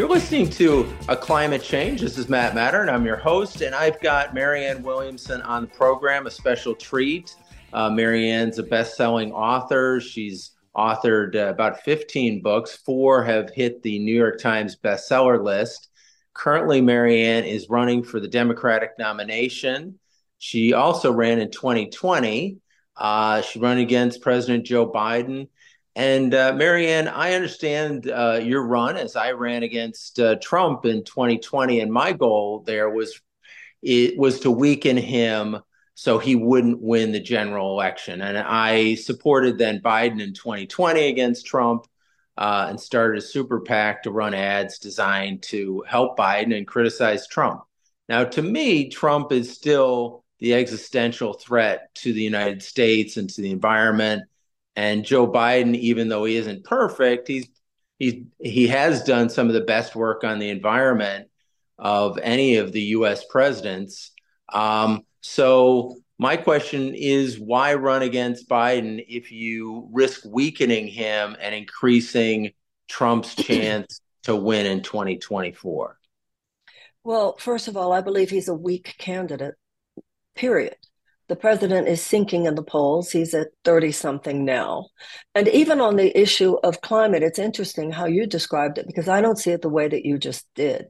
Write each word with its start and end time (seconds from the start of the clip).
You're 0.00 0.08
listening 0.08 0.48
to 0.52 0.90
A 1.08 1.16
Climate 1.16 1.62
Change. 1.62 2.00
This 2.00 2.16
is 2.16 2.26
Matt 2.26 2.54
Mattern, 2.54 2.88
and 2.88 2.90
I'm 2.90 3.04
your 3.04 3.18
host. 3.18 3.60
And 3.60 3.74
I've 3.74 4.00
got 4.00 4.32
Marianne 4.32 4.82
Williamson 4.82 5.42
on 5.42 5.60
the 5.60 5.68
program, 5.68 6.26
a 6.26 6.30
special 6.30 6.74
treat. 6.74 7.36
Uh, 7.74 7.90
Marianne's 7.90 8.58
a 8.58 8.62
best 8.62 8.96
selling 8.96 9.30
author. 9.30 10.00
She's 10.00 10.52
authored 10.74 11.36
uh, 11.36 11.50
about 11.50 11.82
15 11.82 12.40
books, 12.40 12.74
four 12.76 13.22
have 13.24 13.50
hit 13.50 13.82
the 13.82 13.98
New 13.98 14.14
York 14.14 14.40
Times 14.40 14.74
bestseller 14.74 15.44
list. 15.44 15.90
Currently, 16.32 16.80
Marianne 16.80 17.44
is 17.44 17.68
running 17.68 18.02
for 18.02 18.20
the 18.20 18.28
Democratic 18.28 18.92
nomination. 18.98 19.98
She 20.38 20.72
also 20.72 21.12
ran 21.12 21.40
in 21.40 21.50
2020. 21.50 22.56
Uh, 22.96 23.42
she 23.42 23.58
ran 23.58 23.76
against 23.76 24.22
President 24.22 24.64
Joe 24.64 24.90
Biden. 24.90 25.48
And 26.00 26.34
uh, 26.34 26.54
Marianne, 26.54 27.08
I 27.08 27.34
understand 27.34 28.10
uh, 28.10 28.40
your 28.42 28.66
run 28.66 28.96
as 28.96 29.16
I 29.16 29.32
ran 29.32 29.64
against 29.64 30.18
uh, 30.18 30.36
Trump 30.36 30.86
in 30.86 31.04
2020, 31.04 31.80
and 31.80 31.92
my 31.92 32.14
goal 32.14 32.62
there 32.66 32.88
was 32.88 33.20
it 33.82 34.16
was 34.16 34.40
to 34.40 34.50
weaken 34.50 34.96
him 34.96 35.58
so 35.92 36.18
he 36.18 36.36
wouldn't 36.36 36.80
win 36.80 37.12
the 37.12 37.20
general 37.20 37.72
election. 37.72 38.22
And 38.22 38.38
I 38.38 38.94
supported 38.94 39.58
then 39.58 39.82
Biden 39.82 40.22
in 40.22 40.32
2020 40.32 41.06
against 41.06 41.44
Trump 41.44 41.84
uh, 42.38 42.68
and 42.70 42.80
started 42.80 43.18
a 43.18 43.26
super 43.26 43.60
PAC 43.60 44.04
to 44.04 44.10
run 44.10 44.32
ads 44.32 44.78
designed 44.78 45.42
to 45.42 45.84
help 45.86 46.18
Biden 46.18 46.56
and 46.56 46.66
criticize 46.66 47.26
Trump. 47.26 47.60
Now, 48.08 48.24
to 48.24 48.40
me, 48.40 48.88
Trump 48.88 49.32
is 49.32 49.52
still 49.52 50.24
the 50.38 50.54
existential 50.54 51.34
threat 51.34 51.94
to 51.96 52.14
the 52.14 52.22
United 52.22 52.62
States 52.62 53.18
and 53.18 53.28
to 53.28 53.42
the 53.42 53.50
environment 53.50 54.22
and 54.80 55.04
Joe 55.04 55.30
Biden, 55.30 55.76
even 55.76 56.08
though 56.08 56.24
he 56.24 56.36
isn't 56.36 56.64
perfect, 56.64 57.28
he's 57.28 57.46
he's 57.98 58.24
he 58.38 58.66
has 58.68 59.04
done 59.04 59.28
some 59.28 59.46
of 59.46 59.52
the 59.52 59.60
best 59.60 59.94
work 59.94 60.24
on 60.24 60.38
the 60.38 60.48
environment 60.48 61.28
of 61.78 62.18
any 62.22 62.56
of 62.56 62.72
the 62.72 62.80
U.S. 62.96 63.22
presidents. 63.28 64.12
Um, 64.50 65.02
so 65.20 65.96
my 66.18 66.38
question 66.38 66.94
is, 66.94 67.38
why 67.38 67.74
run 67.74 68.00
against 68.00 68.48
Biden 68.48 69.04
if 69.06 69.30
you 69.30 69.86
risk 69.92 70.22
weakening 70.24 70.86
him 70.86 71.36
and 71.38 71.54
increasing 71.54 72.52
Trump's 72.88 73.34
chance 73.48 74.00
to 74.22 74.34
win 74.34 74.64
in 74.64 74.82
2024? 74.82 75.98
Well, 77.04 77.36
first 77.38 77.68
of 77.68 77.76
all, 77.76 77.92
I 77.92 78.00
believe 78.00 78.30
he's 78.30 78.48
a 78.48 78.54
weak 78.54 78.94
candidate. 78.96 79.56
Period. 80.34 80.76
The 81.30 81.36
president 81.36 81.86
is 81.86 82.02
sinking 82.02 82.46
in 82.46 82.56
the 82.56 82.64
polls. 82.64 83.12
He's 83.12 83.34
at 83.34 83.50
30 83.64 83.92
something 83.92 84.44
now. 84.44 84.86
And 85.36 85.46
even 85.46 85.80
on 85.80 85.94
the 85.94 86.20
issue 86.20 86.56
of 86.64 86.80
climate, 86.80 87.22
it's 87.22 87.38
interesting 87.38 87.92
how 87.92 88.06
you 88.06 88.26
described 88.26 88.78
it 88.78 88.86
because 88.88 89.08
I 89.08 89.20
don't 89.20 89.38
see 89.38 89.52
it 89.52 89.62
the 89.62 89.68
way 89.68 89.86
that 89.86 90.04
you 90.04 90.18
just 90.18 90.48
did. 90.56 90.86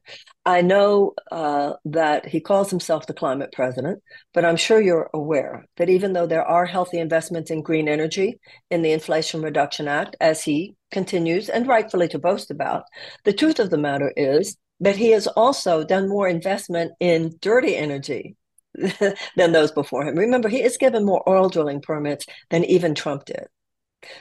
I 0.46 0.62
know 0.62 1.12
uh, 1.30 1.74
that 1.84 2.24
he 2.24 2.40
calls 2.40 2.70
himself 2.70 3.06
the 3.06 3.12
climate 3.12 3.52
president, 3.52 4.02
but 4.32 4.46
I'm 4.46 4.56
sure 4.56 4.80
you're 4.80 5.10
aware 5.12 5.66
that 5.76 5.90
even 5.90 6.14
though 6.14 6.26
there 6.26 6.46
are 6.46 6.64
healthy 6.64 7.00
investments 7.00 7.50
in 7.50 7.60
green 7.60 7.86
energy 7.86 8.40
in 8.70 8.80
the 8.80 8.92
Inflation 8.92 9.42
Reduction 9.42 9.88
Act, 9.88 10.16
as 10.22 10.42
he 10.42 10.74
continues 10.90 11.50
and 11.50 11.68
rightfully 11.68 12.08
to 12.08 12.18
boast 12.18 12.50
about, 12.50 12.84
the 13.24 13.34
truth 13.34 13.58
of 13.58 13.68
the 13.68 13.76
matter 13.76 14.10
is 14.16 14.56
that 14.80 14.96
he 14.96 15.10
has 15.10 15.26
also 15.26 15.84
done 15.84 16.08
more 16.08 16.28
investment 16.28 16.92
in 16.98 17.36
dirty 17.42 17.76
energy 17.76 18.36
than 19.36 19.52
those 19.52 19.72
before 19.72 20.04
him. 20.04 20.16
Remember, 20.16 20.48
he 20.48 20.62
is 20.62 20.76
given 20.76 21.04
more 21.04 21.22
oil 21.28 21.48
drilling 21.48 21.80
permits 21.80 22.26
than 22.50 22.64
even 22.64 22.94
Trump 22.94 23.24
did. 23.24 23.46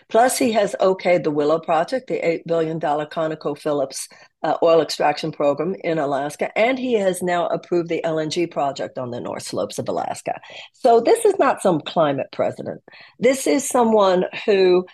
Plus, 0.09 0.37
he 0.37 0.51
has 0.51 0.75
okayed 0.81 1.23
the 1.23 1.31
Willow 1.31 1.59
Project, 1.59 2.07
the 2.07 2.19
$8 2.19 2.41
billion 2.45 2.79
ConocoPhillips 2.79 4.07
uh, 4.43 4.57
oil 4.61 4.81
extraction 4.81 5.31
program 5.31 5.75
in 5.83 5.99
Alaska, 5.99 6.57
and 6.57 6.77
he 6.77 6.93
has 6.93 7.21
now 7.21 7.47
approved 7.47 7.89
the 7.89 8.01
LNG 8.03 8.51
project 8.51 8.97
on 8.97 9.11
the 9.11 9.21
North 9.21 9.43
Slopes 9.43 9.79
of 9.79 9.87
Alaska. 9.87 10.39
So, 10.73 10.99
this 10.99 11.23
is 11.23 11.39
not 11.39 11.61
some 11.61 11.79
climate 11.79 12.27
president. 12.33 12.81
This 13.19 13.47
is 13.47 13.67
someone 13.67 14.25
who 14.45 14.85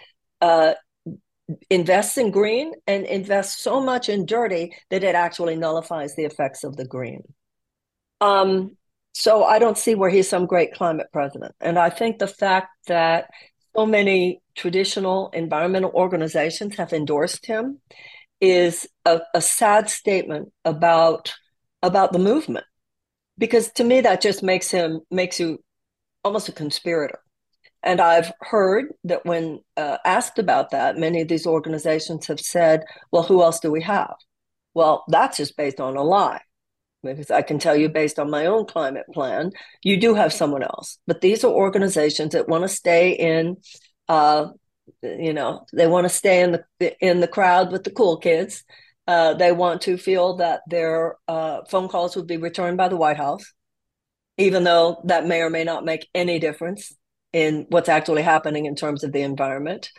uh, 0.41 0.73
invests 1.69 2.17
in 2.17 2.31
green 2.31 2.73
and 2.87 3.05
invests 3.05 3.61
so 3.61 3.81
much 3.81 4.09
in 4.09 4.25
dirty 4.25 4.75
that 4.89 5.03
it 5.03 5.15
actually 5.15 5.55
nullifies 5.55 6.15
the 6.15 6.25
effects 6.25 6.63
of 6.63 6.75
the 6.75 6.85
green. 6.85 7.23
Um, 8.21 8.77
so 9.15 9.45
I 9.45 9.59
don't 9.59 9.77
see 9.77 9.95
where 9.95 10.09
he's 10.09 10.27
some 10.27 10.45
great 10.45 10.73
climate 10.73 11.07
president. 11.13 11.55
And 11.61 11.79
I 11.79 11.89
think 11.89 12.19
the 12.19 12.27
fact 12.27 12.67
that 12.87 13.29
so 13.73 13.85
many 13.85 14.41
traditional 14.55 15.29
environmental 15.29 15.91
organizations 15.91 16.75
have 16.75 16.91
endorsed 16.91 17.45
him 17.45 17.79
is 18.41 18.85
a, 19.05 19.21
a 19.33 19.39
sad 19.39 19.89
statement 19.89 20.51
about 20.65 21.33
about 21.81 22.11
the 22.11 22.19
movement. 22.19 22.65
Because 23.37 23.71
to 23.73 23.85
me 23.85 24.01
that 24.01 24.19
just 24.19 24.43
makes 24.43 24.69
him 24.69 24.99
makes 25.09 25.39
you 25.39 25.59
almost 26.25 26.49
a 26.49 26.51
conspirator. 26.51 27.19
And 27.83 28.01
I've 28.01 28.33
heard 28.41 28.87
that 29.05 29.25
when 29.25 29.61
uh, 29.77 29.97
asked 30.03 30.39
about 30.39 30.71
that, 30.71 30.97
many 30.97 31.21
of 31.21 31.29
these 31.29 31.47
organizations 31.47 32.27
have 32.27 32.41
said, 32.41 32.83
well, 33.13 33.23
who 33.23 33.41
else 33.41 33.61
do 33.61 33.71
we 33.71 33.81
have? 33.83 34.15
Well, 34.73 35.05
that's 35.07 35.37
just 35.37 35.55
based 35.55 35.79
on 35.79 35.95
a 35.95 36.03
lie 36.03 36.41
because 37.13 37.31
I 37.31 37.41
can 37.41 37.59
tell 37.59 37.75
you 37.75 37.89
based 37.89 38.19
on 38.19 38.29
my 38.29 38.45
own 38.45 38.65
climate 38.65 39.05
plan, 39.13 39.51
you 39.83 39.97
do 39.97 40.13
have 40.15 40.33
someone 40.33 40.63
else. 40.63 40.97
But 41.07 41.21
these 41.21 41.43
are 41.43 41.51
organizations 41.51 42.33
that 42.33 42.49
want 42.49 42.63
to 42.63 42.67
stay 42.67 43.11
in, 43.11 43.57
uh, 44.07 44.47
you 45.01 45.33
know, 45.33 45.65
they 45.73 45.87
want 45.87 46.05
to 46.05 46.09
stay 46.09 46.41
in 46.41 46.59
the 46.79 46.95
in 46.99 47.19
the 47.19 47.27
crowd 47.27 47.71
with 47.71 47.83
the 47.83 47.91
cool 47.91 48.17
kids. 48.17 48.63
Uh, 49.07 49.35
they 49.35 49.51
want 49.51 49.81
to 49.81 49.97
feel 49.97 50.37
that 50.37 50.61
their 50.67 51.15
uh, 51.27 51.61
phone 51.69 51.87
calls 51.87 52.15
would 52.15 52.27
be 52.27 52.37
returned 52.37 52.77
by 52.77 52.87
the 52.87 52.97
White 52.97 53.17
House, 53.17 53.53
even 54.37 54.63
though 54.63 55.01
that 55.05 55.27
may 55.27 55.41
or 55.41 55.49
may 55.49 55.63
not 55.63 55.85
make 55.85 56.07
any 56.15 56.39
difference 56.39 56.91
in 57.31 57.65
what's 57.69 57.89
actually 57.89 58.23
happening 58.23 58.65
in 58.65 58.75
terms 58.75 59.03
of 59.03 59.11
the 59.11 59.21
environment. 59.21 59.91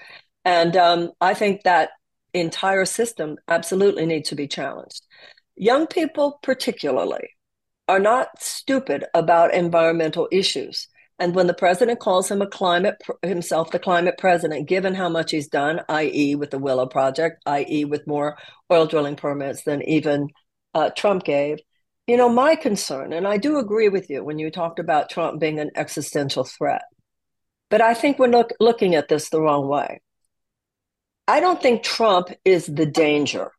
And 0.44 0.76
um, 0.76 1.10
I 1.20 1.34
think 1.34 1.62
that 1.62 1.90
entire 2.32 2.84
system 2.84 3.36
absolutely 3.48 4.06
needs 4.06 4.28
to 4.30 4.34
be 4.34 4.48
challenged. 4.48 5.02
Young 5.56 5.86
people, 5.86 6.38
particularly, 6.42 7.30
are 7.88 7.98
not 7.98 8.28
stupid 8.38 9.04
about 9.14 9.54
environmental 9.54 10.28
issues. 10.30 10.88
And 11.18 11.34
when 11.34 11.46
the 11.46 11.54
president 11.54 11.98
calls 11.98 12.30
him 12.30 12.42
a 12.42 12.46
climate 12.46 12.96
himself 13.22 13.70
the 13.70 13.78
climate 13.78 14.16
president, 14.18 14.68
given 14.68 14.94
how 14.94 15.08
much 15.08 15.30
he's 15.30 15.48
done, 15.48 15.80
i.e., 15.88 16.34
with 16.34 16.50
the 16.50 16.58
Willow 16.58 16.86
Project, 16.86 17.42
i.e., 17.46 17.86
with 17.86 18.06
more 18.06 18.36
oil 18.70 18.86
drilling 18.86 19.16
permits 19.16 19.62
than 19.62 19.82
even 19.88 20.28
uh, 20.74 20.90
Trump 20.90 21.24
gave, 21.24 21.58
you 22.06 22.18
know, 22.18 22.28
my 22.28 22.54
concern, 22.54 23.12
and 23.12 23.26
I 23.26 23.38
do 23.38 23.58
agree 23.58 23.88
with 23.88 24.10
you 24.10 24.22
when 24.22 24.38
you 24.38 24.50
talked 24.50 24.78
about 24.78 25.08
Trump 25.08 25.40
being 25.40 25.58
an 25.58 25.70
existential 25.74 26.44
threat, 26.44 26.82
but 27.70 27.80
I 27.80 27.94
think 27.94 28.18
we're 28.18 28.28
look, 28.28 28.50
looking 28.60 28.94
at 28.94 29.08
this 29.08 29.30
the 29.30 29.40
wrong 29.40 29.66
way. 29.66 30.00
I 31.26 31.40
don't 31.40 31.60
think 31.60 31.82
Trump 31.82 32.28
is 32.44 32.66
the 32.66 32.86
danger 32.86 33.50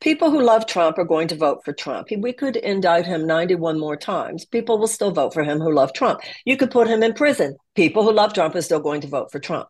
people 0.00 0.30
who 0.30 0.42
love 0.42 0.66
Trump 0.66 0.98
are 0.98 1.04
going 1.04 1.28
to 1.28 1.36
vote 1.36 1.60
for 1.64 1.72
Trump. 1.72 2.08
We 2.16 2.32
could 2.32 2.56
indict 2.56 3.06
him 3.06 3.26
91 3.26 3.78
more 3.78 3.96
times. 3.96 4.44
People 4.44 4.78
will 4.78 4.86
still 4.86 5.10
vote 5.10 5.34
for 5.34 5.44
him 5.44 5.60
who 5.60 5.72
love 5.72 5.92
Trump. 5.92 6.20
You 6.44 6.56
could 6.56 6.70
put 6.70 6.88
him 6.88 7.02
in 7.02 7.14
prison. 7.14 7.56
People 7.74 8.02
who 8.02 8.12
love 8.12 8.34
Trump 8.34 8.54
are 8.54 8.62
still 8.62 8.80
going 8.80 9.00
to 9.02 9.08
vote 9.08 9.30
for 9.32 9.38
Trump. 9.38 9.68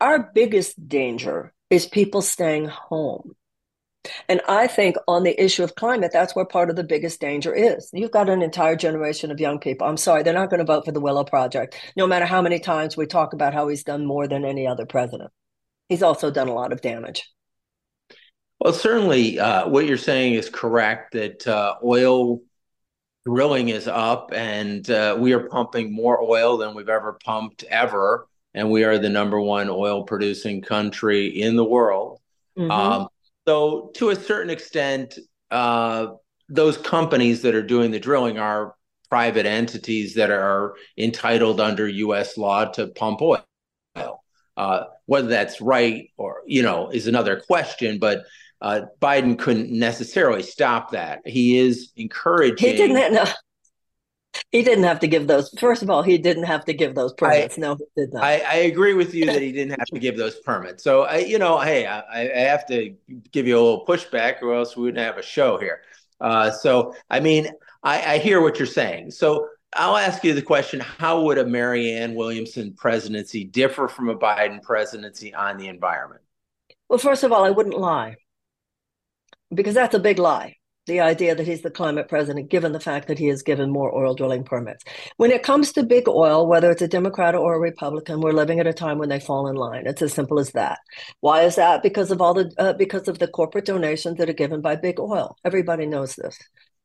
Our 0.00 0.30
biggest 0.34 0.88
danger 0.88 1.52
is 1.70 1.86
people 1.86 2.22
staying 2.22 2.66
home. 2.66 3.34
And 4.28 4.40
I 4.48 4.66
think 4.66 4.96
on 5.06 5.22
the 5.22 5.40
issue 5.40 5.62
of 5.62 5.76
climate, 5.76 6.10
that's 6.12 6.34
where 6.34 6.44
part 6.44 6.70
of 6.70 6.76
the 6.76 6.82
biggest 6.82 7.20
danger 7.20 7.54
is. 7.54 7.88
You've 7.92 8.10
got 8.10 8.28
an 8.28 8.42
entire 8.42 8.74
generation 8.74 9.30
of 9.30 9.38
young 9.38 9.60
people. 9.60 9.86
I'm 9.86 9.96
sorry, 9.96 10.22
they're 10.24 10.34
not 10.34 10.50
going 10.50 10.58
to 10.58 10.64
vote 10.66 10.84
for 10.84 10.92
the 10.92 11.00
Willow 11.00 11.22
Project, 11.22 11.76
no 11.96 12.06
matter 12.06 12.26
how 12.26 12.42
many 12.42 12.58
times 12.58 12.96
we 12.96 13.06
talk 13.06 13.32
about 13.32 13.54
how 13.54 13.68
he's 13.68 13.84
done 13.84 14.04
more 14.04 14.26
than 14.26 14.44
any 14.44 14.66
other 14.66 14.86
president. 14.86 15.30
He's 15.88 16.02
also 16.02 16.32
done 16.32 16.48
a 16.48 16.54
lot 16.54 16.72
of 16.72 16.80
damage. 16.80 17.30
Well, 18.62 18.72
certainly, 18.72 19.40
uh, 19.40 19.68
what 19.68 19.86
you're 19.86 19.96
saying 19.96 20.34
is 20.34 20.48
correct 20.48 21.14
that 21.14 21.44
uh, 21.48 21.74
oil 21.82 22.42
drilling 23.26 23.70
is 23.70 23.88
up, 23.88 24.30
and 24.32 24.88
uh, 24.88 25.16
we 25.18 25.32
are 25.32 25.48
pumping 25.48 25.92
more 25.92 26.22
oil 26.22 26.56
than 26.58 26.72
we've 26.72 26.88
ever 26.88 27.18
pumped 27.24 27.64
ever, 27.64 28.28
and 28.54 28.70
we 28.70 28.84
are 28.84 28.98
the 28.98 29.08
number 29.08 29.40
one 29.40 29.68
oil 29.68 30.04
producing 30.04 30.62
country 30.62 31.26
in 31.26 31.56
the 31.56 31.64
world. 31.64 32.20
Mm-hmm. 32.56 32.70
Um, 32.70 33.08
so, 33.48 33.90
to 33.96 34.10
a 34.10 34.16
certain 34.16 34.50
extent, 34.50 35.18
uh, 35.50 36.12
those 36.48 36.78
companies 36.78 37.42
that 37.42 37.56
are 37.56 37.64
doing 37.64 37.90
the 37.90 37.98
drilling 37.98 38.38
are 38.38 38.76
private 39.10 39.44
entities 39.44 40.14
that 40.14 40.30
are 40.30 40.74
entitled 40.96 41.60
under 41.60 41.88
U.S. 41.88 42.38
law 42.38 42.66
to 42.66 42.86
pump 42.86 43.22
oil. 43.22 43.44
Uh, 44.56 44.84
whether 45.06 45.28
that's 45.28 45.62
right 45.62 46.10
or 46.18 46.42
you 46.46 46.62
know 46.62 46.90
is 46.90 47.06
another 47.06 47.40
question, 47.40 47.98
but 47.98 48.24
uh, 48.62 48.82
Biden 49.00 49.36
couldn't 49.36 49.72
necessarily 49.72 50.42
stop 50.42 50.92
that. 50.92 51.26
He 51.26 51.58
is 51.58 51.90
encouraging. 51.96 52.70
He 52.70 52.76
didn't. 52.76 53.12
No. 53.12 53.24
He 54.50 54.62
didn't 54.62 54.84
have 54.84 55.00
to 55.00 55.08
give 55.08 55.26
those. 55.26 55.50
First 55.58 55.82
of 55.82 55.90
all, 55.90 56.02
he 56.02 56.16
didn't 56.16 56.44
have 56.44 56.64
to 56.64 56.72
give 56.72 56.94
those 56.94 57.12
permits. 57.12 57.58
I, 57.58 57.60
no, 57.60 57.74
he 57.74 57.84
did 57.96 58.14
not. 58.14 58.22
I, 58.24 58.38
I, 58.38 58.54
agree 58.54 58.94
with 58.94 59.12
you 59.12 59.26
that 59.26 59.42
he 59.42 59.52
didn't 59.52 59.78
have 59.78 59.88
to 59.88 59.98
give 59.98 60.16
those 60.16 60.36
permits. 60.36 60.82
So, 60.82 61.02
I, 61.02 61.18
you 61.18 61.38
know, 61.38 61.58
hey, 61.58 61.86
I, 61.86 62.00
I, 62.20 62.40
have 62.48 62.66
to 62.68 62.94
give 63.30 63.46
you 63.46 63.58
a 63.58 63.60
little 63.60 63.84
pushback, 63.84 64.40
or 64.40 64.54
else 64.54 64.74
we 64.74 64.84
wouldn't 64.84 65.04
have 65.04 65.18
a 65.18 65.22
show 65.22 65.58
here. 65.58 65.82
Uh, 66.18 66.50
so, 66.50 66.94
I 67.10 67.20
mean, 67.20 67.48
I, 67.82 68.14
I 68.14 68.18
hear 68.18 68.40
what 68.40 68.58
you're 68.58 68.66
saying. 68.66 69.10
So, 69.10 69.48
I'll 69.74 69.98
ask 69.98 70.24
you 70.24 70.32
the 70.32 70.40
question: 70.40 70.80
How 70.80 71.20
would 71.24 71.36
a 71.36 71.44
Marianne 71.44 72.14
Williamson 72.14 72.72
presidency 72.72 73.44
differ 73.44 73.86
from 73.86 74.08
a 74.08 74.16
Biden 74.16 74.62
presidency 74.62 75.34
on 75.34 75.58
the 75.58 75.68
environment? 75.68 76.22
Well, 76.88 76.98
first 76.98 77.22
of 77.22 77.32
all, 77.32 77.44
I 77.44 77.50
wouldn't 77.50 77.78
lie 77.78 78.16
because 79.54 79.74
that's 79.74 79.94
a 79.94 80.00
big 80.00 80.18
lie 80.18 80.56
the 80.86 81.00
idea 81.00 81.34
that 81.34 81.46
he's 81.46 81.62
the 81.62 81.70
climate 81.70 82.08
president, 82.08 82.50
given 82.50 82.72
the 82.72 82.80
fact 82.80 83.06
that 83.08 83.18
he 83.18 83.28
has 83.28 83.42
given 83.42 83.70
more 83.70 83.94
oil 83.94 84.14
drilling 84.14 84.42
permits. 84.42 84.84
When 85.16 85.30
it 85.30 85.44
comes 85.44 85.72
to 85.72 85.84
big 85.84 86.08
oil, 86.08 86.46
whether 86.48 86.70
it's 86.70 86.82
a 86.82 86.88
Democrat 86.88 87.34
or 87.34 87.54
a 87.54 87.60
Republican, 87.60 88.20
we're 88.20 88.32
living 88.32 88.58
at 88.58 88.66
a 88.66 88.72
time 88.72 88.98
when 88.98 89.08
they 89.08 89.20
fall 89.20 89.48
in 89.48 89.54
line. 89.54 89.86
It's 89.86 90.02
as 90.02 90.12
simple 90.12 90.40
as 90.40 90.50
that. 90.52 90.80
Why 91.20 91.42
is 91.42 91.56
that? 91.56 91.82
Because 91.82 92.10
of 92.10 92.20
all 92.20 92.34
the 92.34 92.52
uh, 92.58 92.72
because 92.72 93.06
of 93.06 93.18
the 93.18 93.28
corporate 93.28 93.66
donations 93.66 94.18
that 94.18 94.28
are 94.28 94.34
given 94.34 94.60
by 94.60 94.76
big 94.76 94.98
oil. 94.98 95.36
Everybody 95.44 95.86
knows 95.86 96.16
this. 96.16 96.36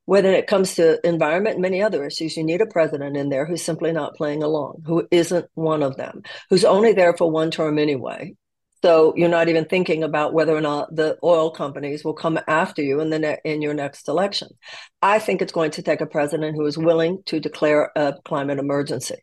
When 0.06 0.26
it 0.26 0.48
comes 0.48 0.76
to 0.76 1.06
environment 1.06 1.56
and 1.56 1.62
many 1.62 1.82
other 1.82 2.06
issues, 2.06 2.38
you 2.38 2.44
need 2.44 2.62
a 2.62 2.66
president 2.66 3.18
in 3.18 3.30
there 3.30 3.46
who's 3.46 3.64
simply 3.64 3.92
not 3.92 4.16
playing 4.16 4.42
along, 4.42 4.84
who 4.86 5.06
isn't 5.12 5.48
one 5.56 5.84
of 5.84 5.98
them, 5.98 6.22
who's 6.50 6.64
only 6.64 6.94
there 6.94 7.14
for 7.18 7.30
one 7.30 7.52
term 7.52 7.78
anyway, 7.78 8.34
so 8.84 9.14
you're 9.16 9.30
not 9.30 9.50
even 9.50 9.66
thinking 9.66 10.04
about 10.04 10.34
whether 10.34 10.56
or 10.56 10.62
not 10.62 10.96
the 10.96 11.18
oil 11.24 11.52
companies 11.52 12.04
will 12.04 12.14
come 12.14 12.40
after 12.48 12.82
you 12.82 13.00
in 13.00 13.10
the 13.10 13.20
ne- 13.20 13.40
in 13.44 13.62
your 13.62 13.74
next 13.74 14.08
election. 14.08 14.50
I 15.02 15.20
think 15.20 15.42
it's 15.42 15.52
going 15.52 15.72
to 15.72 15.82
take 15.82 16.02
a 16.02 16.06
president 16.06 16.56
who 16.56 16.66
is 16.66 16.78
willing 16.78 17.24
to 17.26 17.40
declare 17.40 17.92
a 17.96 18.14
climate 18.26 18.60
emergency. 18.60 19.18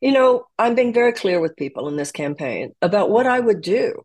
You 0.00 0.12
know, 0.12 0.46
I'm 0.58 0.74
being 0.74 0.92
very 0.92 1.12
clear 1.12 1.40
with 1.40 1.56
people 1.56 1.88
in 1.88 1.96
this 1.96 2.12
campaign 2.12 2.72
about 2.82 3.10
what 3.10 3.26
I 3.26 3.40
would 3.40 3.60
do. 3.60 4.02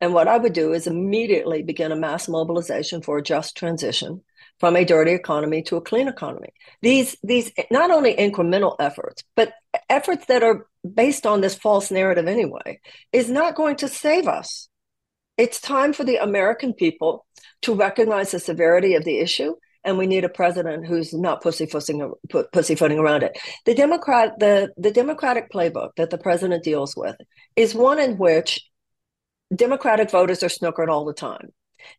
And 0.00 0.14
what 0.14 0.26
I 0.26 0.36
would 0.36 0.52
do 0.52 0.72
is 0.72 0.88
immediately 0.88 1.62
begin 1.62 1.92
a 1.92 1.96
mass 1.96 2.28
mobilization 2.28 3.02
for 3.02 3.18
a 3.18 3.22
just 3.22 3.56
transition 3.56 4.22
from 4.62 4.76
a 4.76 4.84
dirty 4.84 5.10
economy 5.10 5.60
to 5.60 5.76
a 5.76 5.80
clean 5.80 6.06
economy. 6.06 6.50
These 6.82 7.16
these 7.24 7.50
not 7.72 7.90
only 7.90 8.14
incremental 8.14 8.76
efforts, 8.78 9.24
but 9.34 9.52
efforts 9.90 10.26
that 10.26 10.44
are 10.44 10.68
based 10.88 11.26
on 11.26 11.40
this 11.40 11.56
false 11.56 11.90
narrative 11.90 12.28
anyway, 12.28 12.78
is 13.12 13.28
not 13.28 13.56
going 13.56 13.74
to 13.78 13.88
save 13.88 14.28
us. 14.28 14.68
It's 15.36 15.60
time 15.60 15.92
for 15.92 16.04
the 16.04 16.18
American 16.18 16.74
people 16.74 17.26
to 17.62 17.74
recognize 17.74 18.30
the 18.30 18.38
severity 18.38 18.94
of 18.94 19.02
the 19.02 19.18
issue 19.18 19.56
and 19.82 19.98
we 19.98 20.06
need 20.06 20.22
a 20.22 20.28
president 20.28 20.86
who's 20.86 21.12
not 21.12 21.42
pussyfooting 21.42 22.12
pussyfooting 22.52 23.00
around 23.00 23.24
it. 23.24 23.36
The 23.66 23.74
Democrat 23.74 24.38
the 24.38 24.72
the 24.76 24.92
Democratic 24.92 25.50
playbook 25.50 25.96
that 25.96 26.10
the 26.10 26.18
president 26.18 26.62
deals 26.62 26.94
with 26.96 27.16
is 27.56 27.74
one 27.74 27.98
in 27.98 28.16
which 28.16 28.64
Democratic 29.52 30.08
voters 30.12 30.44
are 30.44 30.54
snookered 30.58 30.88
all 30.88 31.04
the 31.04 31.12
time. 31.12 31.48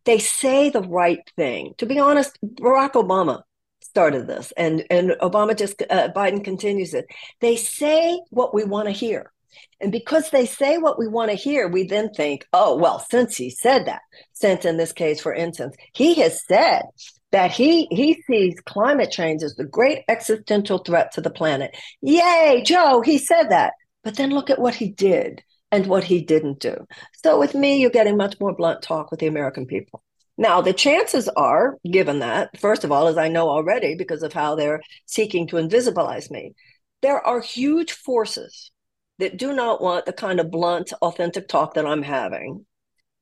They 0.05 0.19
say 0.19 0.69
the 0.69 0.81
right 0.81 1.19
thing. 1.35 1.73
To 1.77 1.85
be 1.85 1.99
honest, 1.99 2.37
Barack 2.43 2.93
Obama 2.93 3.43
started 3.81 4.27
this, 4.27 4.51
and 4.57 4.85
and 4.89 5.11
Obama 5.21 5.57
just 5.57 5.81
uh, 5.89 6.09
Biden 6.15 6.43
continues 6.43 6.93
it. 6.93 7.05
They 7.41 7.55
say 7.55 8.19
what 8.29 8.53
we 8.53 8.63
want 8.63 8.87
to 8.87 8.91
hear. 8.91 9.31
And 9.79 9.91
because 9.91 10.29
they 10.29 10.45
say 10.45 10.77
what 10.77 10.97
we 10.97 11.07
want 11.07 11.29
to 11.29 11.37
hear, 11.37 11.67
we 11.67 11.83
then 11.83 12.09
think, 12.11 12.47
oh, 12.53 12.75
well, 12.75 12.99
since 12.99 13.37
he 13.37 13.51
said 13.51 13.85
that, 13.85 14.01
since 14.33 14.65
in 14.65 14.77
this 14.77 14.93
case, 14.93 15.21
for 15.21 15.33
instance, 15.33 15.75
he 15.93 16.15
has 16.15 16.43
said 16.47 16.83
that 17.31 17.51
he 17.51 17.87
he 17.91 18.21
sees 18.27 18.55
climate 18.65 19.11
change 19.11 19.43
as 19.43 19.55
the 19.55 19.65
great 19.65 20.03
existential 20.07 20.79
threat 20.79 21.11
to 21.13 21.21
the 21.21 21.29
planet. 21.29 21.75
Yay, 22.01 22.63
Joe, 22.65 23.01
he 23.01 23.17
said 23.17 23.49
that. 23.49 23.73
But 24.03 24.15
then 24.15 24.31
look 24.31 24.49
at 24.49 24.59
what 24.59 24.75
he 24.75 24.89
did 24.89 25.43
and 25.73 25.87
what 25.87 26.03
he 26.03 26.21
didn't 26.21 26.59
do. 26.59 26.75
So 27.23 27.39
with 27.39 27.55
me, 27.55 27.81
you're 27.81 27.89
getting 27.89 28.15
much 28.15 28.39
more 28.39 28.53
blunt 28.53 28.83
talk 28.83 29.09
with 29.09 29.19
the 29.19 29.25
American 29.25 29.65
people. 29.65 30.03
Now, 30.37 30.61
the 30.61 30.71
chances 30.71 31.27
are, 31.29 31.79
given 31.89 32.19
that, 32.19 32.59
first 32.59 32.83
of 32.83 32.91
all, 32.91 33.07
as 33.07 33.17
I 33.17 33.27
know 33.27 33.49
already 33.49 33.95
because 33.95 34.21
of 34.21 34.33
how 34.33 34.53
they're 34.53 34.81
seeking 35.07 35.47
to 35.47 35.55
invisibilize 35.55 36.29
me, 36.29 36.53
there 37.01 37.25
are 37.25 37.41
huge 37.41 37.91
forces 37.91 38.69
that 39.17 39.37
do 39.37 39.51
not 39.51 39.81
want 39.81 40.05
the 40.05 40.13
kind 40.13 40.39
of 40.39 40.51
blunt, 40.51 40.93
authentic 41.01 41.47
talk 41.47 41.73
that 41.73 41.87
I'm 41.87 42.03
having 42.03 42.67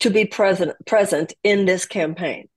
to 0.01 0.09
be 0.09 0.25
present 0.25 0.73
present 0.85 1.33
in 1.43 1.65
this 1.65 1.85
campaign. 1.85 2.49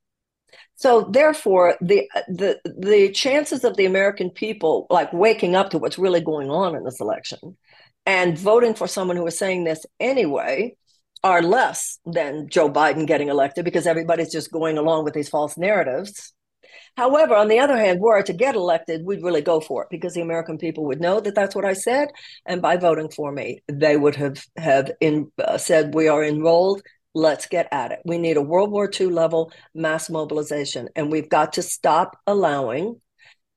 So 0.75 1.02
therefore, 1.02 1.76
the 1.81 2.08
the 2.26 2.58
the 2.64 3.12
chances 3.12 3.62
of 3.62 3.76
the 3.76 3.85
American 3.87 4.31
people 4.31 4.88
like 4.91 5.12
waking 5.12 5.55
up 5.55 5.70
to 5.70 5.79
what's 5.79 5.99
really 5.99 6.20
going 6.20 6.50
on 6.50 6.75
in 6.75 6.85
this 6.85 7.00
election 7.00 7.56
and 8.06 8.38
voting 8.38 8.74
for 8.74 8.86
someone 8.86 9.16
who 9.16 9.26
is 9.26 9.38
saying 9.38 9.64
this 9.64 9.84
anyway 9.98 10.76
are 11.22 11.42
less 11.42 11.98
than 12.04 12.48
Joe 12.48 12.70
Biden 12.70 13.06
getting 13.06 13.28
elected 13.28 13.64
because 13.64 13.86
everybody's 13.86 14.30
just 14.30 14.52
going 14.52 14.76
along 14.76 15.04
with 15.04 15.14
these 15.14 15.28
false 15.28 15.56
narratives. 15.56 16.34
However, 16.96 17.34
on 17.34 17.48
the 17.48 17.58
other 17.58 17.76
hand, 17.76 18.00
were 18.00 18.16
I 18.16 18.22
to 18.22 18.32
get 18.32 18.54
elected, 18.54 19.04
we'd 19.04 19.22
really 19.22 19.40
go 19.40 19.60
for 19.60 19.82
it 19.82 19.88
because 19.90 20.14
the 20.14 20.20
American 20.20 20.58
people 20.58 20.84
would 20.84 21.00
know 21.00 21.20
that 21.20 21.34
that's 21.34 21.54
what 21.54 21.64
I 21.64 21.72
said, 21.72 22.08
and 22.46 22.62
by 22.62 22.76
voting 22.76 23.08
for 23.08 23.32
me, 23.32 23.62
they 23.68 23.96
would 23.96 24.16
have 24.16 24.44
have 24.56 24.92
in, 25.00 25.32
uh, 25.42 25.58
said 25.58 25.94
we 25.94 26.08
are 26.08 26.22
enrolled. 26.22 26.82
Let's 27.14 27.46
get 27.46 27.68
at 27.72 27.92
it. 27.92 28.00
We 28.04 28.18
need 28.18 28.36
a 28.36 28.42
World 28.42 28.70
War 28.70 28.90
II 28.92 29.06
level 29.06 29.52
mass 29.74 30.10
mobilization, 30.10 30.88
and 30.94 31.10
we've 31.10 31.28
got 31.28 31.54
to 31.54 31.62
stop 31.62 32.18
allowing 32.26 33.00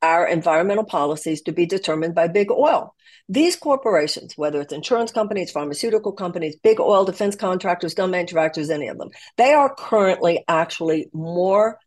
our 0.02 0.28
environmental 0.28 0.84
policies 0.84 1.42
to 1.44 1.52
be 1.52 1.66
determined 1.66 2.16
by 2.16 2.28
big 2.28 2.52
oil. 2.52 2.94
These 3.30 3.58
corporations, 3.58 4.34
whether 4.38 4.62
it's 4.62 4.74
insurance 4.74 5.12
companies, 5.12 5.52
pharmaceutical 5.52 6.14
companies, 6.14 6.56
big 6.64 6.80
oil 6.80 7.04
defense 7.04 7.36
contractors, 7.36 7.94
gun 7.94 8.12
manufacturers, 8.12 8.70
any 8.70 8.88
of 8.88 8.98
them, 8.98 9.10
they 9.38 9.54
are 9.54 9.74
currently 9.74 10.44
actually 10.48 11.10
more 11.14 11.78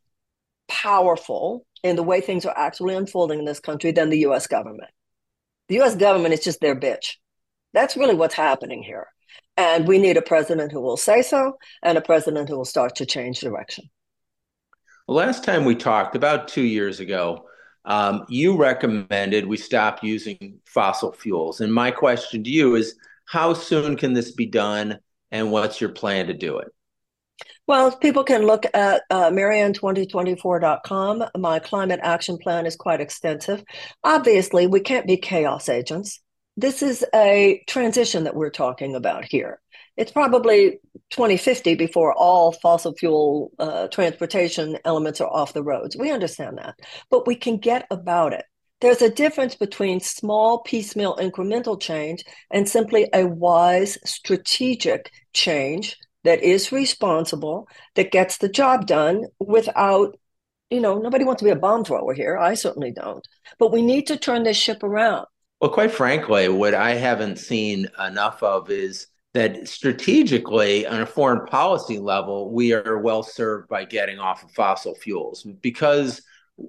powerful 0.69 1.65
in 1.83 1.97
the 1.97 2.03
way 2.03 2.21
things 2.21 2.45
are 2.45 2.57
actually 2.57 2.95
unfolding 2.95 3.39
in 3.39 3.45
this 3.45 3.61
country 3.61 3.91
than 3.93 4.11
the 4.11 4.19
US 4.21 4.47
government. 4.47 4.91
The 5.69 5.81
US 5.81 5.95
government 5.95 6.35
is 6.35 6.45
just 6.45 6.61
their 6.61 6.77
bitch. 6.77 7.17
That's 7.73 7.97
really 7.97 8.15
what's 8.15 8.35
happening 8.35 8.83
here. 8.83 9.07
And 9.57 9.87
we 9.87 9.99
need 9.99 10.17
a 10.17 10.23
president 10.23 10.73
who 10.73 10.81
will 10.81 10.97
say 10.97 11.23
so 11.23 11.59
and 11.83 11.97
a 11.97 12.03
president 12.03 12.49
who 12.49 12.57
will 12.57 12.65
start 12.65 12.97
to 12.97 13.07
change 13.07 13.41
direction. 13.41 13.85
last 15.07 15.45
time 15.45 15.65
we 15.65 15.75
talked, 15.75 16.17
about 16.17 16.49
two 16.49 16.63
years 16.63 17.01
ago, 17.01 17.47
um, 17.85 18.25
you 18.29 18.57
recommended 18.57 19.47
we 19.47 19.57
stop 19.57 20.03
using 20.05 20.61
fossil 20.65 21.13
fuels. 21.13 21.61
And 21.61 21.73
my 21.73 21.91
question 21.91 22.45
to 22.45 22.51
you 22.51 22.75
is 22.75 22.97
how 23.27 23.55
soon 23.55 23.97
can 23.97 24.13
this 24.13 24.33
be 24.33 24.47
done 24.47 24.99
and 25.31 25.53
what's 25.53 25.81
your 25.81 25.91
plan 25.91 26.27
to 26.27 26.35
do 26.35 26.59
it? 26.59 26.69
Well, 27.67 27.97
people 27.97 28.25
can 28.25 28.47
look 28.47 28.67
at 28.75 29.03
uh, 29.11 29.31
marianne2024.com. 29.31 31.25
My 31.39 31.59
climate 31.61 32.01
action 32.03 32.37
plan 32.37 32.67
is 32.67 32.75
quite 32.75 33.01
extensive. 33.01 33.63
Obviously, 34.03 34.67
we 34.67 34.81
can't 34.81 35.07
be 35.07 35.17
chaos 35.17 35.69
agents. 35.69 36.21
This 36.57 36.83
is 36.83 37.05
a 37.15 37.63
transition 37.69 38.25
that 38.25 38.35
we're 38.35 38.51
talking 38.51 38.97
about 38.97 39.25
here 39.25 39.61
it's 39.97 40.13
probably 40.13 40.81
2050 41.11 41.75
before 41.75 42.15
all 42.15 42.53
fossil 42.53 42.95
fuel 42.95 43.51
uh, 43.59 43.89
transportation 43.89 44.79
elements 44.85 45.21
are 45.21 45.29
off 45.29 45.53
the 45.53 45.63
roads. 45.63 45.97
We 45.97 46.11
understand 46.11 46.59
that, 46.59 46.77
but 47.11 47.27
we 47.27 47.35
can 47.35 47.59
get 47.59 47.87
about 47.91 48.33
it. 48.33 48.45
There's 48.81 49.03
a 49.03 49.11
difference 49.11 49.55
between 49.57 50.01
small, 50.01 50.61
piecemeal, 50.61 51.17
incremental 51.17 51.79
change 51.79 52.25
and 52.51 52.67
simply 52.67 53.09
a 53.13 53.27
wise, 53.27 53.99
strategic 54.07 55.13
change 55.35 55.99
that 56.25 56.43
is 56.43 56.73
responsible, 56.73 57.69
that 57.95 58.11
gets 58.11 58.39
the 58.39 58.49
job 58.49 58.87
done 58.87 59.25
without, 59.39 60.19
you 60.71 60.81
know, 60.81 60.99
nobody 60.99 61.25
wants 61.25 61.41
to 61.41 61.45
be 61.45 61.51
a 61.51 61.57
bomb 61.57 61.85
thrower 61.85 62.15
here. 62.15 62.39
I 62.39 62.55
certainly 62.55 62.93
don't. 62.93 63.27
But 63.59 63.73
we 63.73 63.83
need 63.83 64.07
to 64.07 64.17
turn 64.17 64.45
this 64.45 64.57
ship 64.57 64.83
around. 64.83 65.27
Well, 65.61 65.71
quite 65.71 65.93
frankly, 65.93 66.49
what 66.49 66.75
I 66.75 66.95
haven't 66.95 67.39
seen 67.39 67.87
enough 67.99 68.43
of 68.43 68.71
is 68.71 69.07
that 69.33 69.69
strategically 69.69 70.87
on 70.87 71.03
a 71.03 71.07
foreign 71.07 71.47
policy 71.47 71.99
level 71.99 72.51
we 72.53 72.73
are 72.73 72.99
well 72.99 73.23
served 73.23 73.69
by 73.69 73.85
getting 73.85 74.19
off 74.19 74.43
of 74.43 74.51
fossil 74.51 74.95
fuels. 74.95 75.47
Because 75.61 76.23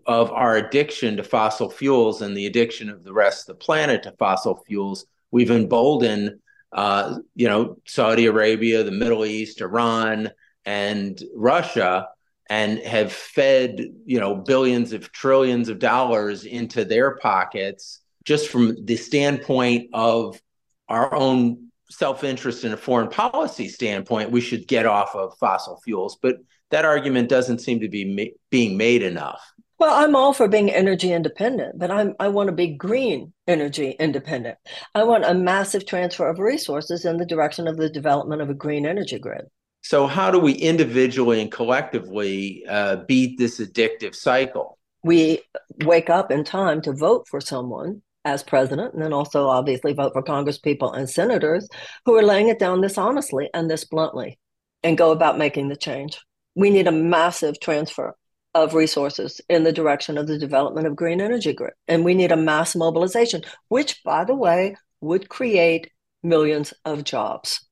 of 0.06 0.32
our 0.32 0.58
addiction 0.58 1.18
to 1.18 1.24
fossil 1.24 1.70
fuels 1.70 2.22
and 2.22 2.36
the 2.36 2.46
addiction 2.46 2.90
of 2.90 3.04
the 3.04 3.14
rest 3.14 3.42
of 3.42 3.48
the 3.48 3.64
planet 3.64 4.04
to 4.04 4.12
fossil 4.14 4.64
fuels 4.68 5.06
we've 5.32 5.52
emboldened 5.52 6.40
uh, 6.72 7.18
you 7.36 7.48
know 7.48 7.78
saudi 7.86 8.26
arabia 8.26 8.84
the 8.84 8.92
middle 8.92 9.26
east 9.26 9.62
iran 9.62 10.30
and 10.66 11.24
russia 11.36 12.08
and 12.50 12.80
have 12.80 13.12
fed 13.12 13.82
you 14.06 14.20
know 14.20 14.36
billions 14.36 14.94
of 14.94 15.12
trillions 15.12 15.70
of 15.70 15.80
dollars 15.80 16.46
into 16.46 16.86
their 16.86 17.18
pockets 17.18 18.00
just 18.24 18.50
from 18.50 18.86
the 18.86 18.96
standpoint 18.96 19.90
of 19.94 20.40
our 20.88 21.14
own 21.14 21.71
self-interest 21.92 22.64
in 22.64 22.74
a 22.74 22.78
foreign 22.78 23.10
policy 23.10 23.68
standpoint, 23.68 24.32
we 24.32 24.42
should 24.42 24.68
get 24.68 24.86
off 24.86 25.16
of 25.16 25.38
fossil 25.40 25.80
fuels. 25.84 26.18
But 26.22 26.38
that 26.72 26.86
argument 26.86 27.30
doesn't 27.30 27.60
seem 27.60 27.80
to 27.82 27.90
be 27.90 28.06
ma- 28.06 28.38
being 28.50 28.78
made 28.78 29.04
enough. 29.04 29.42
Well, 29.78 29.94
I'm 29.96 30.16
all 30.16 30.34
for 30.34 30.48
being 30.48 30.70
energy 30.70 31.12
independent, 31.12 31.80
but 31.80 31.90
I'm 31.90 32.14
I 32.20 32.28
want 32.28 32.50
to 32.50 32.56
be 32.56 32.68
green 32.68 33.34
energy 33.48 33.96
independent. 34.00 34.60
I 34.94 35.04
want 35.04 35.26
a 35.26 35.34
massive 35.34 35.88
transfer 35.88 36.30
of 36.30 36.38
resources 36.38 37.04
in 37.04 37.18
the 37.18 37.26
direction 37.26 37.68
of 37.68 37.78
the 37.78 37.90
development 37.90 38.44
of 38.44 38.50
a 38.52 38.54
green 38.54 38.86
energy 38.86 39.18
grid. 39.18 39.46
So, 39.82 40.06
how 40.06 40.30
do 40.30 40.38
we 40.38 40.54
individually 40.54 41.42
and 41.42 41.52
collectively 41.52 42.64
uh, 42.70 42.98
beat 43.08 43.40
this 43.40 43.60
addictive 43.60 44.14
cycle? 44.14 44.78
We 45.04 45.42
wake 45.84 46.12
up 46.12 46.30
in 46.30 46.44
time 46.44 46.84
to 46.84 46.94
vote 46.94 47.28
for 47.28 47.42
someone 47.42 48.04
as 48.24 48.44
president, 48.44 48.94
and 48.94 49.02
then 49.02 49.14
also 49.14 49.48
obviously 49.48 49.94
vote 49.94 50.14
for 50.14 50.24
congresspeople 50.24 50.96
and 50.96 51.10
senators 51.10 51.68
who 52.06 52.16
are 52.16 52.24
laying 52.24 52.50
it 52.50 52.60
down 52.60 52.82
this 52.82 52.98
honestly 52.98 53.50
and 53.54 53.70
this 53.70 53.86
bluntly 53.86 54.40
and 54.84 54.98
go 54.98 55.12
about 55.12 55.38
making 55.38 55.70
the 55.70 55.76
change. 55.76 56.20
We 56.56 56.70
need 56.70 56.88
a 56.88 56.92
massive 56.92 57.60
transfer 57.60 58.16
of 58.54 58.74
resources 58.74 59.40
in 59.50 59.64
the 59.64 59.72
direction 59.72 60.18
of 60.18 60.28
the 60.28 60.38
development 60.38 60.86
of 60.86 60.96
green 60.96 61.22
energy 61.22 61.54
grid. 61.54 61.74
And 61.88 62.04
we 62.04 62.14
need 62.14 62.32
a 62.32 62.38
mass 62.38 62.76
mobilization, 62.76 63.44
which, 63.70 64.04
by 64.04 64.26
the 64.26 64.36
way, 64.36 64.76
would 65.00 65.30
create 65.30 65.90
millions 66.22 66.74
of 66.86 67.04
jobs. 67.04 67.66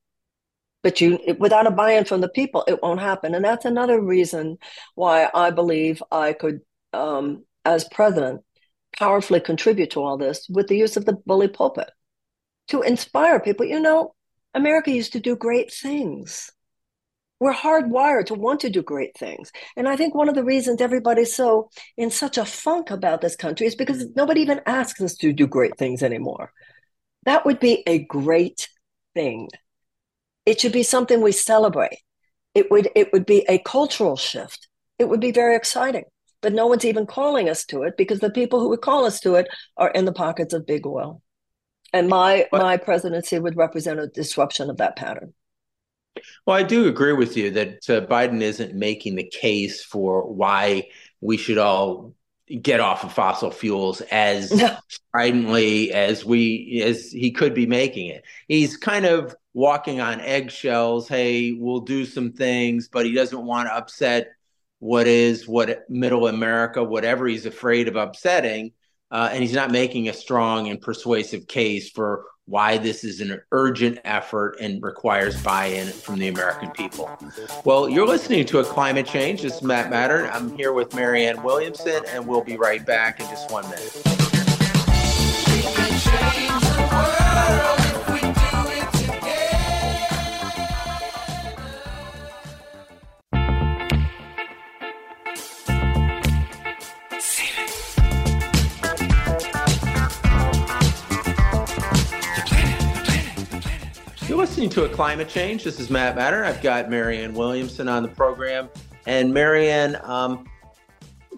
But 0.81 1.01
you, 1.01 1.19
without 1.37 1.67
a 1.67 1.71
buy-in 1.71 2.05
from 2.05 2.21
the 2.21 2.29
people, 2.29 2.63
it 2.67 2.81
won't 2.81 3.01
happen. 3.01 3.35
And 3.35 3.43
that's 3.43 3.65
another 3.65 4.01
reason 4.01 4.57
why 4.95 5.29
I 5.33 5.51
believe 5.51 6.01
I 6.11 6.31
could, 6.31 6.61
um, 6.93 7.43
as 7.65 7.83
president, 7.89 8.41
powerfully 8.97 9.39
contribute 9.39 9.91
to 9.91 10.01
all 10.01 10.17
this 10.17 10.47
with 10.49 10.67
the 10.67 10.77
use 10.77 10.97
of 10.97 11.05
the 11.05 11.13
bully 11.25 11.47
pulpit 11.47 11.89
to 12.69 12.81
inspire 12.81 13.39
people. 13.39 13.65
You 13.65 13.79
know, 13.79 14.13
America 14.53 14.91
used 14.91 15.13
to 15.13 15.19
do 15.19 15.35
great 15.35 15.71
things 15.71 16.51
we're 17.39 17.53
hardwired 17.53 18.25
to 18.25 18.33
want 18.33 18.59
to 18.61 18.69
do 18.69 18.81
great 18.81 19.17
things. 19.17 19.51
And 19.77 19.87
I 19.87 19.95
think 19.95 20.13
one 20.13 20.29
of 20.29 20.35
the 20.35 20.43
reasons 20.43 20.81
everybody's 20.81 21.33
so 21.33 21.69
in 21.97 22.11
such 22.11 22.37
a 22.37 22.45
funk 22.45 22.91
about 22.91 23.21
this 23.21 23.35
country 23.35 23.65
is 23.65 23.75
because 23.75 24.05
nobody 24.15 24.41
even 24.41 24.61
asks 24.65 25.01
us 25.01 25.15
to 25.15 25.31
do 25.31 25.47
great 25.47 25.77
things 25.77 26.03
anymore. 26.03 26.51
That 27.23 27.45
would 27.45 27.59
be 27.59 27.83
a 27.87 27.99
great 27.99 28.67
thing. 29.13 29.49
It 30.45 30.59
should 30.59 30.73
be 30.73 30.83
something 30.83 31.21
we 31.21 31.31
celebrate. 31.31 31.99
It 32.55 32.69
would 32.71 32.89
it 32.95 33.13
would 33.13 33.25
be 33.25 33.45
a 33.47 33.59
cultural 33.59 34.17
shift. 34.17 34.67
It 34.97 35.07
would 35.07 35.21
be 35.21 35.31
very 35.31 35.55
exciting. 35.55 36.05
But 36.41 36.53
no 36.53 36.67
one's 36.67 36.85
even 36.85 37.05
calling 37.05 37.49
us 37.49 37.65
to 37.65 37.83
it 37.83 37.97
because 37.97 38.19
the 38.19 38.29
people 38.29 38.59
who 38.59 38.69
would 38.69 38.81
call 38.81 39.05
us 39.05 39.19
to 39.21 39.35
it 39.35 39.47
are 39.75 39.89
in 39.89 40.05
the 40.05 40.13
pockets 40.13 40.53
of 40.53 40.65
big 40.65 40.85
oil. 40.85 41.21
And 41.91 42.07
my 42.07 42.47
my 42.51 42.77
presidency 42.77 43.39
would 43.39 43.57
represent 43.57 43.99
a 43.99 44.07
disruption 44.07 44.69
of 44.69 44.77
that 44.77 44.95
pattern. 44.95 45.33
Well, 46.45 46.55
I 46.55 46.63
do 46.63 46.87
agree 46.87 47.13
with 47.13 47.37
you 47.37 47.51
that 47.51 47.89
uh, 47.89 48.05
Biden 48.05 48.41
isn't 48.41 48.75
making 48.75 49.15
the 49.15 49.29
case 49.29 49.83
for 49.83 50.31
why 50.31 50.89
we 51.21 51.37
should 51.37 51.57
all 51.57 52.13
get 52.61 52.79
off 52.79 53.03
of 53.03 53.13
fossil 53.13 53.51
fuels 53.51 54.01
as 54.11 54.51
no. 54.55 54.75
stridently 54.87 55.93
as 55.93 56.25
we 56.25 56.81
as 56.85 57.11
he 57.11 57.31
could 57.31 57.53
be 57.53 57.65
making 57.65 58.07
it. 58.07 58.23
He's 58.47 58.77
kind 58.77 59.05
of 59.05 59.35
walking 59.53 60.01
on 60.01 60.21
eggshells. 60.21 61.07
Hey, 61.07 61.53
we'll 61.53 61.81
do 61.81 62.05
some 62.05 62.31
things, 62.31 62.87
but 62.87 63.05
he 63.05 63.13
doesn't 63.13 63.45
want 63.45 63.67
to 63.67 63.75
upset 63.75 64.29
what 64.79 65.07
is 65.07 65.47
what 65.47 65.89
middle 65.89 66.27
America, 66.27 66.83
whatever 66.83 67.27
he's 67.27 67.45
afraid 67.45 67.87
of 67.87 67.95
upsetting. 67.95 68.71
Uh, 69.11 69.29
and 69.31 69.41
he's 69.41 69.53
not 69.53 69.71
making 69.71 70.07
a 70.07 70.13
strong 70.13 70.67
and 70.67 70.79
persuasive 70.79 71.47
case 71.47 71.89
for 71.89 72.25
why 72.45 72.77
this 72.77 73.03
is 73.03 73.21
an 73.21 73.39
urgent 73.51 73.99
effort 74.03 74.55
and 74.59 74.81
requires 74.81 75.41
buy-in 75.43 75.87
from 75.87 76.17
the 76.17 76.27
American 76.27 76.71
people. 76.71 77.09
Well, 77.63 77.87
you're 77.87 78.07
listening 78.07 78.45
to 78.47 78.59
a 78.59 78.63
climate 78.63 79.05
change. 79.05 79.43
This 79.43 79.55
is 79.55 79.61
Matt 79.61 79.91
Mattern. 79.91 80.29
I'm 80.31 80.55
here 80.57 80.73
with 80.73 80.95
Marianne 80.95 81.43
Williamson, 81.43 82.03
and 82.09 82.27
we'll 82.27 82.43
be 82.43 82.57
right 82.57 82.83
back 82.83 83.19
in 83.19 83.27
just 83.27 83.51
one 83.51 83.65
minute. 83.69 84.19
Listening 104.59 104.83
to 104.83 104.91
a 104.91 104.93
climate 104.93 105.29
change. 105.29 105.63
This 105.63 105.79
is 105.79 105.89
Matt 105.89 106.17
Mattern. 106.17 106.43
I've 106.43 106.61
got 106.61 106.89
Marianne 106.89 107.33
Williamson 107.33 107.87
on 107.87 108.03
the 108.03 108.09
program. 108.09 108.67
And 109.05 109.33
Marianne, 109.33 109.97
um, 110.03 110.49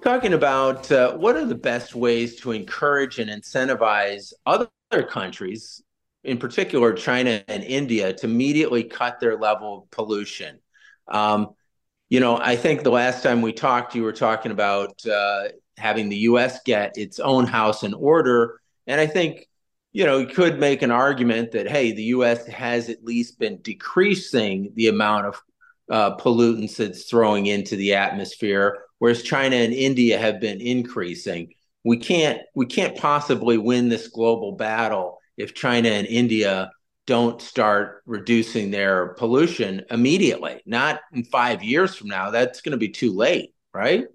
talking 0.03 0.33
about 0.33 0.91
uh, 0.91 1.15
what 1.17 1.35
are 1.35 1.45
the 1.45 1.53
best 1.53 1.93
ways 1.93 2.37
to 2.37 2.51
encourage 2.51 3.19
and 3.19 3.29
incentivize 3.29 4.33
other 4.47 4.67
countries, 5.07 5.83
in 6.23 6.39
particular 6.39 6.93
China 6.93 7.43
and 7.47 7.63
India, 7.63 8.11
to 8.11 8.25
immediately 8.25 8.85
cut 8.85 9.19
their 9.19 9.37
level 9.37 9.83
of 9.83 9.91
pollution. 9.91 10.57
Um, 11.07 11.53
you 12.09 12.21
know, 12.21 12.39
I 12.39 12.55
think 12.55 12.81
the 12.81 12.89
last 12.89 13.21
time 13.21 13.43
we 13.43 13.53
talked, 13.53 13.93
you 13.93 14.01
were 14.01 14.13
talking 14.13 14.51
about 14.51 15.05
uh, 15.05 15.49
having 15.77 16.09
the 16.09 16.17
U.S. 16.17 16.63
get 16.63 16.97
its 16.97 17.19
own 17.19 17.45
house 17.45 17.83
in 17.83 17.93
order. 17.93 18.59
And 18.87 18.99
I 18.99 19.05
think 19.05 19.47
you 19.93 20.05
know, 20.05 20.19
you 20.19 20.27
could 20.27 20.59
make 20.59 20.81
an 20.81 20.91
argument 20.91 21.51
that, 21.51 21.69
hey, 21.69 21.91
the 21.91 22.03
U.S. 22.03 22.45
has 22.47 22.89
at 22.89 23.03
least 23.03 23.39
been 23.39 23.61
decreasing 23.61 24.71
the 24.75 24.87
amount 24.87 25.25
of 25.27 25.41
uh, 25.89 26.15
pollutants 26.15 26.79
it's 26.79 27.03
throwing 27.09 27.47
into 27.47 27.75
the 27.75 27.93
atmosphere, 27.93 28.85
whereas 28.99 29.23
China 29.23 29.57
and 29.57 29.73
India 29.73 30.17
have 30.17 30.39
been 30.39 30.61
increasing. 30.61 31.53
We 31.83 31.97
can't 31.97 32.39
we 32.55 32.67
can't 32.67 32.95
possibly 32.95 33.57
win 33.57 33.89
this 33.89 34.07
global 34.07 34.53
battle 34.53 35.19
if 35.35 35.53
China 35.53 35.89
and 35.89 36.07
India 36.07 36.71
don't 37.07 37.41
start 37.41 38.03
reducing 38.05 38.71
their 38.71 39.09
pollution 39.15 39.83
immediately. 39.89 40.61
Not 40.65 41.01
in 41.11 41.25
five 41.25 41.63
years 41.63 41.95
from 41.95 42.07
now. 42.07 42.29
That's 42.29 42.61
going 42.61 42.71
to 42.71 42.77
be 42.77 42.89
too 42.89 43.11
late, 43.11 43.53
right? 43.73 44.05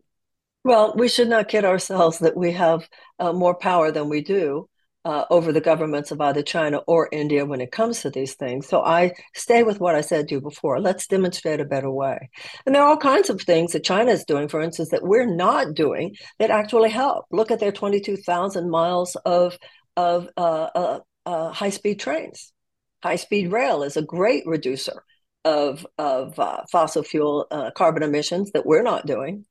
Well, 0.65 0.95
we 0.97 1.09
should 1.09 1.29
not 1.29 1.49
kid 1.49 1.65
ourselves 1.65 2.21
that 2.21 2.37
we 2.37 2.53
have 2.53 2.89
uh, 3.19 3.33
more 3.33 3.55
power 3.55 3.91
than 3.91 4.09
we 4.09 4.23
do 4.23 4.69
uh, 5.07 5.25
over 5.31 5.53
the 5.53 5.61
governments 5.61 6.11
of 6.11 6.21
either 6.21 6.43
China 6.43 6.79
or 6.89 7.09
India 7.13 7.47
when 7.47 7.61
it 7.61 7.71
comes 7.71 8.01
to 8.01 8.11
these 8.11 8.35
things. 8.35 8.67
So 8.67 8.83
I 8.83 9.13
stay 9.37 9.63
with 9.63 9.79
what 9.79 9.95
I 9.95 10.01
said 10.01 10.27
to 10.27 10.35
you 10.35 10.41
before. 10.41 10.81
Let's 10.81 11.07
demonstrate 11.07 11.61
a 11.61 11.65
better 11.65 11.93
way. 11.93 12.29
And 12.67 12.75
there 12.75 12.83
are 12.83 12.89
all 12.89 12.97
kinds 12.97 13.31
of 13.31 13.41
things 13.41 13.71
that 13.73 13.85
China 13.85 14.11
is 14.11 14.25
doing, 14.25 14.49
for 14.49 14.61
instance, 14.61 14.89
that 14.89 15.05
we're 15.05 15.33
not 15.33 15.75
doing 15.75 16.17
that 16.41 16.51
actually 16.51 16.91
help. 16.91 17.27
Look 17.31 17.53
at 17.53 17.61
their 17.61 17.71
22,000 17.71 18.69
miles 18.69 19.15
of, 19.25 19.57
of 19.97 20.29
uh, 20.37 20.69
uh, 20.75 20.99
uh 21.25 21.53
high 21.53 21.71
speed 21.71 22.01
trains. 22.01 22.53
High 23.01 23.15
speed 23.15 23.53
rail 23.53 23.85
is 23.85 23.97
a 23.97 24.03
great 24.03 24.43
reducer 24.45 25.05
of, 25.45 25.87
of 25.99 26.37
uh, 26.41 26.63
fossil 26.73 27.05
fuel 27.05 27.47
uh, 27.53 27.71
carbon 27.77 28.03
emissions 28.03 28.51
that 28.55 28.67
we're 28.67 28.83
not 28.83 29.07
doing. 29.07 29.45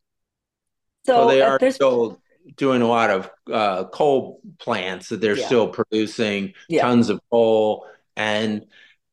So 1.05 1.29
they 1.29 1.41
are 1.41 1.59
still 1.71 2.19
doing 2.55 2.81
a 2.81 2.87
lot 2.87 3.09
of 3.09 3.29
uh, 3.51 3.85
coal 3.85 4.41
plants 4.59 5.09
that 5.09 5.21
they're 5.21 5.37
yeah. 5.37 5.45
still 5.45 5.67
producing 5.67 6.53
yeah. 6.69 6.81
tons 6.81 7.09
of 7.09 7.19
coal 7.29 7.85
and 8.15 8.65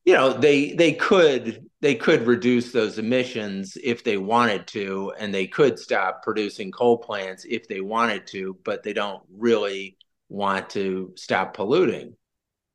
you 0.05 0.13
know 0.13 0.33
they 0.33 0.73
they 0.73 0.93
could 0.93 1.65
they 1.81 1.95
could 1.95 2.27
reduce 2.27 2.71
those 2.71 2.97
emissions 2.97 3.77
if 3.83 4.03
they 4.03 4.17
wanted 4.17 4.67
to 4.67 5.13
and 5.19 5.33
they 5.33 5.47
could 5.47 5.79
stop 5.79 6.23
producing 6.23 6.71
coal 6.71 6.97
plants 6.97 7.45
if 7.49 7.67
they 7.67 7.81
wanted 7.81 8.25
to 8.27 8.57
but 8.63 8.83
they 8.83 8.93
don't 8.93 9.23
really 9.31 9.97
want 10.29 10.69
to 10.69 11.11
stop 11.15 11.53
polluting 11.53 12.15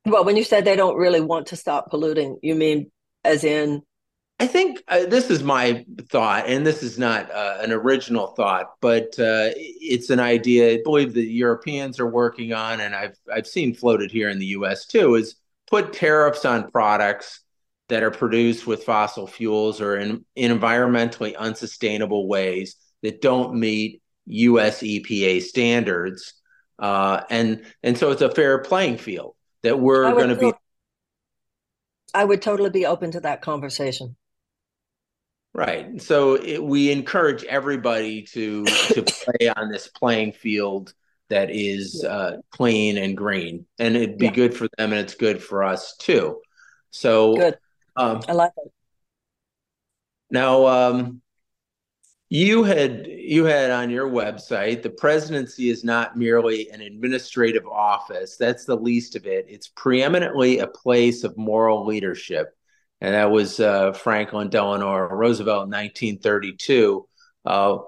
well 0.07 0.25
when 0.25 0.37
you 0.37 0.45
said 0.45 0.65
they 0.65 0.77
don't 0.77 0.97
really 0.97 1.21
want 1.21 1.47
to 1.47 1.57
stop 1.57 1.91
polluting 1.91 2.39
you 2.43 2.55
mean 2.55 2.91
as 3.25 3.45
in 3.45 3.83
I 4.41 4.47
think 4.47 4.85
uh, 4.87 5.07
this 5.07 5.31
is 5.31 5.43
my 5.43 5.85
thought, 6.11 6.47
and 6.47 6.65
this 6.65 6.85
is 6.85 6.97
not 6.97 7.29
uh, 7.33 7.59
an 7.61 7.73
original 7.73 8.29
thought, 8.29 8.75
but 8.81 9.19
uh, 9.19 9.51
it's 9.57 10.11
an 10.11 10.21
idea 10.21 10.75
I 10.75 10.81
believe 10.85 11.13
the 11.13 11.25
Europeans 11.25 11.99
are 11.99 12.09
working 12.09 12.53
on, 12.53 12.81
and 12.81 12.95
I've 12.95 13.17
I've 13.33 13.49
seen 13.49 13.75
floated 13.75 14.13
here 14.13 14.29
in 14.29 14.39
the 14.39 14.47
U.S. 14.47 14.87
too. 14.87 15.17
Is 15.17 15.35
put 15.69 15.93
tariffs 15.93 16.45
on 16.45 16.71
products 16.71 17.41
that 17.89 18.05
are 18.05 18.13
produced 18.13 18.67
with 18.67 18.85
fossil 18.85 19.27
fuels 19.27 19.81
or 19.81 19.97
in, 19.97 20.25
in 20.37 20.57
environmentally 20.57 21.37
unsustainable 21.37 22.29
ways 22.29 22.77
that 23.03 23.21
don't 23.21 23.55
meet 23.55 24.03
U.S. 24.27 24.83
EPA 24.83 25.43
standards, 25.43 26.35
uh, 26.79 27.23
and 27.29 27.65
and 27.83 27.99
so 27.99 28.13
it's 28.13 28.23
a 28.23 28.31
fair 28.31 28.61
playing 28.61 28.99
field 28.99 29.35
that 29.65 29.81
we're 29.81 30.13
going 30.13 30.29
to 30.29 30.37
be. 30.37 30.53
I 32.15 32.25
would 32.25 32.41
totally 32.41 32.71
be 32.71 32.87
open 32.87 33.11
to 33.11 33.21
that 33.21 33.43
conversation. 33.43 34.15
Right. 35.59 36.01
So 36.01 36.35
it, 36.37 36.63
we 36.63 36.93
encourage 36.93 37.43
everybody 37.43 38.23
to 38.35 38.65
to 38.65 39.03
play 39.25 39.49
on 39.49 39.73
this 39.73 39.89
playing 39.89 40.35
field 40.35 40.95
that 41.31 41.51
is 41.51 42.05
uh, 42.05 42.37
clean 42.51 42.97
and 42.97 43.17
green, 43.17 43.67
and 43.77 43.97
it'd 43.97 44.19
be 44.19 44.27
yeah. 44.27 44.31
good 44.31 44.55
for 44.55 44.69
them, 44.79 44.93
and 44.93 45.01
it's 45.01 45.17
good 45.17 45.43
for 45.43 45.65
us 45.65 45.97
too. 45.97 46.41
So 46.91 47.35
good. 47.35 47.59
Um, 47.97 48.21
I 48.29 48.35
like 48.35 48.53
it. 48.57 48.73
Now, 50.31 50.67
um, 50.67 51.23
You 52.31 52.63
had 52.63 53.07
you 53.07 53.47
had 53.47 53.71
on 53.71 53.89
your 53.89 54.09
website 54.09 54.83
the 54.83 54.91
presidency 54.91 55.71
is 55.71 55.83
not 55.83 56.17
merely 56.17 56.69
an 56.71 56.83
administrative 56.83 57.67
office. 57.67 58.37
That's 58.37 58.67
the 58.67 58.77
least 58.77 59.17
of 59.17 59.27
it. 59.27 59.47
It's 59.49 59.69
preeminently 59.69 60.59
a 60.59 60.67
place 60.67 61.25
of 61.25 61.37
moral 61.39 61.87
leadership, 61.87 62.55
and 63.01 63.15
that 63.15 63.31
was 63.31 63.61
uh, 63.61 63.93
Franklin 63.93 64.49
Delano 64.49 64.93
Roosevelt 64.97 65.65
in 65.65 65.71
1932. 65.71 67.07
Uh, 67.45 67.79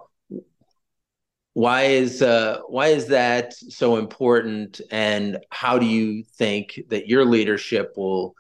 why 1.55 1.83
is 1.83 2.23
uh, 2.23 2.61
why 2.69 2.89
is 2.89 3.09
that 3.09 3.55
so 3.55 3.97
important, 3.97 4.81
and 4.91 5.39
how 5.51 5.79
do 5.79 5.87
you 5.87 6.23
think 6.23 6.81
that 6.89 7.09
your 7.09 7.25
leadership 7.25 7.95
will 7.97 8.35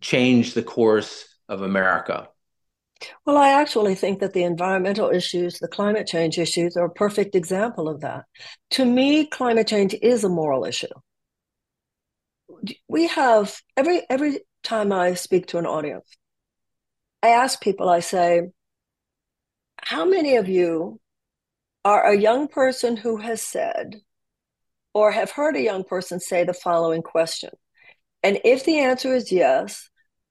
change 0.00 0.54
the 0.54 0.62
course 0.62 1.28
of 1.48 1.60
America? 1.62 2.28
Well, 3.24 3.36
I 3.36 3.50
actually 3.50 3.94
think 3.94 4.20
that 4.20 4.32
the 4.32 4.42
environmental 4.42 5.10
issues, 5.10 5.58
the 5.58 5.68
climate 5.68 6.06
change 6.06 6.38
issues, 6.38 6.76
are 6.76 6.86
a 6.86 6.90
perfect 6.90 7.34
example 7.34 7.88
of 7.88 8.00
that. 8.00 8.24
To 8.70 8.84
me, 8.84 9.26
climate 9.26 9.68
change 9.68 9.94
is 10.02 10.24
a 10.24 10.28
moral 10.28 10.64
issue. 10.64 10.88
We 12.88 13.06
have 13.08 13.60
every 13.76 14.02
every 14.10 14.40
time 14.62 14.92
I 14.92 15.14
speak 15.14 15.46
to 15.48 15.58
an 15.58 15.66
audience, 15.66 16.16
I 17.22 17.28
ask 17.28 17.60
people, 17.60 17.88
I 17.88 18.00
say, 18.00 18.42
how 19.80 20.04
many 20.04 20.36
of 20.36 20.48
you 20.48 21.00
are 21.84 22.04
a 22.04 22.18
young 22.18 22.48
person 22.48 22.96
who 22.96 23.16
has 23.18 23.42
said 23.42 23.96
or 24.92 25.12
have 25.12 25.30
heard 25.30 25.56
a 25.56 25.62
young 25.62 25.84
person 25.84 26.20
say 26.20 26.44
the 26.44 26.52
following 26.54 27.02
question? 27.02 27.50
And 28.22 28.40
if 28.44 28.64
the 28.64 28.78
answer 28.78 29.14
is 29.14 29.32
yes, 29.32 29.88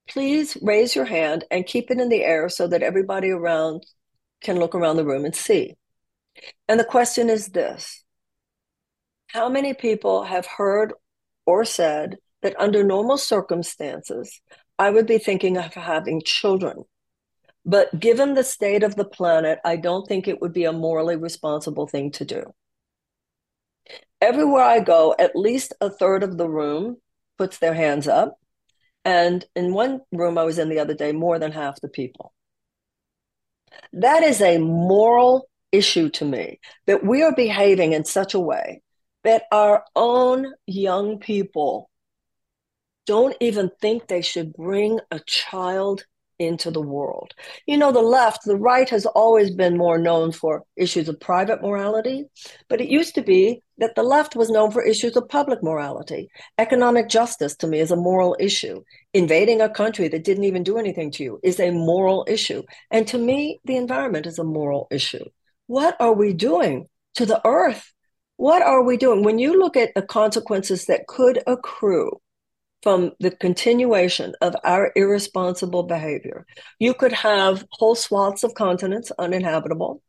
please 0.08 0.56
raise 0.62 0.94
your 0.94 1.04
hand 1.04 1.44
and 1.50 1.66
keep 1.66 1.90
it 1.90 2.00
in 2.00 2.08
the 2.08 2.22
air 2.22 2.48
so 2.48 2.66
that 2.68 2.82
everybody 2.82 3.30
around 3.30 3.84
can 4.42 4.58
look 4.58 4.74
around 4.74 4.96
the 4.96 5.04
room 5.04 5.24
and 5.24 5.34
see. 5.34 5.74
And 6.68 6.78
the 6.78 6.84
question 6.84 7.28
is 7.28 7.48
this 7.48 8.04
How 9.28 9.48
many 9.48 9.74
people 9.74 10.24
have 10.24 10.46
heard 10.46 10.92
or 11.46 11.64
said 11.64 12.18
that 12.42 12.58
under 12.58 12.84
normal 12.84 13.18
circumstances, 13.18 14.40
I 14.78 14.90
would 14.90 15.06
be 15.06 15.18
thinking 15.18 15.56
of 15.56 15.74
having 15.74 16.22
children? 16.24 16.84
But 17.64 17.98
given 17.98 18.34
the 18.34 18.44
state 18.44 18.82
of 18.82 18.96
the 18.96 19.04
planet, 19.04 19.58
I 19.64 19.76
don't 19.76 20.06
think 20.06 20.26
it 20.26 20.40
would 20.40 20.52
be 20.52 20.64
a 20.64 20.72
morally 20.72 21.16
responsible 21.16 21.86
thing 21.86 22.12
to 22.12 22.24
do. 22.24 22.42
Everywhere 24.20 24.62
I 24.62 24.80
go, 24.80 25.14
at 25.18 25.36
least 25.36 25.74
a 25.80 25.90
third 25.90 26.22
of 26.22 26.38
the 26.38 26.48
room 26.48 26.96
puts 27.36 27.58
their 27.58 27.74
hands 27.74 28.08
up. 28.08 28.38
And 29.04 29.44
in 29.54 29.72
one 29.72 30.00
room 30.12 30.38
I 30.38 30.44
was 30.44 30.58
in 30.58 30.68
the 30.68 30.80
other 30.80 30.94
day, 30.94 31.12
more 31.12 31.38
than 31.38 31.52
half 31.52 31.80
the 31.80 31.88
people. 31.88 32.32
That 33.92 34.22
is 34.22 34.40
a 34.40 34.58
moral 34.58 35.48
issue 35.70 36.08
to 36.10 36.24
me 36.24 36.60
that 36.86 37.04
we 37.04 37.22
are 37.22 37.34
behaving 37.34 37.92
in 37.92 38.04
such 38.04 38.34
a 38.34 38.40
way 38.40 38.82
that 39.24 39.44
our 39.52 39.84
own 39.94 40.46
young 40.66 41.18
people 41.18 41.87
don't 43.08 43.34
even 43.40 43.70
think 43.80 44.06
they 44.06 44.20
should 44.20 44.52
bring 44.52 45.00
a 45.10 45.18
child 45.20 46.04
into 46.38 46.70
the 46.70 46.82
world. 46.82 47.32
You 47.66 47.78
know, 47.78 47.90
the 47.90 48.02
left, 48.02 48.44
the 48.44 48.54
right 48.54 48.88
has 48.90 49.06
always 49.06 49.50
been 49.50 49.78
more 49.78 49.96
known 49.96 50.30
for 50.30 50.64
issues 50.76 51.08
of 51.08 51.18
private 51.18 51.62
morality, 51.62 52.26
but 52.68 52.82
it 52.82 52.90
used 52.90 53.14
to 53.14 53.22
be 53.22 53.62
that 53.78 53.94
the 53.94 54.02
left 54.02 54.36
was 54.36 54.50
known 54.50 54.70
for 54.72 54.82
issues 54.82 55.16
of 55.16 55.26
public 55.26 55.62
morality. 55.62 56.28
Economic 56.58 57.08
justice 57.08 57.56
to 57.56 57.66
me 57.66 57.80
is 57.80 57.90
a 57.90 57.96
moral 57.96 58.36
issue. 58.38 58.82
Invading 59.14 59.62
a 59.62 59.70
country 59.70 60.08
that 60.08 60.22
didn't 60.22 60.44
even 60.44 60.62
do 60.62 60.76
anything 60.76 61.10
to 61.12 61.24
you 61.24 61.40
is 61.42 61.58
a 61.58 61.70
moral 61.70 62.26
issue. 62.28 62.62
And 62.90 63.08
to 63.08 63.16
me, 63.16 63.58
the 63.64 63.76
environment 63.76 64.26
is 64.26 64.38
a 64.38 64.44
moral 64.44 64.86
issue. 64.90 65.24
What 65.66 65.96
are 65.98 66.12
we 66.12 66.34
doing 66.34 66.88
to 67.14 67.24
the 67.24 67.40
earth? 67.46 67.90
What 68.36 68.60
are 68.60 68.84
we 68.84 68.98
doing? 68.98 69.24
When 69.24 69.38
you 69.38 69.58
look 69.58 69.78
at 69.78 69.94
the 69.94 70.02
consequences 70.02 70.84
that 70.84 71.06
could 71.06 71.42
accrue 71.46 72.20
from 72.82 73.12
the 73.18 73.30
continuation 73.30 74.34
of 74.40 74.54
our 74.64 74.92
irresponsible 74.94 75.82
behavior. 75.82 76.46
You 76.78 76.94
could 76.94 77.12
have 77.12 77.66
whole 77.72 77.94
swaths 77.94 78.44
of 78.44 78.54
continents 78.54 79.10
uninhabitable. 79.18 80.02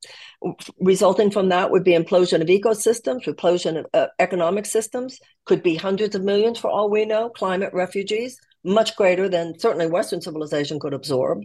Resulting 0.79 1.31
from 1.31 1.49
that 1.49 1.71
would 1.71 1.83
be 1.83 1.97
implosion 1.97 2.41
of 2.41 2.47
ecosystems, 2.47 3.25
implosion 3.25 3.79
of 3.79 3.85
uh, 3.93 4.07
economic 4.19 4.65
systems, 4.65 5.19
could 5.45 5.63
be 5.63 5.75
hundreds 5.75 6.15
of 6.15 6.23
millions 6.23 6.59
for 6.59 6.69
all 6.69 6.89
we 6.89 7.05
know, 7.05 7.29
climate 7.29 7.73
refugees, 7.73 8.39
much 8.63 8.95
greater 8.95 9.27
than 9.27 9.57
certainly 9.57 9.87
Western 9.87 10.21
civilization 10.21 10.79
could 10.79 10.93
absorb. 10.93 11.43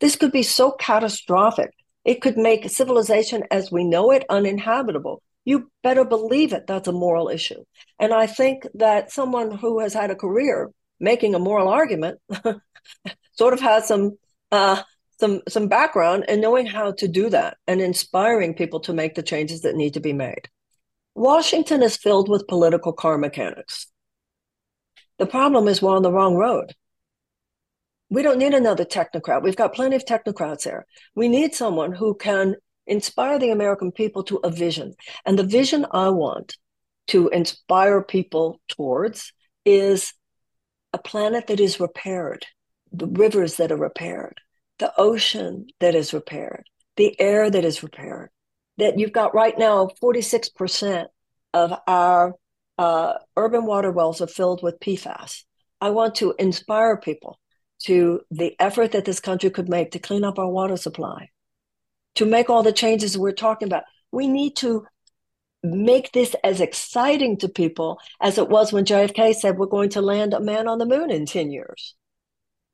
This 0.00 0.16
could 0.16 0.32
be 0.32 0.42
so 0.42 0.72
catastrophic. 0.72 1.70
It 2.04 2.22
could 2.22 2.36
make 2.36 2.68
civilization 2.70 3.44
as 3.50 3.70
we 3.70 3.84
know 3.84 4.10
it 4.10 4.24
uninhabitable 4.28 5.22
you 5.44 5.70
better 5.82 6.04
believe 6.04 6.52
it. 6.52 6.66
That's 6.66 6.88
a 6.88 6.92
moral 6.92 7.28
issue. 7.28 7.64
And 7.98 8.12
I 8.12 8.26
think 8.26 8.66
that 8.74 9.10
someone 9.10 9.50
who 9.50 9.80
has 9.80 9.92
had 9.92 10.10
a 10.10 10.16
career 10.16 10.70
making 11.00 11.34
a 11.34 11.38
moral 11.38 11.68
argument 11.68 12.20
sort 13.32 13.52
of 13.52 13.60
has 13.60 13.88
some 13.88 14.18
uh, 14.52 14.82
some 15.18 15.40
some 15.48 15.68
background 15.68 16.24
and 16.28 16.40
knowing 16.40 16.66
how 16.66 16.92
to 16.92 17.08
do 17.08 17.28
that 17.30 17.56
and 17.66 17.80
inspiring 17.80 18.54
people 18.54 18.80
to 18.80 18.92
make 18.92 19.14
the 19.14 19.22
changes 19.22 19.62
that 19.62 19.76
need 19.76 19.94
to 19.94 20.00
be 20.00 20.12
made. 20.12 20.48
Washington 21.14 21.82
is 21.82 21.96
filled 21.96 22.28
with 22.28 22.48
political 22.48 22.92
car 22.92 23.18
mechanics. 23.18 23.86
The 25.18 25.26
problem 25.26 25.68
is 25.68 25.82
we're 25.82 25.94
on 25.94 26.02
the 26.02 26.12
wrong 26.12 26.34
road. 26.36 26.74
We 28.10 28.22
don't 28.22 28.38
need 28.38 28.54
another 28.54 28.84
technocrat. 28.84 29.42
We've 29.42 29.56
got 29.56 29.74
plenty 29.74 29.96
of 29.96 30.04
technocrats 30.04 30.64
there. 30.64 30.86
We 31.14 31.28
need 31.28 31.54
someone 31.54 31.92
who 31.92 32.14
can 32.14 32.56
inspire 32.86 33.38
the 33.38 33.50
American 33.50 33.92
people 33.92 34.22
to 34.24 34.36
a 34.38 34.50
vision. 34.50 34.94
And 35.24 35.38
the 35.38 35.44
vision 35.44 35.86
I 35.90 36.08
want 36.08 36.56
to 37.08 37.28
inspire 37.28 38.02
people 38.02 38.60
towards 38.68 39.32
is 39.64 40.14
a 40.92 40.98
planet 40.98 41.46
that 41.46 41.60
is 41.60 41.80
repaired, 41.80 42.46
the 42.92 43.06
rivers 43.06 43.56
that 43.56 43.72
are 43.72 43.76
repaired, 43.76 44.40
the 44.78 44.92
ocean 44.98 45.66
that 45.80 45.94
is 45.94 46.12
repaired, 46.12 46.64
the 46.96 47.18
air 47.20 47.50
that 47.50 47.64
is 47.64 47.82
repaired. 47.82 48.30
That 48.78 48.98
you've 48.98 49.12
got 49.12 49.34
right 49.34 49.56
now 49.56 49.90
46% 50.02 51.06
of 51.52 51.78
our 51.86 52.34
uh, 52.78 53.14
urban 53.36 53.66
water 53.66 53.92
wells 53.92 54.20
are 54.20 54.26
filled 54.26 54.62
with 54.62 54.80
PFAS. 54.80 55.44
I 55.80 55.90
want 55.90 56.14
to 56.16 56.34
inspire 56.38 56.96
people 56.96 57.38
to 57.84 58.20
the 58.30 58.54
effort 58.60 58.92
that 58.92 59.04
this 59.04 59.20
country 59.20 59.50
could 59.50 59.68
make 59.68 59.90
to 59.90 59.98
clean 59.98 60.24
up 60.24 60.38
our 60.38 60.48
water 60.48 60.76
supply, 60.76 61.28
to 62.16 62.26
make 62.26 62.50
all 62.50 62.62
the 62.62 62.72
changes 62.72 63.16
we're 63.16 63.32
talking 63.32 63.68
about. 63.68 63.84
We 64.10 64.28
need 64.28 64.56
to 64.56 64.86
make 65.62 66.12
this 66.12 66.34
as 66.42 66.60
exciting 66.60 67.38
to 67.38 67.48
people 67.48 67.98
as 68.20 68.38
it 68.38 68.48
was 68.48 68.72
when 68.72 68.84
JFK 68.84 69.34
said 69.34 69.56
we're 69.56 69.66
going 69.66 69.90
to 69.90 70.02
land 70.02 70.34
a 70.34 70.40
man 70.40 70.66
on 70.66 70.78
the 70.78 70.86
moon 70.86 71.10
in 71.10 71.26
10 71.26 71.50
years. 71.50 71.94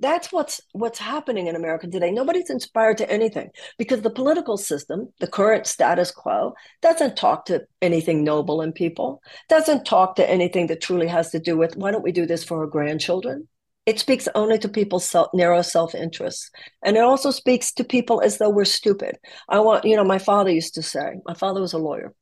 That's 0.00 0.32
what's 0.32 0.60
what's 0.72 1.00
happening 1.00 1.48
in 1.48 1.56
America 1.56 1.88
today. 1.88 2.12
Nobody's 2.12 2.50
inspired 2.50 2.98
to 2.98 3.10
anything 3.10 3.50
because 3.78 4.00
the 4.00 4.10
political 4.10 4.56
system, 4.56 5.08
the 5.18 5.26
current 5.26 5.66
status 5.66 6.12
quo, 6.12 6.54
doesn't 6.80 7.16
talk 7.16 7.46
to 7.46 7.64
anything 7.82 8.22
noble 8.22 8.62
in 8.62 8.72
people, 8.72 9.20
doesn't 9.48 9.84
talk 9.84 10.14
to 10.16 10.30
anything 10.30 10.68
that 10.68 10.80
truly 10.80 11.08
has 11.08 11.30
to 11.30 11.40
do 11.40 11.56
with 11.56 11.76
why 11.76 11.90
don't 11.90 12.04
we 12.04 12.12
do 12.12 12.26
this 12.26 12.44
for 12.44 12.60
our 12.60 12.68
grandchildren? 12.68 13.48
It 13.88 13.98
speaks 13.98 14.28
only 14.34 14.58
to 14.58 14.68
people's 14.68 15.08
self, 15.08 15.28
narrow 15.32 15.62
self 15.62 15.94
interests. 15.94 16.50
And 16.84 16.98
it 16.98 17.02
also 17.02 17.30
speaks 17.30 17.72
to 17.72 17.84
people 17.84 18.20
as 18.20 18.36
though 18.36 18.50
we're 18.50 18.66
stupid. 18.66 19.16
I 19.48 19.60
want, 19.60 19.86
you 19.86 19.96
know, 19.96 20.04
my 20.04 20.18
father 20.18 20.50
used 20.50 20.74
to 20.74 20.82
say, 20.82 21.14
my 21.24 21.32
father 21.32 21.62
was 21.62 21.72
a 21.72 21.78
lawyer, 21.78 22.12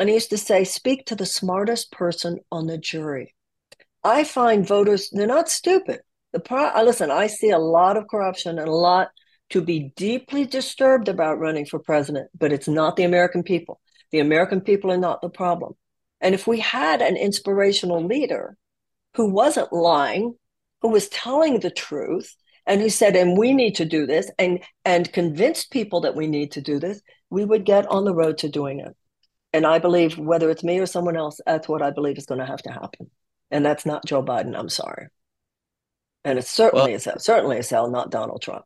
and 0.00 0.08
he 0.08 0.16
used 0.16 0.30
to 0.30 0.36
say, 0.36 0.64
speak 0.64 1.06
to 1.06 1.14
the 1.14 1.24
smartest 1.24 1.92
person 1.92 2.40
on 2.50 2.66
the 2.66 2.76
jury. 2.76 3.36
I 4.02 4.24
find 4.24 4.66
voters, 4.66 5.08
they're 5.12 5.28
not 5.28 5.48
stupid. 5.48 6.00
The 6.32 6.40
pro- 6.40 6.82
listen, 6.82 7.12
I 7.12 7.28
see 7.28 7.50
a 7.50 7.58
lot 7.58 7.96
of 7.96 8.08
corruption 8.08 8.58
and 8.58 8.68
a 8.68 8.72
lot 8.72 9.10
to 9.50 9.60
be 9.60 9.92
deeply 9.94 10.44
disturbed 10.44 11.08
about 11.08 11.38
running 11.38 11.66
for 11.66 11.78
president, 11.78 12.30
but 12.36 12.52
it's 12.52 12.66
not 12.66 12.96
the 12.96 13.04
American 13.04 13.44
people. 13.44 13.78
The 14.10 14.18
American 14.18 14.60
people 14.60 14.90
are 14.90 14.98
not 14.98 15.22
the 15.22 15.30
problem. 15.30 15.74
And 16.20 16.34
if 16.34 16.48
we 16.48 16.58
had 16.58 17.00
an 17.00 17.16
inspirational 17.16 18.04
leader 18.04 18.56
who 19.14 19.30
wasn't 19.30 19.72
lying, 19.72 20.34
who 20.82 20.88
was 20.88 21.08
telling 21.08 21.60
the 21.60 21.70
truth 21.70 22.34
and 22.66 22.80
who 22.80 22.88
said, 22.90 23.16
and 23.16 23.38
we 23.38 23.52
need 23.52 23.76
to 23.76 23.84
do 23.84 24.06
this 24.06 24.30
and 24.38 24.60
and 24.84 25.12
convinced 25.12 25.70
people 25.70 26.00
that 26.02 26.16
we 26.16 26.26
need 26.26 26.52
to 26.52 26.60
do 26.60 26.78
this, 26.78 27.00
we 27.30 27.44
would 27.44 27.64
get 27.64 27.86
on 27.86 28.04
the 28.04 28.14
road 28.14 28.38
to 28.38 28.48
doing 28.48 28.80
it. 28.80 28.96
And 29.52 29.66
I 29.66 29.78
believe 29.78 30.18
whether 30.18 30.50
it's 30.50 30.64
me 30.64 30.78
or 30.78 30.86
someone 30.86 31.16
else, 31.16 31.40
that's 31.46 31.68
what 31.68 31.82
I 31.82 31.90
believe 31.90 32.18
is 32.18 32.26
going 32.26 32.40
to 32.40 32.46
have 32.46 32.62
to 32.62 32.72
happen. 32.72 33.10
And 33.50 33.64
that's 33.64 33.86
not 33.86 34.04
Joe 34.04 34.22
Biden. 34.22 34.58
I'm 34.58 34.68
sorry. 34.68 35.06
And 36.24 36.38
it's 36.38 36.50
certainly 36.50 36.92
well, 36.92 37.14
a 37.16 37.20
certainly 37.20 37.58
a 37.58 37.62
sell, 37.62 37.88
not 37.88 38.10
Donald 38.10 38.42
Trump. 38.42 38.64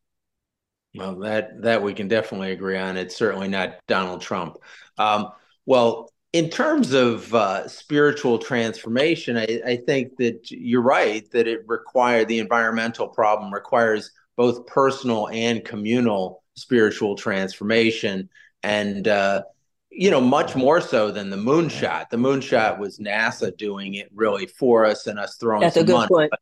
Well, 0.95 1.21
that 1.21 1.63
that 1.63 1.83
we 1.83 1.95
can 1.95 2.09
definitely 2.09 2.53
agree 2.53 2.79
on. 2.79 2.97
It's 2.97 3.17
certainly 3.17 3.49
not 3.49 3.77
Donald 3.87 4.23
Trump. 4.23 4.57
Um, 4.99 5.29
well, 5.67 6.10
in 6.33 6.49
terms 6.49 6.93
of 6.93 7.35
uh, 7.35 7.67
spiritual 7.67 8.39
transformation, 8.39 9.37
I, 9.37 9.61
I, 9.67 9.77
think 9.77 10.17
that 10.19 10.51
you're 10.51 10.83
right 10.83 11.29
that 11.33 11.49
it 11.49 11.63
requires 11.67 12.27
the 12.27 12.39
environmental 12.39 13.09
problem 13.09 13.53
requires 13.53 14.13
both 14.37 14.67
personal 14.67 15.29
and 15.29 15.65
communal 15.65 16.45
spiritual 16.55 17.17
transformation. 17.17 18.29
And, 18.63 19.09
uh, 19.09 19.43
you 19.91 20.11
know, 20.11 20.21
much 20.21 20.55
more 20.55 20.81
so 20.81 21.11
than 21.11 21.31
the 21.31 21.37
moonshot. 21.37 22.11
The 22.11 22.17
moonshot 22.17 22.79
was 22.79 22.99
NASA 22.99 23.57
doing 23.57 23.95
it 23.95 24.09
really 24.15 24.47
for 24.47 24.87
us 24.87 25.09
and 25.09 25.19
us 25.19 25.37
throwing 25.37 25.63
That's 25.63 25.75
some 25.75 25.83
a 25.83 25.87
good 25.87 25.93
money. 25.95 26.09
point. 26.09 26.33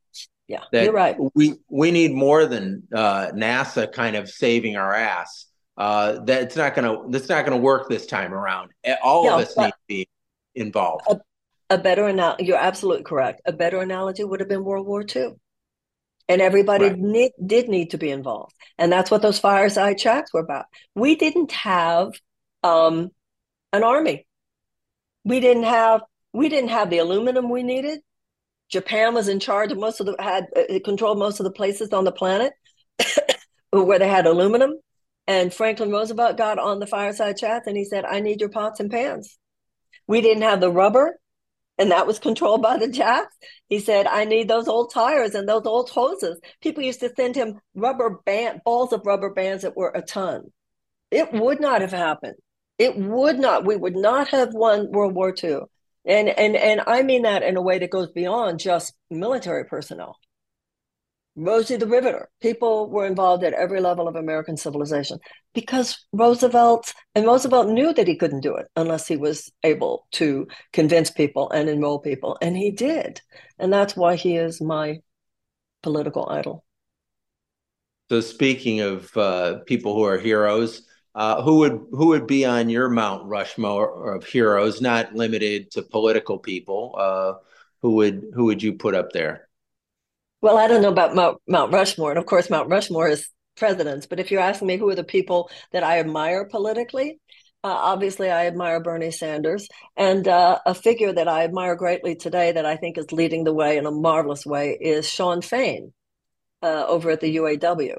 Yeah, 0.48 0.64
you're 0.72 0.92
right. 0.92 1.16
We 1.35 1.55
we 1.68 1.90
need 1.90 2.14
more 2.14 2.46
than 2.46 2.88
uh, 2.92 3.29
NASA 3.35 3.90
kind 3.90 4.16
of 4.16 4.31
saving 4.31 4.77
our 4.77 4.94
ass. 4.94 5.46
Uh, 5.79 6.19
it's 6.27 6.57
not 6.57 6.75
gonna 6.75 7.09
that's 7.09 7.29
not 7.29 7.45
gonna 7.45 7.57
work 7.57 7.88
this 7.88 8.05
time 8.05 8.35
around. 8.35 8.73
All 9.03 9.31
of 9.31 9.41
us 9.41 9.57
need 9.57 9.71
to 9.71 9.77
be 9.87 10.09
involved. 10.57 11.05
A, 11.09 11.21
a 11.71 11.79
better 11.79 12.09
analogy, 12.09 12.47
you're 12.47 12.59
absolutely 12.59 13.05
correct. 13.05 13.43
A 13.47 13.53
better 13.53 13.81
analogy 13.81 14.25
would 14.25 14.41
have 14.41 14.49
been 14.49 14.64
World 14.64 14.87
War 14.87 15.05
II. 15.05 15.35
And 16.31 16.43
everybody 16.43 16.87
right. 16.87 16.99
need, 16.99 17.33
did 17.45 17.69
need 17.69 17.93
to 17.93 17.99
be 17.99 18.11
involved. 18.11 18.53
And 18.77 18.93
that's 18.93 19.11
what 19.11 19.23
those 19.23 19.38
fireside 19.38 19.97
chats 19.97 20.35
were 20.35 20.41
about. 20.41 20.67
We 20.95 21.14
didn't 21.14 21.53
have 21.53 22.12
um, 22.62 23.11
an 23.73 23.83
army. 23.83 24.27
We 25.25 25.41
didn't 25.41 25.62
have 25.62 26.03
we 26.33 26.49
didn't 26.49 26.71
have 26.71 26.91
the 26.91 26.99
aluminum 26.99 27.49
we 27.51 27.62
needed. 27.62 28.01
Japan 28.69 29.14
was 29.14 29.29
in 29.29 29.41
charge 29.41 29.73
of 29.73 29.79
most 29.79 30.01
of 30.01 30.07
the 30.07 30.17
had 30.19 30.47
uh, 30.57 30.79
controlled 30.85 31.19
most 31.19 31.41
of 31.41 31.45
the 31.45 31.53
places 31.53 31.93
on 31.93 32.05
the 32.05 32.12
planet 32.12 32.53
where 33.71 33.99
they 33.99 34.09
had 34.09 34.27
aluminum. 34.27 34.75
And 35.29 35.55
Franklin 35.55 35.93
Roosevelt 35.93 36.37
got 36.37 36.59
on 36.59 36.81
the 36.81 36.88
fireside 36.88 37.37
chats 37.37 37.69
and 37.69 37.77
he 37.77 37.85
said, 37.85 38.05
"I 38.05 38.19
need 38.19 38.41
your 38.41 38.51
pots 38.51 38.81
and 38.81 38.91
pans." 38.91 39.38
We 40.09 40.21
didn't 40.21 40.43
have 40.43 40.61
the 40.61 40.73
rubber, 40.73 41.21
and 41.79 41.93
that 41.93 42.09
was 42.09 42.19
controlled 42.19 42.62
by 42.62 42.79
the 42.79 42.88
Japs. 42.88 43.37
He 43.69 43.79
said, 43.79 44.09
"I 44.09 44.25
need 44.25 44.49
those 44.49 44.67
old 44.67 44.93
tires 44.93 45.37
and 45.37 45.49
those 45.49 45.67
old 45.67 45.91
hoses." 45.91 46.41
People 46.61 46.83
used 46.83 47.01
to 47.01 47.14
send 47.14 47.37
him 47.37 47.61
rubber 47.77 48.19
band 48.25 48.62
balls 48.64 48.93
of 48.93 49.07
rubber 49.07 49.31
bands 49.31 49.62
that 49.62 49.77
were 49.77 49.93
a 49.95 50.03
ton. 50.03 50.51
It 51.12 51.33
would 51.33 51.61
not 51.61 51.83
have 51.83 51.93
happened 51.93 52.37
it 52.79 52.97
would 52.97 53.38
not, 53.38 53.67
we 53.67 53.77
would 53.77 53.97
not 53.97 54.29
have 54.29 54.55
won 54.55 54.91
World 54.93 55.14
War 55.14 55.35
II. 55.43 55.61
And 56.05 56.29
and 56.29 56.57
and 56.57 56.81
I 56.87 57.03
mean 57.03 57.23
that 57.23 57.43
in 57.43 57.57
a 57.57 57.62
way 57.62 57.79
that 57.79 57.91
goes 57.91 58.11
beyond 58.12 58.61
just 58.61 58.95
military 59.11 59.64
personnel. 59.64 60.17
Rosie 61.38 61.77
the 61.77 61.87
Riveter, 61.87 62.29
people 62.40 62.90
were 62.90 63.07
involved 63.07 63.44
at 63.44 63.53
every 63.53 63.81
level 63.81 64.09
of 64.09 64.16
American 64.16 64.57
civilization 64.57 65.18
because 65.55 66.07
Roosevelt 66.12 66.92
and 67.14 67.24
Roosevelt 67.24 67.68
knew 67.68 67.92
that 67.94 68.09
he 68.09 68.16
couldn't 68.16 68.40
do 68.40 68.57
it 68.57 68.66
unless 68.74 69.07
he 69.07 69.16
was 69.16 69.51
able 69.62 70.07
to 70.12 70.48
convince 70.72 71.11
people 71.11 71.48
and 71.51 71.68
enroll 71.68 72.01
people, 72.01 72.37
and 72.42 72.57
he 72.57 72.72
did, 72.72 73.20
and 73.59 73.72
that's 73.72 73.96
why 73.96 74.16
he 74.16 74.37
is 74.37 74.61
my 74.61 75.01
political 75.83 76.29
idol. 76.29 76.64
So, 78.11 78.20
speaking 78.20 78.81
of 78.81 79.16
uh, 79.16 79.59
people 79.66 79.94
who 79.94 80.05
are 80.05 80.18
heroes, 80.18 80.83
uh, 81.14 81.42
who 81.42 81.59
would 81.59 81.87
who 81.92 82.09
would 82.09 82.27
be 82.27 82.44
on 82.44 82.68
your 82.68 82.88
Mount 82.88 83.27
Rushmore 83.27 84.14
of 84.14 84.24
heroes, 84.24 84.81
not 84.81 85.14
limited 85.14 85.70
to 85.72 85.83
political 85.83 86.38
people? 86.38 86.94
Uh, 86.98 87.35
who 87.83 87.92
would 87.96 88.24
who 88.35 88.46
would 88.46 88.62
you 88.62 88.72
put 88.74 88.94
up 88.94 89.12
there? 89.12 89.48
Well, 90.40 90.57
I 90.57 90.68
don't 90.68 90.83
know 90.83 90.90
about 90.90 91.14
Mount, 91.16 91.38
Mount 91.48 91.72
Rushmore, 91.72 92.11
and 92.11 92.18
of 92.18 92.27
course, 92.27 92.48
Mount 92.48 92.68
Rushmore 92.68 93.09
is 93.09 93.29
presidents. 93.57 94.07
But 94.07 94.20
if 94.20 94.31
you're 94.31 94.40
asking 94.40 94.68
me 94.68 94.77
who 94.77 94.88
are 94.88 94.94
the 94.94 95.03
people 95.05 95.51
that 95.72 95.83
I 95.83 95.98
admire 95.98 96.44
politically, 96.44 97.18
uh, 97.64 97.68
obviously, 97.74 98.31
I 98.31 98.46
admire 98.46 98.81
Bernie 98.81 99.11
Sanders, 99.11 99.68
and 99.96 100.29
uh, 100.29 100.61
a 100.64 100.74
figure 100.74 101.12
that 101.12 101.27
I 101.27 101.42
admire 101.42 101.74
greatly 101.74 102.14
today 102.14 102.53
that 102.53 102.64
I 102.64 102.77
think 102.77 102.98
is 102.98 103.11
leading 103.11 103.42
the 103.42 103.53
way 103.53 103.79
in 103.79 103.87
a 103.87 103.90
marvelous 103.90 104.46
way 104.46 104.79
is 104.81 105.09
Shawn 105.09 105.42
Fain 105.42 105.92
uh, 106.62 106.85
over 106.87 107.11
at 107.11 107.20
the 107.20 107.37
UAW 107.37 107.96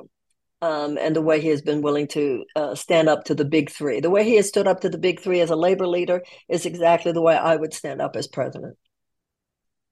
um, 0.61 0.97
and 0.97 1.13
the 1.15 1.21
way 1.21 1.41
he 1.41 1.49
has 1.49 1.61
been 1.61 1.81
willing 1.81 2.07
to 2.09 2.45
uh, 2.55 2.75
stand 2.75 3.09
up 3.09 3.25
to 3.25 3.35
the 3.35 3.43
big 3.43 3.69
three. 3.69 3.99
The 3.99 4.09
way 4.09 4.23
he 4.23 4.37
has 4.37 4.47
stood 4.47 4.67
up 4.67 4.79
to 4.81 4.89
the 4.89 4.97
big 4.97 5.19
three 5.19 5.41
as 5.41 5.49
a 5.49 5.57
labor 5.57 5.87
leader 5.87 6.23
is 6.47 6.65
exactly 6.65 7.11
the 7.11 7.21
way 7.21 7.35
I 7.35 7.57
would 7.57 7.73
stand 7.73 8.01
up 8.01 8.15
as 8.15 8.27
president. 8.27 8.77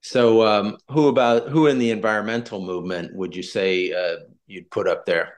So, 0.10 0.48
um, 0.48 0.78
who 0.90 1.10
about 1.10 1.50
who 1.50 1.68
in 1.68 1.80
the 1.80 1.92
environmental 1.92 2.62
movement 2.62 3.14
would 3.14 3.36
you 3.36 3.44
say 3.44 3.92
uh, 3.92 4.20
you'd 4.46 4.72
put 4.72 4.88
up 4.88 5.06
there? 5.06 5.34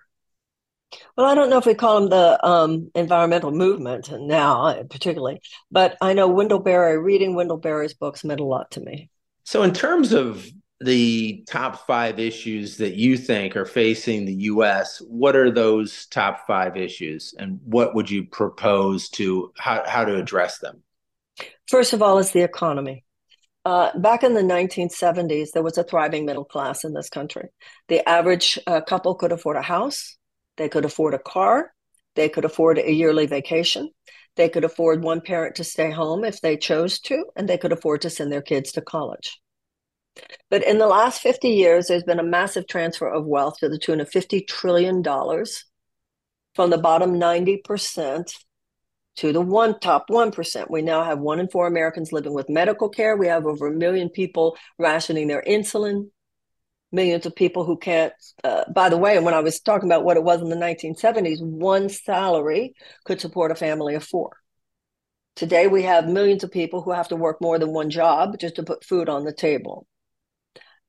Well, 1.17 1.25
I 1.25 1.33
don't 1.33 1.49
know 1.49 1.57
if 1.57 1.65
we 1.65 1.73
call 1.73 1.99
them 1.99 2.09
the 2.11 2.45
um, 2.45 2.91
environmental 2.93 3.51
movement 3.51 4.11
now, 4.11 4.83
particularly, 4.83 5.41
but 5.71 5.97
I 6.01 6.13
know 6.13 6.27
Wendell 6.27 6.59
Berry. 6.59 6.99
Reading 6.99 7.33
Wendell 7.33 7.57
Berry's 7.57 7.95
books 7.95 8.23
meant 8.23 8.41
a 8.41 8.45
lot 8.45 8.69
to 8.71 8.79
me. 8.79 9.09
So, 9.43 9.63
in 9.63 9.73
terms 9.73 10.13
of 10.13 10.47
the 10.79 11.43
top 11.49 11.87
five 11.87 12.19
issues 12.19 12.77
that 12.77 12.93
you 12.93 13.17
think 13.17 13.55
are 13.55 13.65
facing 13.65 14.25
the 14.25 14.35
U.S., 14.35 15.01
what 15.07 15.35
are 15.35 15.49
those 15.49 16.05
top 16.05 16.45
five 16.45 16.77
issues, 16.77 17.33
and 17.39 17.59
what 17.65 17.95
would 17.95 18.11
you 18.11 18.23
propose 18.23 19.09
to 19.09 19.51
how, 19.57 19.83
how 19.87 20.05
to 20.05 20.15
address 20.15 20.59
them? 20.59 20.83
First 21.67 21.93
of 21.93 22.03
all, 22.03 22.19
is 22.19 22.33
the 22.33 22.43
economy. 22.43 23.03
Uh, 23.65 23.97
back 23.99 24.23
in 24.23 24.33
the 24.33 24.41
1970s, 24.41 25.51
there 25.51 25.63
was 25.63 25.77
a 25.77 25.83
thriving 25.83 26.25
middle 26.25 26.45
class 26.45 26.83
in 26.83 26.93
this 26.93 27.09
country. 27.09 27.49
The 27.87 28.07
average 28.07 28.57
uh, 28.65 28.81
couple 28.81 29.15
could 29.15 29.31
afford 29.31 29.57
a 29.57 29.61
house, 29.61 30.17
they 30.57 30.69
could 30.69 30.85
afford 30.85 31.13
a 31.13 31.19
car, 31.19 31.71
they 32.15 32.29
could 32.29 32.45
afford 32.45 32.77
a 32.77 32.91
yearly 32.91 33.25
vacation, 33.25 33.89
they 34.35 34.49
could 34.49 34.63
afford 34.63 35.03
one 35.03 35.21
parent 35.21 35.55
to 35.55 35.63
stay 35.63 35.91
home 35.91 36.23
if 36.23 36.39
they 36.41 36.55
chose 36.55 36.99
to, 37.01 37.25
and 37.35 37.47
they 37.47 37.57
could 37.57 37.73
afford 37.73 38.01
to 38.01 38.09
send 38.09 38.31
their 38.31 38.41
kids 38.41 38.71
to 38.73 38.81
college. 38.81 39.39
But 40.49 40.63
in 40.63 40.77
the 40.77 40.87
last 40.87 41.21
50 41.21 41.49
years, 41.49 41.87
there's 41.87 42.03
been 42.03 42.19
a 42.19 42.23
massive 42.23 42.67
transfer 42.67 43.07
of 43.07 43.25
wealth 43.25 43.57
to 43.59 43.69
the 43.69 43.77
tune 43.77 44.01
of 44.01 44.09
$50 44.09 44.47
trillion 44.47 45.03
from 46.55 46.69
the 46.69 46.77
bottom 46.77 47.19
90% 47.19 48.33
to 49.17 49.33
the 49.33 49.41
one 49.41 49.79
top 49.79 50.09
1%. 50.09 50.69
We 50.69 50.81
now 50.81 51.03
have 51.03 51.19
one 51.19 51.39
in 51.39 51.49
four 51.49 51.67
Americans 51.67 52.11
living 52.11 52.33
with 52.33 52.49
medical 52.49 52.89
care. 52.89 53.17
We 53.17 53.27
have 53.27 53.45
over 53.45 53.67
a 53.67 53.71
million 53.71 54.09
people 54.09 54.57
rationing 54.77 55.27
their 55.27 55.43
insulin, 55.45 56.09
millions 56.91 57.25
of 57.25 57.35
people 57.35 57.65
who 57.65 57.77
can't. 57.77 58.13
Uh, 58.43 58.63
by 58.73 58.89
the 58.89 58.97
way, 58.97 59.19
when 59.19 59.33
I 59.33 59.41
was 59.41 59.59
talking 59.59 59.89
about 59.89 60.03
what 60.05 60.17
it 60.17 60.23
was 60.23 60.41
in 60.41 60.49
the 60.49 60.55
1970s, 60.55 61.41
one 61.41 61.89
salary 61.89 62.73
could 63.03 63.19
support 63.19 63.51
a 63.51 63.55
family 63.55 63.95
of 63.95 64.03
four. 64.03 64.31
Today, 65.35 65.67
we 65.67 65.83
have 65.83 66.07
millions 66.07 66.43
of 66.43 66.51
people 66.51 66.81
who 66.81 66.91
have 66.91 67.07
to 67.09 67.15
work 67.15 67.41
more 67.41 67.59
than 67.59 67.73
one 67.73 67.89
job 67.89 68.37
just 68.39 68.55
to 68.55 68.63
put 68.63 68.83
food 68.83 69.09
on 69.09 69.23
the 69.23 69.33
table. 69.33 69.87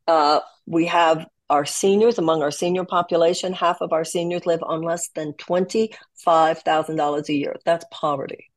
Uh, 0.06 0.40
we 0.66 0.86
have 0.86 1.26
our 1.50 1.66
seniors 1.66 2.18
among 2.18 2.42
our 2.42 2.50
senior 2.50 2.84
population. 2.84 3.52
Half 3.52 3.82
of 3.82 3.92
our 3.92 4.04
seniors 4.04 4.46
live 4.46 4.62
on 4.62 4.80
less 4.82 5.10
than 5.14 5.34
$25,000 5.34 7.28
a 7.28 7.34
year. 7.34 7.56
That's 7.66 7.84
poverty. 7.90 8.50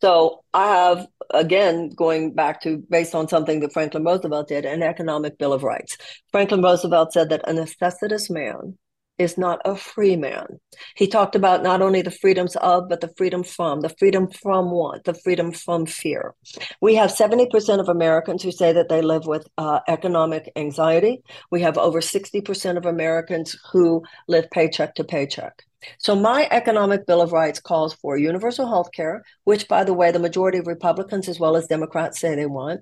So 0.00 0.44
I 0.52 0.66
have, 0.74 1.06
again, 1.30 1.90
going 1.90 2.34
back 2.34 2.60
to 2.62 2.78
based 2.90 3.14
on 3.14 3.28
something 3.28 3.60
that 3.60 3.72
Franklin 3.72 4.04
Roosevelt 4.04 4.48
did, 4.48 4.64
an 4.64 4.82
economic 4.82 5.38
bill 5.38 5.52
of 5.52 5.62
rights. 5.62 5.96
Franklin 6.30 6.62
Roosevelt 6.62 7.12
said 7.12 7.30
that 7.30 7.48
a 7.48 7.52
necessitous 7.52 8.30
man 8.30 8.78
is 9.18 9.38
not 9.38 9.60
a 9.64 9.76
free 9.76 10.16
man. 10.16 10.58
He 10.96 11.06
talked 11.06 11.36
about 11.36 11.62
not 11.62 11.82
only 11.82 12.02
the 12.02 12.10
freedoms 12.10 12.56
of, 12.56 12.88
but 12.88 13.00
the 13.00 13.12
freedom 13.16 13.44
from. 13.44 13.80
The 13.80 13.94
freedom 13.98 14.28
from 14.28 14.70
what? 14.70 15.04
The 15.04 15.14
freedom 15.14 15.52
from 15.52 15.86
fear. 15.86 16.34
We 16.80 16.96
have 16.96 17.10
70% 17.10 17.80
of 17.80 17.88
Americans 17.88 18.42
who 18.42 18.50
say 18.50 18.72
that 18.72 18.88
they 18.88 19.02
live 19.02 19.26
with 19.26 19.46
uh, 19.56 19.80
economic 19.88 20.50
anxiety. 20.56 21.22
We 21.50 21.62
have 21.62 21.78
over 21.78 22.00
60% 22.00 22.76
of 22.76 22.86
Americans 22.86 23.56
who 23.72 24.02
live 24.26 24.50
paycheck 24.50 24.96
to 24.96 25.04
paycheck. 25.04 25.62
So, 25.98 26.16
my 26.16 26.48
economic 26.50 27.06
Bill 27.06 27.20
of 27.20 27.32
Rights 27.32 27.60
calls 27.60 27.92
for 27.94 28.16
universal 28.16 28.66
health 28.66 28.90
care, 28.92 29.22
which, 29.44 29.68
by 29.68 29.84
the 29.84 29.92
way, 29.92 30.10
the 30.10 30.18
majority 30.18 30.56
of 30.58 30.66
Republicans 30.66 31.28
as 31.28 31.38
well 31.38 31.56
as 31.56 31.66
Democrats 31.66 32.18
say 32.18 32.34
they 32.34 32.46
want, 32.46 32.80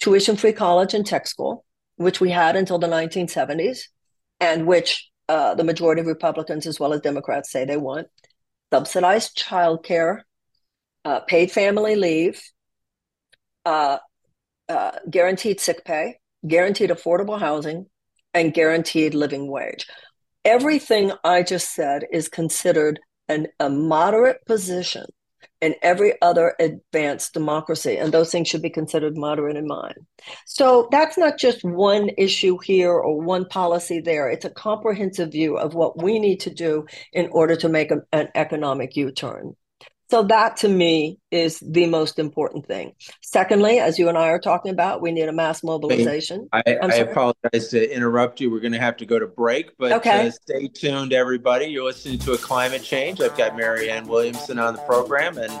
tuition 0.00 0.36
free 0.36 0.52
college 0.52 0.94
and 0.94 1.06
tech 1.06 1.26
school, 1.26 1.64
which 1.96 2.20
we 2.20 2.30
had 2.30 2.56
until 2.56 2.78
the 2.78 2.86
1970s, 2.86 3.80
and 4.40 4.66
which 4.66 5.07
uh, 5.28 5.54
the 5.54 5.64
majority 5.64 6.00
of 6.00 6.06
Republicans 6.06 6.66
as 6.66 6.80
well 6.80 6.92
as 6.92 7.00
Democrats 7.00 7.50
say 7.50 7.64
they 7.64 7.76
want 7.76 8.08
subsidized 8.72 9.36
child 9.36 9.84
care, 9.84 10.26
uh, 11.04 11.20
paid 11.20 11.50
family 11.50 11.96
leave, 11.96 12.40
uh, 13.64 13.98
uh, 14.68 14.92
guaranteed 15.10 15.60
sick 15.60 15.84
pay, 15.84 16.16
guaranteed 16.46 16.90
affordable 16.90 17.38
housing, 17.38 17.86
and 18.34 18.54
guaranteed 18.54 19.14
living 19.14 19.50
wage. 19.50 19.86
Everything 20.44 21.12
I 21.24 21.42
just 21.42 21.74
said 21.74 22.04
is 22.12 22.28
considered 22.28 23.00
an, 23.28 23.48
a 23.58 23.68
moderate 23.68 24.44
position 24.46 25.06
in 25.60 25.74
every 25.82 26.14
other 26.22 26.54
advanced 26.60 27.34
democracy. 27.34 27.96
And 27.96 28.12
those 28.12 28.30
things 28.30 28.48
should 28.48 28.62
be 28.62 28.70
considered 28.70 29.16
moderate 29.16 29.56
in 29.56 29.66
mind. 29.66 29.94
So 30.46 30.88
that's 30.90 31.18
not 31.18 31.38
just 31.38 31.64
one 31.64 32.10
issue 32.16 32.58
here 32.58 32.92
or 32.92 33.20
one 33.20 33.46
policy 33.46 34.00
there. 34.00 34.30
It's 34.30 34.44
a 34.44 34.50
comprehensive 34.50 35.32
view 35.32 35.56
of 35.56 35.74
what 35.74 36.02
we 36.02 36.18
need 36.18 36.40
to 36.40 36.50
do 36.50 36.86
in 37.12 37.28
order 37.32 37.56
to 37.56 37.68
make 37.68 37.90
a, 37.90 38.02
an 38.12 38.28
economic 38.34 38.96
U 38.96 39.10
turn. 39.10 39.56
So 40.10 40.22
that 40.22 40.56
to 40.58 40.68
me 40.68 41.18
is 41.30 41.60
the 41.60 41.86
most 41.86 42.18
important 42.18 42.66
thing. 42.66 42.94
Secondly, 43.20 43.78
as 43.78 43.98
you 43.98 44.08
and 44.08 44.16
I 44.16 44.28
are 44.28 44.38
talking 44.38 44.70
about, 44.70 45.02
we 45.02 45.12
need 45.12 45.28
a 45.28 45.32
mass 45.32 45.62
mobilization. 45.62 46.48
I, 46.50 46.62
I 46.66 46.94
apologize 46.96 47.68
to 47.68 47.94
interrupt 47.94 48.40
you. 48.40 48.50
We're 48.50 48.60
going 48.60 48.72
to 48.72 48.80
have 48.80 48.96
to 48.98 49.06
go 49.06 49.18
to 49.18 49.26
break, 49.26 49.76
but 49.76 49.92
okay. 49.92 50.28
uh, 50.28 50.30
stay 50.30 50.68
tuned, 50.68 51.12
everybody. 51.12 51.66
You're 51.66 51.84
listening 51.84 52.18
to 52.20 52.32
a 52.32 52.38
climate 52.38 52.82
change. 52.82 53.20
I've 53.20 53.36
got 53.36 53.54
Marianne 53.54 54.08
Williamson 54.08 54.58
on 54.58 54.76
the 54.76 54.82
program, 54.82 55.36
and 55.36 55.52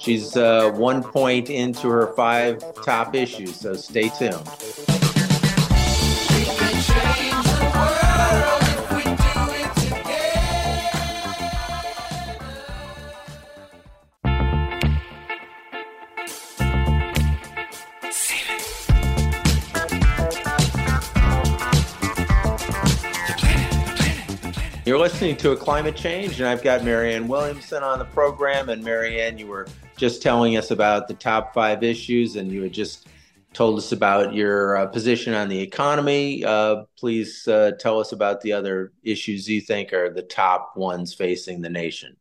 she's 0.00 0.36
uh, 0.36 0.70
one 0.70 1.02
point 1.02 1.50
into 1.50 1.88
her 1.88 2.14
five 2.14 2.62
top 2.84 3.16
issues. 3.16 3.58
So 3.58 3.74
stay 3.74 4.08
tuned. 4.10 4.46
You're 24.86 25.00
listening 25.00 25.36
to 25.38 25.50
a 25.50 25.56
climate 25.56 25.96
change, 25.96 26.38
and 26.38 26.48
I've 26.48 26.62
got 26.62 26.84
Marianne 26.84 27.26
Williamson 27.26 27.82
on 27.82 27.98
the 27.98 28.04
program. 28.04 28.68
And 28.68 28.84
Marianne, 28.84 29.36
you 29.36 29.48
were 29.48 29.66
just 29.96 30.22
telling 30.22 30.56
us 30.56 30.70
about 30.70 31.08
the 31.08 31.14
top 31.14 31.52
five 31.52 31.82
issues, 31.82 32.36
and 32.36 32.52
you 32.52 32.62
had 32.62 32.72
just 32.72 33.08
told 33.52 33.78
us 33.78 33.90
about 33.90 34.32
your 34.32 34.76
uh, 34.76 34.86
position 34.86 35.34
on 35.34 35.48
the 35.48 35.58
economy. 35.58 36.44
Uh, 36.44 36.84
please 36.96 37.48
uh, 37.48 37.72
tell 37.80 37.98
us 37.98 38.12
about 38.12 38.42
the 38.42 38.52
other 38.52 38.92
issues 39.02 39.48
you 39.48 39.60
think 39.60 39.92
are 39.92 40.08
the 40.08 40.22
top 40.22 40.76
ones 40.76 41.12
facing 41.12 41.62
the 41.62 41.68
nation. 41.68 42.16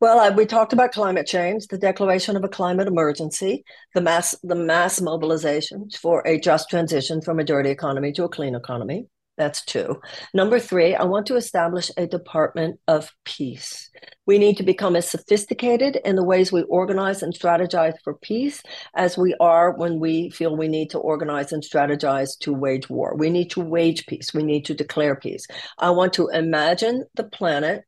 Well, 0.00 0.34
we 0.34 0.44
talked 0.44 0.72
about 0.72 0.90
climate 0.90 1.28
change, 1.28 1.68
the 1.68 1.78
declaration 1.78 2.36
of 2.36 2.42
a 2.42 2.48
climate 2.48 2.88
emergency, 2.88 3.64
the 3.94 4.00
mass 4.00 4.34
the 4.42 4.56
mass 4.56 5.00
mobilization 5.00 5.88
for 5.90 6.26
a 6.26 6.40
just 6.40 6.68
transition 6.68 7.22
from 7.22 7.38
a 7.38 7.44
dirty 7.44 7.70
economy 7.70 8.10
to 8.14 8.24
a 8.24 8.28
clean 8.28 8.56
economy. 8.56 9.06
That's 9.36 9.64
two. 9.64 10.00
Number 10.32 10.58
three, 10.58 10.94
I 10.94 11.04
want 11.04 11.26
to 11.26 11.36
establish 11.36 11.90
a 11.96 12.06
Department 12.06 12.80
of 12.88 13.12
Peace. 13.24 13.90
We 14.24 14.38
need 14.38 14.56
to 14.56 14.62
become 14.62 14.96
as 14.96 15.10
sophisticated 15.10 15.98
in 16.04 16.16
the 16.16 16.24
ways 16.24 16.50
we 16.50 16.62
organize 16.62 17.22
and 17.22 17.34
strategize 17.34 17.94
for 18.02 18.14
peace 18.14 18.62
as 18.94 19.18
we 19.18 19.34
are 19.38 19.72
when 19.76 20.00
we 20.00 20.30
feel 20.30 20.56
we 20.56 20.68
need 20.68 20.90
to 20.90 20.98
organize 20.98 21.52
and 21.52 21.62
strategize 21.62 22.38
to 22.40 22.52
wage 22.54 22.88
war. 22.88 23.14
We 23.14 23.28
need 23.28 23.50
to 23.50 23.60
wage 23.60 24.06
peace. 24.06 24.32
We 24.32 24.42
need 24.42 24.64
to 24.66 24.74
declare 24.74 25.16
peace. 25.16 25.46
I 25.78 25.90
want 25.90 26.14
to 26.14 26.28
imagine 26.28 27.04
the 27.14 27.24
planet 27.24 27.84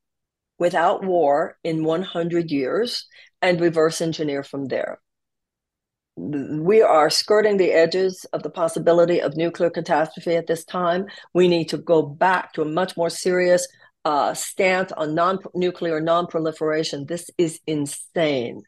without 0.58 1.04
war 1.04 1.56
in 1.64 1.82
100 1.82 2.50
years 2.50 3.06
and 3.40 3.60
reverse 3.60 4.02
engineer 4.02 4.42
from 4.42 4.66
there 4.66 4.98
we 6.18 6.82
are 6.82 7.10
skirting 7.10 7.56
the 7.56 7.72
edges 7.72 8.26
of 8.32 8.42
the 8.42 8.50
possibility 8.50 9.20
of 9.20 9.36
nuclear 9.36 9.70
catastrophe 9.70 10.34
at 10.34 10.46
this 10.46 10.64
time. 10.64 11.06
We 11.32 11.46
need 11.46 11.68
to 11.68 11.78
go 11.78 12.02
back 12.02 12.52
to 12.54 12.62
a 12.62 12.64
much 12.64 12.96
more 12.96 13.10
serious 13.10 13.66
uh, 14.04 14.34
stance 14.34 14.90
on 14.92 15.14
non 15.14 15.38
nuclear 15.54 16.00
non 16.00 16.26
proliferation. 16.26 17.06
This 17.06 17.30
is 17.38 17.60
insane. 17.66 18.62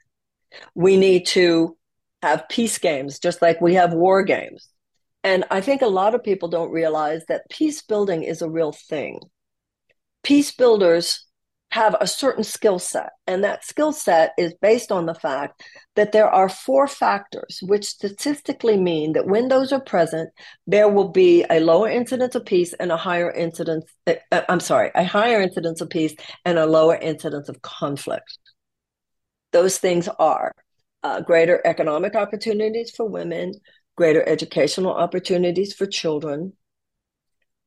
We 0.75 0.97
need 0.97 1.27
to 1.29 1.77
have 2.23 2.49
peace 2.49 2.79
games 2.79 3.19
just 3.19 3.43
like 3.43 3.61
we 3.61 3.75
have 3.75 3.93
war 3.93 4.23
games. 4.23 4.69
And 5.25 5.45
I 5.51 5.61
think 5.61 5.83
a 5.83 5.87
lot 5.87 6.15
of 6.15 6.23
people 6.23 6.49
don't 6.49 6.71
realize 6.71 7.25
that 7.29 7.49
peace 7.51 7.83
building 7.83 8.23
is 8.23 8.43
a 8.43 8.51
real 8.51 8.73
thing. 8.73 9.21
Peace 10.23 10.51
builders 10.51 11.27
have 11.71 11.95
a 12.01 12.07
certain 12.07 12.43
skill 12.43 12.79
set. 12.79 13.11
And 13.27 13.45
that 13.45 13.65
skill 13.65 13.93
set 13.93 14.33
is 14.37 14.55
based 14.61 14.91
on 14.91 15.07
the 15.07 15.15
fact 15.15 15.63
that 15.95 16.13
there 16.13 16.29
are 16.29 16.49
four 16.49 16.89
factors 16.89 17.61
which 17.63 17.85
statistically 17.87 18.77
mean 18.77 19.13
that 19.13 19.27
when 19.27 19.49
those 19.49 19.73
are 19.73 19.81
present, 19.81 20.31
there 20.67 20.89
will 20.89 21.09
be 21.09 21.45
a 21.49 21.61
lower 21.61 21.89
incidence 21.89 22.35
of 22.35 22.45
peace 22.45 22.73
and 22.75 22.91
a 22.91 22.97
higher 22.97 23.31
incidence, 23.31 23.85
uh, 24.09 24.15
uh 24.33 24.43
I'm 24.49 24.61
sorry, 24.61 24.91
a 24.95 25.05
higher 25.05 25.41
incidence 25.41 25.81
of 25.81 25.91
peace 25.91 26.15
and 26.45 26.59
a 26.59 26.67
lower 26.67 26.97
incidence 26.97 27.49
of 27.49 27.63
conflict. 27.63 28.39
Those 29.53 29.79
things 29.79 30.09
are 30.19 30.53
uh, 31.05 31.21
greater 31.21 31.61
economic 31.65 32.17
opportunities 32.17 32.91
for 32.91 33.09
women, 33.09 33.55
greater 33.97 34.29
educational 34.29 34.93
opportunities 34.93 35.73
for 35.73 35.87
children, 35.87 36.53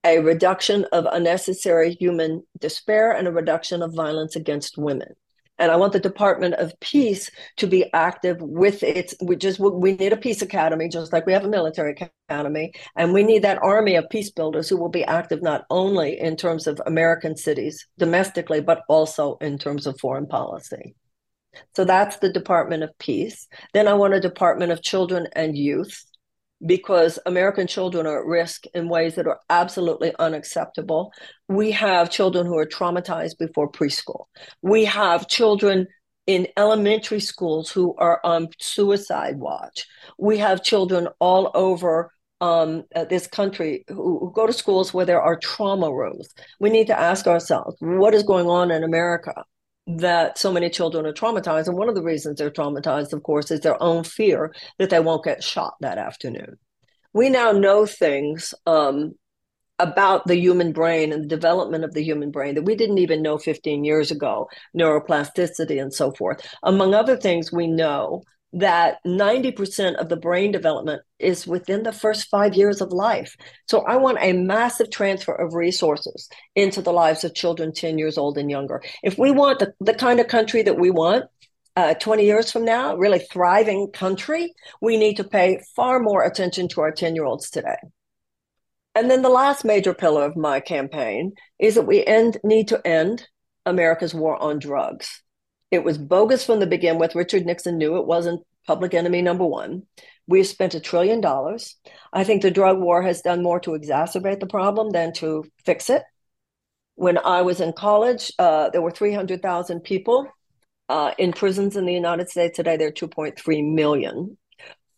a 0.04 0.20
reduction 0.20 0.86
of 0.92 1.06
unnecessary 1.12 1.94
human 1.94 2.44
despair 2.60 3.12
and 3.12 3.28
a 3.28 3.32
reduction 3.32 3.82
of 3.82 3.94
violence 3.94 4.36
against 4.36 4.78
women. 4.78 5.14
And 5.60 5.72
I 5.72 5.76
want 5.76 5.94
the 5.94 6.00
Department 6.00 6.56
of 6.56 6.78
Peace 6.80 7.30
to 7.58 7.68
be 7.68 7.86
active 7.94 8.38
with 8.42 8.82
its. 8.82 9.14
We 9.22 9.36
just 9.36 9.60
we 9.60 9.94
need 9.96 10.12
a 10.12 10.18
peace 10.18 10.42
academy, 10.42 10.90
just 10.90 11.14
like 11.14 11.28
we 11.28 11.34
have 11.34 11.46
a 11.46 11.50
military 11.50 11.96
academy, 12.28 12.74
and 12.96 13.14
we 13.14 13.24
need 13.24 13.44
that 13.44 13.62
army 13.62 13.96
of 13.96 14.10
peace 14.10 14.32
builders 14.32 14.68
who 14.68 14.78
will 14.78 14.90
be 14.90 15.04
active 15.04 15.44
not 15.44 15.66
only 15.70 16.20
in 16.20 16.36
terms 16.38 16.66
of 16.66 16.82
American 16.88 17.38
cities 17.38 17.88
domestically, 18.00 18.62
but 18.62 18.82
also 18.90 19.38
in 19.42 19.60
terms 19.60 19.86
of 19.86 20.00
foreign 20.00 20.26
policy. 20.26 20.96
So 21.76 21.86
that's 21.86 22.18
the 22.18 22.34
Department 22.34 22.82
of 22.82 22.98
Peace. 22.98 23.48
Then 23.74 23.88
I 23.88 23.94
want 23.94 24.16
a 24.16 24.20
Department 24.20 24.72
of 24.72 24.82
Children 24.82 25.28
and 25.34 25.56
Youth 25.56 26.04
because 26.66 27.20
American 27.26 27.68
children 27.68 28.06
are 28.06 28.20
at 28.20 28.26
risk 28.26 28.66
in 28.74 28.90
ways 28.90 29.16
that 29.16 29.28
are 29.28 29.40
absolutely 29.50 30.14
unacceptable. 30.20 31.12
We 31.48 31.72
have 31.72 32.10
children 32.10 32.46
who 32.46 32.58
are 32.58 32.66
traumatized 32.66 33.38
before 33.38 33.72
preschool. 33.72 34.26
We 34.62 34.86
have 34.86 35.28
children 35.28 35.88
in 36.26 36.48
elementary 36.56 37.20
schools 37.20 37.70
who 37.70 37.96
are 37.98 38.22
on 38.24 38.48
suicide 38.60 39.38
watch. 39.38 39.86
We 40.18 40.38
have 40.38 40.64
children 40.64 41.10
all 41.20 41.52
over 41.54 42.12
um, 42.40 42.84
uh, 42.96 43.06
this 43.06 43.28
country 43.28 43.86
who, 43.88 44.20
who 44.20 44.32
go 44.34 44.48
to 44.48 44.54
schools 44.54 44.94
where 44.94 45.06
there 45.06 45.22
are 45.22 45.38
trauma 45.38 45.94
rooms. 45.94 46.30
We 46.60 46.70
need 46.70 46.88
to 46.88 47.00
ask 47.00 47.28
ourselves 47.28 47.76
what 47.80 48.14
is 48.14 48.24
going 48.24 48.48
on 48.48 48.72
in 48.72 48.84
America 48.84 49.44
that 49.86 50.38
so 50.38 50.52
many 50.52 50.70
children 50.70 51.06
are 51.06 51.14
traumatized. 51.14 51.68
And 51.68 51.78
one 51.78 51.90
of 51.90 51.96
the 51.96 52.04
reasons 52.04 52.38
they're 52.38 52.50
traumatized, 52.50 53.14
of 53.14 53.24
course, 53.24 53.52
is 53.52 53.62
their 53.62 53.82
own 53.82 54.04
fear 54.04 54.54
that 54.80 54.90
they 54.90 55.00
won't 55.00 55.24
get 55.24 55.44
shot 55.44 55.76
that 55.82 55.98
afternoon. 55.98 56.58
We 57.14 57.30
now 57.30 57.52
know 57.52 57.86
things 57.86 58.54
um, 58.66 59.14
about 59.80 60.26
the 60.26 60.38
human 60.38 60.72
brain 60.72 61.12
and 61.12 61.24
the 61.24 61.28
development 61.28 61.84
of 61.84 61.94
the 61.94 62.04
human 62.04 62.32
brain 62.32 62.56
that 62.56 62.64
we 62.64 62.76
didn't 62.76 63.00
even 63.00 63.22
know 63.22 63.38
15 63.38 63.84
years 63.84 64.12
ago, 64.12 64.48
neuroplasticity 64.76 65.82
and 65.82 65.94
so 65.94 66.12
forth. 66.12 66.48
Among 66.64 66.94
other 66.94 67.18
things, 67.18 67.52
we 67.52 67.68
know 67.68 68.24
that 68.54 69.00
90% 69.06 69.96
of 69.96 70.10
the 70.10 70.16
brain 70.16 70.52
development 70.52 71.02
is 71.20 71.48
within 71.48 71.84
the 71.84 71.92
first 71.92 72.30
five 72.30 72.54
years 72.54 72.82
of 72.82 72.92
life. 72.92 73.36
So 73.68 73.82
I 73.82 73.98
want 73.98 74.20
a 74.22 74.34
massive 74.34 74.92
transfer 74.92 75.34
of 75.34 75.56
resources 75.56 76.30
into 76.56 76.82
the 76.82 76.94
lives 76.94 77.24
of 77.24 77.34
children 77.34 77.74
10 77.74 77.98
years 77.98 78.18
old 78.18 78.38
and 78.38 78.52
younger. 78.52 78.84
If 79.02 79.18
we 79.18 79.32
want 79.32 79.60
the, 79.60 79.74
the 79.80 79.96
kind 79.96 80.20
of 80.20 80.28
country 80.28 80.62
that 80.62 80.80
we 80.80 80.92
want, 80.92 81.26
uh, 81.76 81.96
20 81.96 82.24
years 82.24 82.52
from 82.52 82.66
now, 82.66 82.96
really 82.96 83.20
thriving 83.20 83.90
country, 83.92 84.54
we 84.80 84.98
need 84.98 85.18
to 85.18 85.24
pay 85.24 85.60
far 85.76 86.00
more 86.00 86.24
attention 86.24 86.68
to 86.70 86.82
our 86.82 86.92
10 86.92 87.16
year 87.16 87.26
olds 87.26 87.50
today. 87.50 87.78
And 88.94 89.10
then 89.10 89.24
the 89.24 89.30
last 89.30 89.66
major 89.66 89.96
pillar 89.96 90.24
of 90.24 90.36
my 90.36 90.60
campaign 90.60 91.34
is 91.58 91.74
that 91.76 91.88
we 91.88 92.06
end, 92.06 92.38
need 92.44 92.68
to 92.68 92.86
end 92.86 93.28
America's 93.66 94.14
war 94.14 94.40
on 94.40 94.60
drugs. 94.60 95.24
It 95.74 95.84
was 95.84 95.98
bogus 95.98 96.46
from 96.46 96.60
the 96.60 96.68
begin 96.68 97.00
with. 97.00 97.16
Richard 97.16 97.48
Nixon 97.48 97.80
knew 97.80 97.98
it 97.98 98.06
wasn't 98.06 98.46
public 98.68 98.94
enemy 98.94 99.24
number 99.24 99.44
one. 99.44 99.88
We've 100.28 100.46
spent 100.46 100.76
a 100.76 100.80
trillion 100.80 101.20
dollars. 101.20 101.78
I 102.14 102.24
think 102.24 102.44
the 102.44 102.52
drug 102.52 102.78
war 102.80 103.02
has 103.02 103.24
done 103.24 103.42
more 103.42 103.60
to 103.62 103.72
exacerbate 103.72 104.40
the 104.40 104.46
problem 104.46 104.92
than 104.92 105.14
to 105.14 105.44
fix 105.66 105.90
it. 105.90 106.04
When 106.94 107.18
I 107.18 107.42
was 107.42 107.60
in 107.60 107.74
college, 107.74 108.32
uh, 108.38 108.70
there 108.70 108.84
were 108.84 108.92
300,000 108.92 109.80
people 109.80 110.28
uh, 110.90 111.14
in 111.18 111.34
prisons 111.34 111.76
in 111.76 111.88
the 111.88 111.94
United 111.94 112.30
States. 112.30 112.56
Today, 112.56 112.78
there 112.78 112.90
are 112.90 112.92
2.3 112.92 113.74
million. 113.74 114.38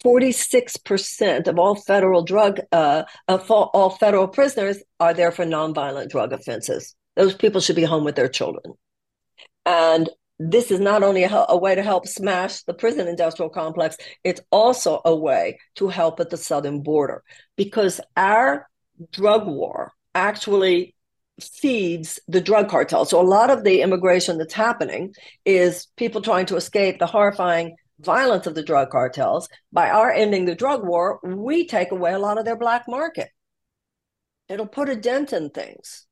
46% 0.03 1.47
of 1.47 1.57
all 1.57 1.75
federal 1.75 2.21
drug, 2.21 2.59
uh, 2.73 3.03
all 3.29 3.91
federal 3.91 4.27
prisoners 4.27 4.83
are 4.99 5.13
there 5.13 5.31
for 5.31 5.45
nonviolent 5.45 6.09
drug 6.09 6.33
offenses. 6.33 6.97
Those 7.15 7.33
people 7.33 7.61
should 7.61 7.77
be 7.77 7.85
home 7.85 8.03
with 8.03 8.17
their 8.17 8.27
children. 8.27 8.73
And 9.65 10.09
this 10.39 10.71
is 10.71 10.79
not 10.79 11.03
only 11.03 11.23
a, 11.23 11.45
a, 11.49 11.57
way 11.57 11.75
to 11.75 11.83
help 11.83 12.07
smash 12.07 12.63
the 12.63 12.73
prison 12.73 13.07
industrial 13.07 13.49
complex, 13.49 13.95
it's 14.23 14.41
also 14.51 15.01
a 15.05 15.15
way 15.15 15.59
to 15.75 15.87
help 15.87 16.19
at 16.19 16.29
the 16.29 16.37
southern 16.37 16.81
border 16.81 17.23
because 17.55 18.01
our 18.17 18.67
drug 19.11 19.47
war 19.47 19.93
actually 20.13 20.95
feeds 21.41 22.19
the 22.27 22.41
drug 22.41 22.69
cartel. 22.69 23.05
So 23.05 23.19
a 23.19 23.23
lot 23.23 23.49
of 23.49 23.63
the 23.63 23.81
immigration 23.81 24.37
that's 24.37 24.53
happening 24.53 25.13
is 25.45 25.87
people 25.97 26.21
trying 26.21 26.45
to 26.47 26.55
escape 26.55 26.99
the 26.99 27.07
horrifying 27.07 27.75
violence 27.99 28.47
of 28.47 28.55
the 28.55 28.63
drug 28.63 28.89
cartels. 28.89 29.47
By 29.71 29.89
our 29.89 30.11
ending 30.11 30.45
the 30.45 30.55
drug 30.55 30.85
war, 30.85 31.19
we 31.23 31.67
take 31.67 31.91
away 31.91 32.13
a 32.13 32.19
lot 32.19 32.37
of 32.37 32.45
their 32.45 32.57
black 32.57 32.85
market. 32.87 33.29
It'll 34.47 34.67
put 34.67 34.89
a 34.89 34.95
dent 34.95 35.33
in 35.33 35.49
things. 35.49 36.07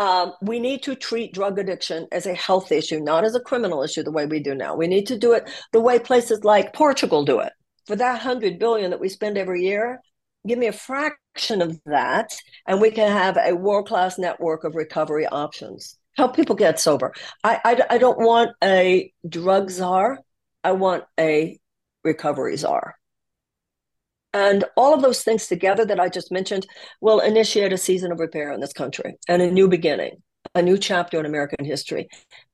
Um, 0.00 0.32
we 0.40 0.60
need 0.60 0.82
to 0.84 0.94
treat 0.94 1.34
drug 1.34 1.58
addiction 1.58 2.08
as 2.10 2.24
a 2.24 2.32
health 2.32 2.72
issue, 2.72 3.00
not 3.00 3.22
as 3.22 3.34
a 3.34 3.40
criminal 3.40 3.82
issue 3.82 4.02
the 4.02 4.10
way 4.10 4.24
we 4.24 4.40
do 4.40 4.54
now. 4.54 4.74
We 4.74 4.86
need 4.86 5.06
to 5.08 5.18
do 5.18 5.34
it 5.34 5.46
the 5.72 5.80
way 5.80 5.98
places 5.98 6.42
like 6.42 6.72
Portugal 6.72 7.22
do 7.22 7.40
it. 7.40 7.52
For 7.86 7.96
that 7.96 8.12
100 8.12 8.58
billion 8.58 8.92
that 8.92 9.00
we 9.00 9.10
spend 9.10 9.36
every 9.36 9.62
year, 9.62 10.00
give 10.46 10.58
me 10.58 10.68
a 10.68 10.72
fraction 10.72 11.60
of 11.60 11.78
that, 11.84 12.34
and 12.66 12.80
we 12.80 12.90
can 12.90 13.12
have 13.12 13.36
a 13.36 13.52
world 13.52 13.88
class 13.88 14.18
network 14.18 14.64
of 14.64 14.74
recovery 14.74 15.26
options. 15.26 15.98
Help 16.16 16.34
people 16.34 16.56
get 16.56 16.80
sober. 16.80 17.12
I, 17.44 17.60
I, 17.62 17.82
I 17.90 17.98
don't 17.98 18.18
want 18.18 18.52
a 18.64 19.12
drug 19.28 19.70
czar, 19.70 20.18
I 20.64 20.72
want 20.72 21.04
a 21.18 21.58
recovery 22.04 22.56
czar. 22.56 22.94
And 24.32 24.64
all 24.76 24.94
of 24.94 25.02
those 25.02 25.22
things 25.22 25.46
together 25.48 25.84
that 25.86 26.00
I 26.00 26.08
just 26.08 26.30
mentioned 26.30 26.66
will 27.00 27.20
initiate 27.20 27.72
a 27.72 27.78
season 27.78 28.12
of 28.12 28.20
repair 28.20 28.52
in 28.52 28.60
this 28.60 28.72
country 28.72 29.16
and 29.28 29.42
a 29.42 29.50
new 29.50 29.68
beginning, 29.68 30.22
a 30.54 30.62
new 30.62 30.78
chapter 30.78 31.18
in 31.18 31.26
American 31.26 31.64
history. 31.64 32.08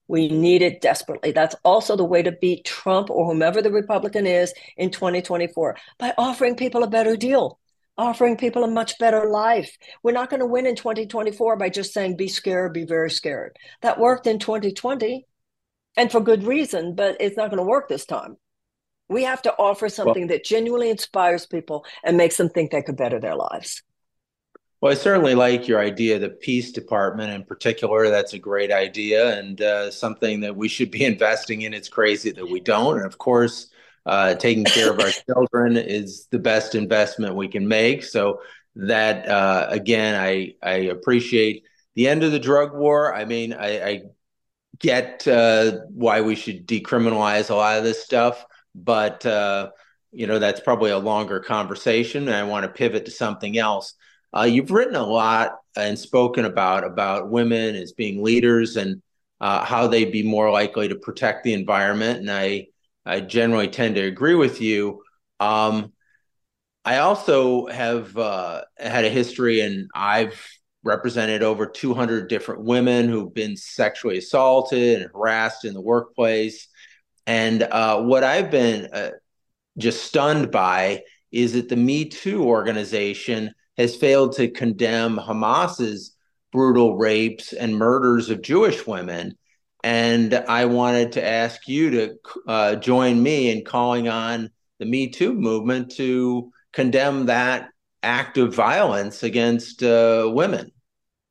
We 0.08 0.28
need 0.28 0.62
it 0.62 0.80
desperately. 0.80 1.32
That's 1.32 1.56
also 1.64 1.96
the 1.96 2.04
way 2.04 2.22
to 2.22 2.32
beat 2.32 2.64
Trump 2.64 3.10
or 3.10 3.26
whomever 3.26 3.60
the 3.60 3.72
Republican 3.72 4.26
is 4.26 4.54
in 4.76 4.90
2024 4.90 5.76
by 5.98 6.14
offering 6.16 6.56
people 6.56 6.82
a 6.82 6.88
better 6.88 7.16
deal, 7.16 7.58
offering 7.98 8.36
people 8.36 8.64
a 8.64 8.70
much 8.70 8.98
better 8.98 9.28
life. 9.28 9.76
We're 10.02 10.12
not 10.12 10.30
going 10.30 10.40
to 10.40 10.46
win 10.46 10.66
in 10.66 10.76
2024 10.76 11.56
by 11.56 11.68
just 11.68 11.92
saying, 11.92 12.16
be 12.16 12.28
scared, 12.28 12.72
be 12.72 12.84
very 12.84 13.10
scared. 13.10 13.56
That 13.82 13.98
worked 13.98 14.26
in 14.26 14.38
2020 14.38 15.26
and 15.96 16.12
for 16.12 16.20
good 16.20 16.44
reason, 16.44 16.94
but 16.94 17.16
it's 17.20 17.36
not 17.36 17.50
going 17.50 17.62
to 17.62 17.68
work 17.68 17.88
this 17.88 18.06
time. 18.06 18.36
We 19.08 19.22
have 19.22 19.42
to 19.42 19.52
offer 19.52 19.88
something 19.88 20.22
well, 20.22 20.36
that 20.36 20.44
genuinely 20.44 20.90
inspires 20.90 21.46
people 21.46 21.84
and 22.02 22.16
makes 22.16 22.36
them 22.36 22.48
think 22.48 22.70
they 22.70 22.82
could 22.82 22.96
better 22.96 23.20
their 23.20 23.36
lives. 23.36 23.82
Well, 24.80 24.92
I 24.92 24.94
certainly 24.94 25.34
like 25.34 25.68
your 25.68 25.80
idea, 25.80 26.18
the 26.18 26.28
peace 26.28 26.72
department 26.72 27.32
in 27.32 27.44
particular. 27.44 28.10
That's 28.10 28.34
a 28.34 28.38
great 28.38 28.70
idea 28.70 29.38
and 29.38 29.60
uh, 29.60 29.90
something 29.90 30.40
that 30.40 30.56
we 30.56 30.68
should 30.68 30.90
be 30.90 31.04
investing 31.12 31.62
in. 31.62 31.72
It's 31.72 31.88
crazy 31.88 32.32
that 32.32 32.48
we 32.48 32.60
don't. 32.60 32.96
And 32.96 33.06
of 33.06 33.18
course, 33.18 33.68
uh, 34.04 34.34
taking 34.34 34.64
care 34.64 34.90
of 34.90 35.00
our 35.00 35.10
children 35.26 35.76
is 35.76 36.26
the 36.30 36.38
best 36.38 36.74
investment 36.74 37.34
we 37.34 37.48
can 37.48 37.66
make. 37.66 38.04
So 38.04 38.40
that 38.76 39.28
uh, 39.28 39.66
again, 39.70 40.14
I 40.14 40.54
I 40.62 40.74
appreciate 40.74 41.64
the 41.94 42.08
end 42.08 42.22
of 42.22 42.32
the 42.32 42.38
drug 42.38 42.74
war. 42.74 43.14
I 43.14 43.24
mean, 43.24 43.54
I, 43.54 43.88
I 43.88 44.02
get 44.78 45.26
uh, 45.26 45.78
why 45.88 46.20
we 46.20 46.34
should 46.34 46.66
decriminalize 46.68 47.50
a 47.50 47.54
lot 47.54 47.78
of 47.78 47.84
this 47.84 48.04
stuff, 48.04 48.44
but 48.76 49.24
uh, 49.24 49.70
you 50.12 50.26
know 50.26 50.38
that's 50.38 50.60
probably 50.60 50.90
a 50.90 50.98
longer 50.98 51.40
conversation. 51.40 52.28
And 52.28 52.36
I 52.36 52.44
want 52.44 52.64
to 52.64 52.70
pivot 52.70 53.06
to 53.06 53.10
something 53.10 53.58
else. 53.58 53.94
Uh, 54.36 54.42
you've 54.42 54.70
written 54.70 54.96
a 54.96 55.06
lot 55.06 55.52
and 55.76 55.98
spoken 55.98 56.44
about 56.44 56.84
about 56.84 57.30
women 57.30 57.74
as 57.74 57.92
being 57.92 58.22
leaders 58.22 58.76
and 58.76 59.02
uh, 59.40 59.64
how 59.64 59.86
they'd 59.86 60.12
be 60.12 60.22
more 60.22 60.50
likely 60.50 60.88
to 60.88 60.96
protect 60.96 61.44
the 61.44 61.54
environment, 61.54 62.20
and 62.20 62.30
I 62.30 62.68
I 63.04 63.20
generally 63.20 63.68
tend 63.68 63.94
to 63.96 64.02
agree 64.02 64.34
with 64.34 64.60
you. 64.60 65.02
Um, 65.40 65.92
I 66.84 66.98
also 66.98 67.66
have 67.66 68.16
uh, 68.16 68.62
had 68.78 69.04
a 69.04 69.10
history, 69.10 69.60
and 69.60 69.88
I've 69.94 70.40
represented 70.84 71.42
over 71.42 71.66
200 71.66 72.28
different 72.28 72.62
women 72.62 73.08
who've 73.08 73.34
been 73.34 73.56
sexually 73.56 74.18
assaulted 74.18 75.02
and 75.02 75.10
harassed 75.12 75.64
in 75.64 75.74
the 75.74 75.80
workplace. 75.80 76.68
And 77.26 77.62
uh, 77.62 78.02
what 78.02 78.24
I've 78.24 78.50
been 78.50 78.88
uh, 78.92 79.10
just 79.78 80.04
stunned 80.04 80.50
by 80.50 81.02
is 81.32 81.52
that 81.54 81.68
the 81.68 81.76
Me 81.76 82.04
Too 82.06 82.44
organization 82.44 83.52
has 83.76 83.96
failed 83.96 84.32
to 84.36 84.48
condemn 84.48 85.18
Hamas's 85.18 86.16
brutal 86.52 86.96
rapes 86.96 87.52
and 87.52 87.76
murders 87.76 88.30
of 88.30 88.42
Jewish 88.42 88.86
women. 88.86 89.36
And 89.84 90.34
I 90.34 90.64
wanted 90.64 91.12
to 91.12 91.24
ask 91.24 91.68
you 91.68 91.90
to 91.90 92.16
uh, 92.48 92.76
join 92.76 93.22
me 93.22 93.50
in 93.50 93.64
calling 93.64 94.08
on 94.08 94.50
the 94.78 94.86
Me 94.86 95.10
Too 95.10 95.34
movement 95.34 95.92
to 95.92 96.50
condemn 96.72 97.26
that 97.26 97.68
act 98.02 98.38
of 98.38 98.54
violence 98.54 99.22
against 99.22 99.82
uh, 99.82 100.30
women. 100.32 100.70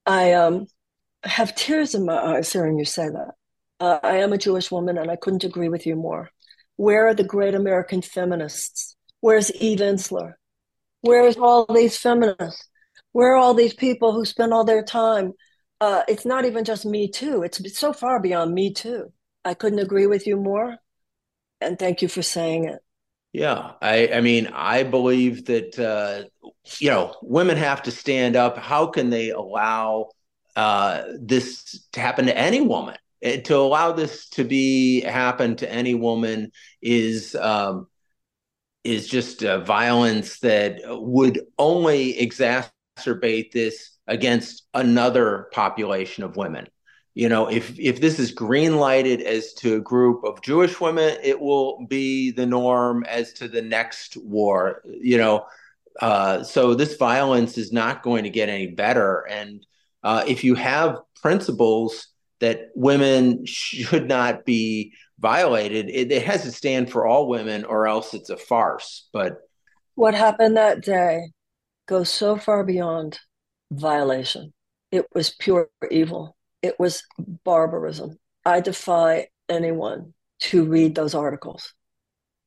I 0.06 0.34
um, 0.34 0.68
have 1.24 1.56
tears 1.56 1.96
in 1.96 2.06
my 2.06 2.18
eyes 2.18 2.52
hearing 2.52 2.78
you 2.78 2.86
say 2.86 3.08
that. 3.08 3.32
Uh, 3.80 4.00
I 4.04 4.18
am 4.18 4.34
a 4.34 4.38
Jewish 4.38 4.72
woman, 4.72 4.98
and 4.98 5.12
I 5.12 5.16
couldn't 5.16 5.44
agree 5.44 5.70
with 5.70 5.86
you 5.86 5.96
more. 5.96 6.30
Where 6.78 7.08
are 7.08 7.14
the 7.14 7.24
great 7.24 7.56
American 7.56 8.02
feminists? 8.02 8.96
Where's 9.22 9.52
Eve 9.54 9.80
Ensler? 9.80 10.34
Where's 11.02 11.38
all 11.38 11.66
these 11.66 11.98
feminists? 11.98 12.68
Where 13.12 13.34
are 13.34 13.38
all 13.38 13.54
these 13.54 13.74
people 13.74 14.12
who 14.12 14.26
spend 14.26 14.54
all 14.54 14.66
their 14.66 14.84
time 14.84 15.34
uh, 15.82 16.04
it's 16.08 16.26
not 16.26 16.46
even 16.46 16.64
just 16.64 16.86
me 16.86 17.08
too. 17.08 17.44
It's 17.44 17.78
so 17.78 17.94
far 17.94 18.20
beyond 18.20 18.54
me 18.54 18.74
too. 18.74 19.12
I 19.44 19.54
couldn't 19.54 19.80
agree 19.80 20.08
with 20.08 20.26
you 20.26 20.38
more. 20.38 20.78
And 21.62 21.78
thank 21.78 22.02
you 22.02 22.08
for 22.08 22.22
saying 22.22 22.66
it. 22.66 22.80
Yeah, 23.34 23.74
I, 23.82 24.08
I 24.14 24.22
mean, 24.22 24.48
I 24.48 24.84
believe 24.84 25.46
that 25.46 25.78
uh, 25.78 26.30
you 26.80 26.90
know 26.90 27.16
women 27.22 27.58
have 27.58 27.84
to 27.84 27.92
stand 27.92 28.36
up. 28.36 28.58
How 28.58 28.88
can 28.88 29.10
they 29.10 29.30
allow 29.30 30.10
uh, 30.56 31.04
this 31.20 31.86
to 31.92 32.00
happen 32.00 32.28
to 32.28 32.38
any 32.38 32.62
woman? 32.62 32.96
To 33.24 33.56
allow 33.58 33.92
this 33.92 34.30
to 34.30 34.44
be 34.44 35.02
happen 35.02 35.56
to 35.58 35.72
any 35.72 35.96
woman 35.96 36.52
is 36.82 37.36
um, 37.36 37.88
is 38.84 39.08
just 39.08 39.42
violence 39.42 40.40
that 40.40 40.82
would 40.86 41.42
only 41.58 42.14
exacerbate 42.14 43.52
this 43.52 43.98
against 44.08 44.68
another 44.74 45.48
population 45.52 46.24
of 46.24 46.38
women. 46.38 46.68
You 47.16 47.30
know, 47.30 47.50
if 47.50 47.80
if 47.80 48.02
this 48.02 48.20
is 48.20 48.32
green 48.32 48.76
lighted 48.76 49.22
as 49.22 49.54
to 49.56 49.76
a 49.76 49.82
group 49.82 50.24
of 50.24 50.42
Jewish 50.42 50.80
women, 50.82 51.18
it 51.24 51.40
will 51.40 51.86
be 51.88 52.32
the 52.32 52.46
norm 52.46 53.06
as 53.06 53.34
to 53.34 53.48
the 53.48 53.62
next 53.62 54.18
war. 54.18 54.84
You 54.86 55.18
know, 55.18 55.46
uh, 56.02 56.44
so 56.44 56.76
this 56.76 56.98
violence 56.98 57.58
is 57.58 57.72
not 57.72 58.04
going 58.04 58.26
to 58.26 58.30
get 58.30 58.50
any 58.50 58.68
better. 58.68 59.26
And 59.30 59.66
uh, 60.04 60.26
if 60.28 60.44
you 60.44 60.56
have 60.56 61.00
principles 61.22 62.10
that 62.40 62.70
women 62.76 63.46
should 63.46 64.08
not 64.08 64.46
be 64.46 64.94
violated, 65.20 65.90
it, 65.90 66.12
it 66.12 66.24
has 66.26 66.44
to 66.44 66.52
stand 66.52 66.92
for 66.92 67.06
all 67.06 67.28
women, 67.28 67.64
or 67.66 67.88
else 67.88 68.14
it's 68.14 68.30
a 68.30 68.38
farce. 68.38 69.08
But 69.14 69.38
what 69.96 70.14
happened 70.14 70.58
that 70.58 70.82
day 70.82 71.32
goes 71.88 72.10
so 72.10 72.38
far 72.38 72.64
beyond 72.64 73.20
violation. 73.72 74.54
It 74.92 75.06
was 75.14 75.30
pure 75.30 75.70
evil. 75.90 76.36
It 76.62 76.80
was 76.80 77.04
barbarism. 77.44 78.18
I 78.46 78.62
defy 78.62 79.28
anyone 79.50 80.14
to 80.42 80.66
read 80.66 80.96
those 80.96 81.16
articles. 81.16 81.74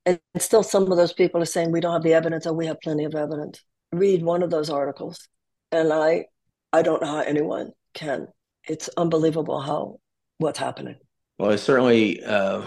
And 0.06 0.20
still, 0.38 0.62
some 0.62 0.90
of 0.90 0.96
those 0.96 1.12
people 1.12 1.42
are 1.42 1.46
saying 1.46 1.70
we 1.70 1.80
don't 1.80 1.92
have 1.92 2.02
the 2.02 2.14
evidence, 2.14 2.46
and 2.46 2.56
we 2.56 2.66
have 2.66 2.80
plenty 2.80 3.04
of 3.04 3.14
evidence. 3.14 3.62
Read 3.92 4.22
one 4.22 4.42
of 4.42 4.50
those 4.50 4.70
articles, 4.70 5.28
and 5.70 5.92
I, 5.92 6.26
I 6.72 6.82
don't 6.82 7.02
know 7.02 7.08
how 7.08 7.20
anyone 7.20 7.72
can. 7.94 8.28
It's 8.68 8.88
unbelievable 8.96 9.60
how 9.60 10.00
what's 10.38 10.58
happening. 10.58 10.96
Well, 11.38 11.52
I 11.52 11.56
certainly, 11.56 12.22
uh, 12.24 12.66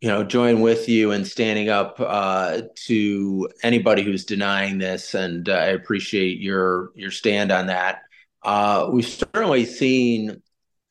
you 0.00 0.08
know, 0.08 0.22
join 0.22 0.60
with 0.60 0.88
you 0.88 1.12
in 1.12 1.24
standing 1.24 1.68
up 1.68 1.96
uh, 1.98 2.62
to 2.86 3.48
anybody 3.62 4.02
who's 4.02 4.24
denying 4.24 4.78
this, 4.78 5.14
and 5.14 5.48
uh, 5.48 5.52
I 5.52 5.66
appreciate 5.66 6.38
your 6.40 6.90
your 6.94 7.10
stand 7.10 7.50
on 7.50 7.66
that. 7.66 8.02
Uh, 8.42 8.88
we've 8.92 9.06
certainly 9.06 9.64
seen 9.64 10.42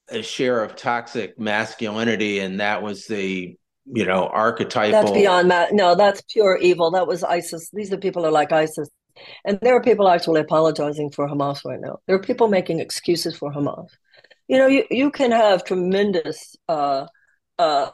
a 0.10 0.22
share 0.22 0.64
of 0.64 0.76
toxic 0.76 1.40
masculinity, 1.40 2.40
and 2.40 2.60
that 2.60 2.82
was 2.82 3.06
the 3.06 3.56
you 3.86 4.06
know 4.06 4.28
archetypal. 4.28 4.92
That's 4.92 5.12
beyond 5.12 5.50
that. 5.52 5.74
No, 5.74 5.96
that's 5.96 6.22
pure 6.32 6.58
evil. 6.58 6.92
That 6.92 7.08
was 7.08 7.24
ISIS. 7.24 7.70
These 7.72 7.94
are 7.94 7.98
people 7.98 8.24
who 8.24 8.30
are 8.30 8.32
like 8.32 8.52
ISIS, 8.52 8.90
and 9.46 9.60
there 9.62 9.76
are 9.76 9.82
people 9.82 10.10
actually 10.10 10.42
apologizing 10.42 11.12
for 11.12 11.28
Hamas 11.28 11.64
right 11.64 11.80
now. 11.80 12.00
There 12.08 12.16
are 12.16 12.22
people 12.22 12.48
making 12.48 12.80
excuses 12.80 13.38
for 13.38 13.52
Hamas. 13.54 13.88
You 14.54 14.60
know, 14.60 14.68
you 14.68 14.84
you 14.92 15.10
can 15.10 15.32
have 15.32 15.64
tremendous. 15.64 16.56
Uh, 16.70 17.08
uh, 17.58 17.90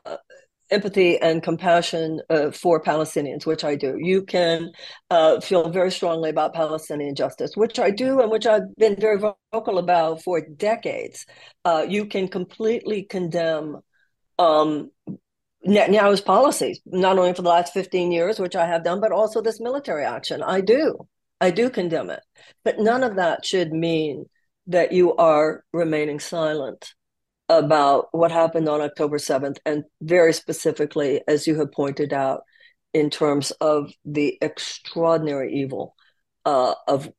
empathy 0.72 1.18
and 1.18 1.42
compassion 1.42 2.22
uh, 2.30 2.52
for 2.52 2.84
Palestinians, 2.84 3.46
which 3.46 3.64
I 3.64 3.76
do. 3.76 3.96
You 3.98 4.24
can 4.24 4.72
uh, 5.10 5.40
feel 5.40 5.70
very 5.70 5.90
strongly 5.90 6.30
about 6.30 6.54
Palestinian 6.54 7.16
justice, 7.16 7.56
which 7.56 7.80
I 7.80 7.92
do, 7.92 8.20
and 8.20 8.30
which 8.30 8.46
I've 8.46 8.76
been 8.76 8.98
very 9.00 9.18
vocal 9.18 9.78
about 9.78 10.22
for 10.22 10.42
decades. 10.42 11.26
Uh, 11.64 11.86
you 11.88 12.06
can 12.06 12.28
completely 12.28 13.04
condemn 13.04 13.78
um, 14.38 14.92
Netanyahu's 15.66 16.22
policies, 16.22 16.82
not 16.86 17.18
only 17.18 17.34
for 17.34 17.42
the 17.42 17.50
last 17.50 17.74
15 17.74 18.12
years, 18.12 18.38
which 18.38 18.56
I 18.58 18.68
have 18.68 18.84
done, 18.84 19.00
but 19.00 19.14
also 19.14 19.42
this 19.42 19.62
military 19.62 20.04
action. 20.04 20.44
I 20.44 20.60
do. 20.62 21.08
I 21.42 21.52
do 21.52 21.70
condemn 21.70 22.10
it. 22.10 22.22
But 22.66 22.80
none 22.80 23.04
of 23.04 23.16
that 23.16 23.46
should 23.46 23.72
mean 23.72 24.26
that 24.70 24.92
you 24.92 25.16
are 25.16 25.64
remaining 25.74 26.20
silent 26.20 26.94
about 27.50 28.08
what 28.12 28.32
happened 28.32 28.70
on 28.70 28.80
October 28.82 29.18
7th, 29.18 29.58
and 29.66 29.84
very 30.02 30.32
specifically, 30.32 31.22
as 31.28 31.48
you 31.48 31.58
have 31.60 31.72
pointed 31.72 32.14
out, 32.14 32.44
in 32.94 33.10
terms 33.10 33.52
of 33.60 33.92
the 34.06 34.38
extraordinary 34.42 35.54
evil 35.54 35.96
uh, 36.46 36.76
of 36.88 37.12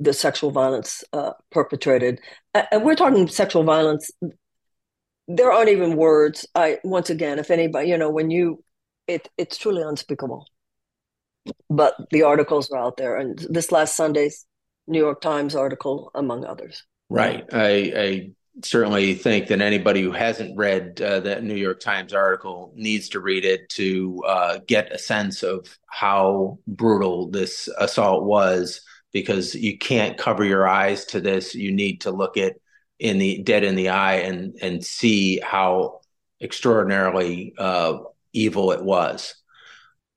the 0.00 0.12
sexual 0.12 0.50
violence 0.50 1.04
uh, 1.12 1.32
perpetrated. 1.50 2.20
And 2.54 2.84
we're 2.84 2.96
talking 2.96 3.28
sexual 3.28 3.62
violence. 3.62 4.10
There 5.28 5.52
aren't 5.52 5.70
even 5.70 5.96
words. 5.96 6.46
I 6.54 6.78
once 6.82 7.10
again, 7.10 7.38
if 7.38 7.50
anybody, 7.50 7.88
you 7.88 7.98
know, 7.98 8.10
when 8.10 8.30
you, 8.30 8.64
it 9.06 9.28
it's 9.38 9.56
truly 9.56 9.82
unspeakable. 9.82 10.46
But 11.70 11.94
the 12.10 12.24
articles 12.24 12.70
are 12.70 12.78
out 12.78 12.96
there, 12.96 13.16
and 13.16 13.38
this 13.48 13.72
last 13.72 13.96
Sunday's 13.96 14.44
New 14.88 14.98
York 14.98 15.20
Times 15.20 15.54
article, 15.54 16.10
among 16.14 16.44
others. 16.44 16.82
Right. 17.08 17.44
I, 17.52 17.92
I 17.96 18.30
certainly 18.64 19.14
think 19.14 19.46
that 19.46 19.60
anybody 19.60 20.02
who 20.02 20.10
hasn't 20.10 20.56
read 20.56 21.00
uh, 21.00 21.20
that 21.20 21.44
New 21.44 21.54
York 21.54 21.78
Times 21.78 22.12
article 22.12 22.72
needs 22.74 23.10
to 23.10 23.20
read 23.20 23.44
it 23.44 23.68
to 23.70 24.22
uh, 24.26 24.58
get 24.66 24.90
a 24.90 24.98
sense 24.98 25.42
of 25.42 25.78
how 25.86 26.58
brutal 26.66 27.30
this 27.30 27.68
assault 27.78 28.24
was. 28.24 28.80
Because 29.10 29.54
you 29.54 29.78
can't 29.78 30.18
cover 30.18 30.44
your 30.44 30.68
eyes 30.68 31.06
to 31.06 31.20
this. 31.20 31.54
You 31.54 31.72
need 31.72 32.02
to 32.02 32.10
look 32.10 32.36
it 32.36 32.60
in 32.98 33.16
the 33.18 33.42
dead 33.42 33.64
in 33.64 33.74
the 33.74 33.88
eye 33.88 34.16
and 34.16 34.54
and 34.60 34.84
see 34.84 35.40
how 35.40 36.00
extraordinarily 36.42 37.54
uh, 37.56 38.00
evil 38.34 38.70
it 38.70 38.84
was. 38.84 39.34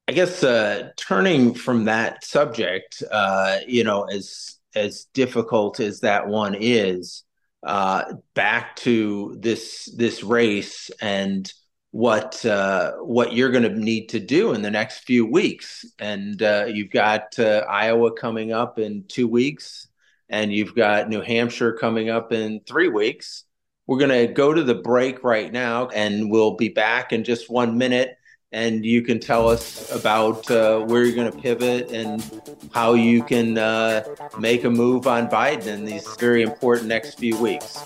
I 0.10 0.12
guess 0.12 0.44
uh, 0.44 0.90
turning 0.98 1.54
from 1.54 1.86
that 1.86 2.26
subject, 2.26 3.02
uh, 3.10 3.60
you 3.66 3.86
know, 3.86 4.04
as 4.04 4.58
as 4.76 5.06
difficult 5.14 5.80
as 5.80 6.02
that 6.02 6.28
one 6.28 6.56
is, 6.60 7.24
uh, 7.64 8.14
back 8.34 8.76
to 8.78 9.38
this 9.40 9.86
this 9.96 10.24
race 10.24 10.90
and 11.02 11.52
what 11.92 12.44
uh, 12.46 12.94
what 12.98 13.34
you're 13.34 13.52
going 13.52 13.64
to 13.64 13.80
need 13.80 14.08
to 14.08 14.20
do 14.20 14.54
in 14.54 14.62
the 14.62 14.72
next 14.72 15.00
few 15.00 15.26
weeks. 15.26 15.86
And 16.00 16.42
uh, 16.42 16.66
you've 16.68 16.92
got 16.92 17.38
uh, 17.38 17.66
Iowa 17.70 18.14
coming 18.14 18.52
up 18.52 18.80
in 18.80 19.04
two 19.08 19.28
weeks, 19.28 19.88
and 20.30 20.52
you've 20.52 20.74
got 20.74 21.10
New 21.10 21.22
Hampshire 21.22 21.74
coming 21.74 22.10
up 22.10 22.32
in 22.32 22.62
three 22.66 22.88
weeks. 22.88 23.44
We're 23.88 24.00
going 24.00 24.28
to 24.28 24.34
go 24.34 24.54
to 24.54 24.64
the 24.64 24.76
break 24.76 25.24
right 25.24 25.52
now, 25.52 25.90
and 25.90 26.32
we'll 26.32 26.56
be 26.56 26.70
back 26.70 27.12
in 27.12 27.26
just 27.26 27.50
one 27.50 27.78
minute 27.78 28.16
and 28.52 28.86
you 28.86 29.02
can 29.02 29.20
tell 29.20 29.48
us 29.48 29.90
about 29.92 30.50
uh, 30.52 30.80
where 30.82 31.06
you're 31.06 31.16
going 31.16 31.32
to 31.32 31.38
pivot 31.38 31.92
and 31.92 32.42
how 32.74 32.94
you 32.94 33.24
can 33.24 33.58
uh, 33.58 34.04
make 34.40 34.64
a 34.64 34.70
move 34.70 35.08
on 35.08 35.30
Biden 35.30 35.68
in 35.68 35.86
these 35.86 36.08
very 36.18 36.42
important 36.42 36.88
next 36.88 37.18
few 37.18 37.38
weeks. 37.38 37.78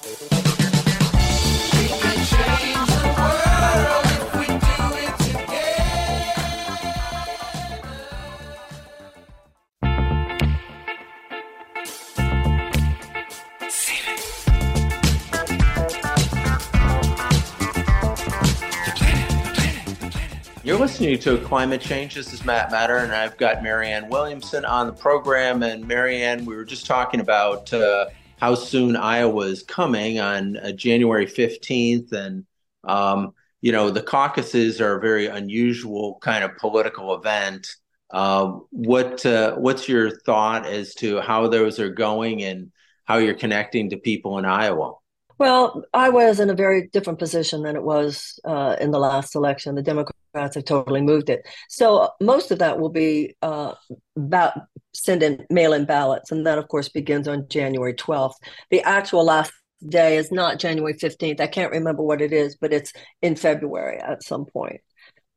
Listening 20.96 21.20
to 21.20 21.38
Climate 21.46 21.82
Change. 21.82 22.16
This 22.16 22.32
is 22.32 22.46
Matt 22.46 22.72
Mattern, 22.72 23.04
and 23.04 23.12
I've 23.12 23.36
got 23.36 23.62
Marianne 23.62 24.08
Williamson 24.08 24.64
on 24.64 24.88
the 24.88 24.94
program. 24.94 25.62
And 25.62 25.86
Marianne, 25.86 26.46
we 26.46 26.56
were 26.56 26.64
just 26.64 26.86
talking 26.86 27.20
about 27.20 27.74
uh, 27.74 28.06
how 28.40 28.56
soon 28.56 28.96
Iowa 28.96 29.42
is 29.42 29.62
coming 29.62 30.22
on 30.22 30.56
uh, 30.56 30.72
January 30.72 31.26
15th. 31.26 32.14
And, 32.14 32.46
um, 32.86 33.34
you 33.60 33.74
know, 33.74 33.90
the 33.90 34.02
caucuses 34.02 34.80
are 34.80 34.96
a 34.96 35.02
very 35.02 35.28
unusual 35.28 36.18
kind 36.22 36.46
of 36.46 36.56
political 36.56 37.14
event. 37.14 37.76
Uh, 38.10 38.60
what 38.70 39.26
uh, 39.26 39.56
What's 39.56 39.90
your 39.90 40.12
thought 40.12 40.66
as 40.66 40.96
to 40.96 41.20
how 41.20 41.50
those 41.50 41.78
are 41.78 41.90
going 41.90 42.42
and 42.42 42.72
how 43.04 43.18
you're 43.18 43.34
connecting 43.34 43.90
to 43.90 43.98
people 43.98 44.38
in 44.38 44.46
Iowa? 44.46 44.94
Well, 45.38 45.84
I 45.94 46.10
was 46.10 46.40
in 46.40 46.50
a 46.50 46.56
very 46.56 46.88
different 46.88 47.20
position 47.20 47.64
than 47.64 47.76
it 47.76 47.84
was 47.84 48.40
uh, 48.46 48.78
in 48.80 48.92
the 48.92 49.00
last 49.00 49.36
election. 49.36 49.76
The 49.76 49.82
Democrats 49.82 50.56
have 50.56 50.64
totally 50.64 51.02
moved 51.02 51.30
it. 51.30 51.46
So 51.68 51.98
uh, 51.98 52.10
most 52.22 52.52
of 52.52 52.60
that 52.60 52.80
will 52.80 52.90
be 52.90 53.36
uh, 53.42 53.74
about 54.16 54.54
send 54.94 55.24
in 55.24 55.46
mail 55.50 55.74
in 55.74 55.86
ballots. 55.86 56.32
And 56.32 56.46
that, 56.48 56.58
of 56.58 56.70
course, 56.70 56.88
begins 56.88 57.28
on 57.28 57.50
January 57.50 57.94
12th. 57.94 58.36
The 58.72 58.82
actual 58.84 59.26
last 59.26 59.52
day 59.88 60.18
is 60.18 60.32
not 60.32 60.60
January 60.60 60.94
15th. 60.94 61.42
I 61.42 61.48
can't 61.48 61.72
remember 61.72 62.02
what 62.02 62.22
it 62.22 62.32
is, 62.32 62.56
but 62.56 62.72
it's 62.72 62.94
in 63.22 63.36
February 63.36 64.00
at 64.00 64.24
some 64.24 64.46
point. 64.46 64.80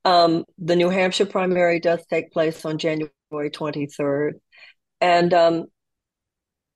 Um, 0.05 0.45
the 0.59 0.77
New 0.77 0.91
Hampshire 0.91 1.27
primary 1.27 1.81
does 1.81 2.07
take 2.07 2.31
place 2.31 2.65
on 2.65 2.79
January 2.79 3.11
23rd. 3.33 4.35
And, 5.01 5.35
um, 5.35 5.67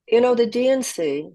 you 0.09 0.21
know, 0.21 0.35
the 0.35 0.47
DNC 0.47 1.33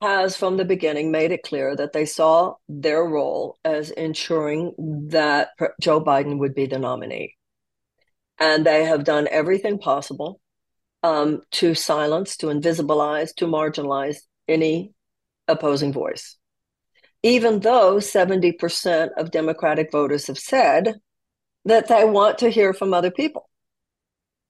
has 0.00 0.36
from 0.36 0.56
the 0.56 0.64
beginning 0.64 1.10
made 1.10 1.32
it 1.32 1.42
clear 1.42 1.74
that 1.74 1.92
they 1.92 2.04
saw 2.04 2.54
their 2.68 3.02
role 3.02 3.56
as 3.64 3.90
ensuring 3.90 4.74
that 5.08 5.50
Joe 5.80 6.02
Biden 6.02 6.38
would 6.38 6.54
be 6.54 6.66
the 6.66 6.78
nominee. 6.78 7.34
And 8.38 8.66
they 8.66 8.84
have 8.84 9.04
done 9.04 9.28
everything 9.30 9.78
possible 9.78 10.40
um, 11.02 11.40
to 11.52 11.74
silence, 11.74 12.36
to 12.38 12.46
invisibilize, 12.46 13.34
to 13.36 13.46
marginalize 13.46 14.18
any 14.46 14.92
opposing 15.48 15.92
voice. 15.92 16.36
Even 17.22 17.60
though 17.60 17.96
70% 17.96 19.10
of 19.16 19.30
Democratic 19.30 19.90
voters 19.90 20.26
have 20.26 20.38
said 20.38 20.94
that 21.64 21.88
they 21.88 22.04
want 22.04 22.38
to 22.38 22.50
hear 22.50 22.72
from 22.72 22.92
other 22.92 23.10
people. 23.10 23.48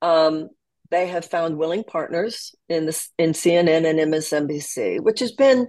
Um, 0.03 0.51
they 0.91 1.09
have 1.09 1.24
found 1.24 1.57
willing 1.57 1.84
partners 1.84 2.55
in 2.68 2.87
the 2.87 3.09
in 3.18 3.32
CNN 3.32 3.89
and 3.89 3.99
MSNBC, 4.12 5.01
which 5.01 5.20
has 5.20 5.32
been 5.32 5.68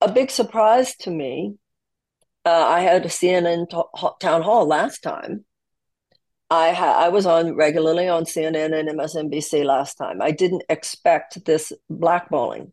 a 0.00 0.10
big 0.10 0.30
surprise 0.30 0.94
to 0.96 1.10
me. 1.10 1.54
Uh, 2.44 2.66
I 2.66 2.80
had 2.80 3.04
a 3.04 3.08
CNN 3.08 3.68
town 4.20 4.42
hall 4.42 4.66
last 4.66 5.02
time. 5.02 5.44
I 6.50 6.72
ha- 6.72 6.98
I 6.98 7.08
was 7.10 7.26
on 7.26 7.56
regularly 7.56 8.08
on 8.08 8.24
CNN 8.24 8.78
and 8.78 8.88
MSNBC 8.88 9.64
last 9.64 9.96
time. 9.96 10.22
I 10.22 10.30
didn't 10.30 10.64
expect 10.70 11.44
this 11.44 11.72
blackballing, 11.90 12.72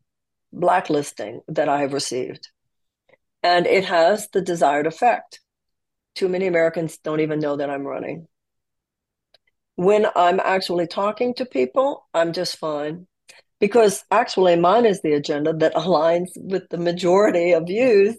blacklisting 0.53 1.41
that 1.49 1.67
I 1.67 1.81
have 1.81 1.91
received, 1.91 2.49
and 3.43 3.67
it 3.67 3.85
has 3.85 4.29
the 4.29 4.41
desired 4.41 4.87
effect. 4.87 5.41
Too 6.13 6.29
many 6.29 6.47
Americans 6.47 6.97
don't 6.97 7.19
even 7.19 7.39
know 7.39 7.57
that 7.57 7.69
I'm 7.69 7.83
running 7.83 8.27
when 9.75 10.07
I'm 10.15 10.39
actually 10.39 10.87
talking 10.87 11.33
to 11.35 11.45
people, 11.45 12.07
I'm 12.13 12.33
just 12.33 12.57
fine. 12.57 13.07
Because 13.59 14.03
actually, 14.11 14.55
mine 14.55 14.85
is 14.85 15.01
the 15.01 15.13
agenda 15.13 15.53
that 15.53 15.73
aligns 15.75 16.29
with 16.35 16.63
the 16.69 16.77
majority 16.77 17.53
of 17.53 17.67
views 17.67 18.15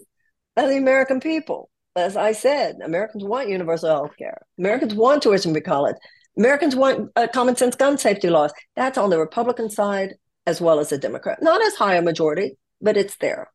of 0.55 0.69
the 0.69 0.77
American 0.77 1.19
people. 1.19 1.69
As 1.95 2.15
I 2.15 2.31
said, 2.31 2.77
Americans 2.83 3.23
want 3.23 3.49
universal 3.49 3.89
health 3.89 4.17
care. 4.17 4.41
Americans 4.59 4.93
want 4.93 5.23
tuition 5.23 5.51
free 5.53 5.61
college. 5.61 5.95
Americans 6.37 6.75
want 6.75 7.09
uh, 7.15 7.27
common 7.33 7.55
sense 7.55 7.75
gun 7.75 7.97
safety 7.97 8.29
laws. 8.29 8.53
That's 8.75 8.97
on 8.97 9.09
the 9.09 9.19
Republican 9.19 9.69
side 9.71 10.13
as 10.45 10.61
well 10.61 10.79
as 10.79 10.89
the 10.89 10.97
Democrat. 10.97 11.41
Not 11.41 11.63
as 11.63 11.75
high 11.75 11.95
a 11.95 12.01
majority, 12.01 12.57
but 12.79 12.97
it's 12.97 13.17
there. 13.17 13.49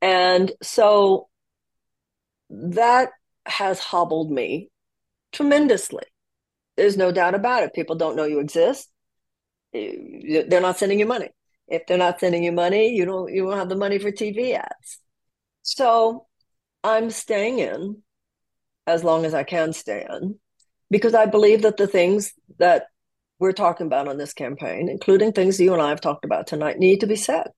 And 0.00 0.52
so 0.62 1.28
that 2.48 3.10
has 3.46 3.80
hobbled 3.80 4.30
me 4.30 4.70
tremendously 5.32 6.04
there's 6.80 6.96
no 6.96 7.12
doubt 7.12 7.34
about 7.34 7.62
it. 7.62 7.74
People 7.74 7.96
don't 7.96 8.16
know 8.16 8.24
you 8.24 8.40
exist. 8.40 8.88
They're 9.74 10.62
not 10.62 10.78
sending 10.78 10.98
you 10.98 11.04
money. 11.04 11.28
If 11.68 11.86
they're 11.86 11.98
not 11.98 12.18
sending 12.18 12.42
you 12.42 12.52
money, 12.52 12.94
you 12.96 13.04
don't 13.04 13.30
you 13.30 13.44
don't 13.44 13.58
have 13.58 13.68
the 13.68 13.76
money 13.76 13.98
for 13.98 14.10
TV 14.10 14.54
ads. 14.54 14.98
So 15.60 16.26
I'm 16.82 17.10
staying 17.10 17.58
in 17.58 18.02
as 18.86 19.04
long 19.04 19.26
as 19.26 19.34
I 19.34 19.42
can 19.42 19.74
stay 19.74 20.06
in 20.08 20.40
because 20.90 21.14
I 21.14 21.26
believe 21.26 21.60
that 21.62 21.76
the 21.76 21.86
things 21.86 22.32
that 22.58 22.86
we're 23.38 23.52
talking 23.52 23.86
about 23.86 24.08
on 24.08 24.16
this 24.16 24.32
campaign, 24.32 24.88
including 24.88 25.32
things 25.32 25.60
you 25.60 25.74
and 25.74 25.82
I 25.82 25.90
have 25.90 26.00
talked 26.00 26.24
about 26.24 26.46
tonight, 26.46 26.78
need 26.78 27.00
to 27.00 27.06
be 27.06 27.16
said. 27.16 27.48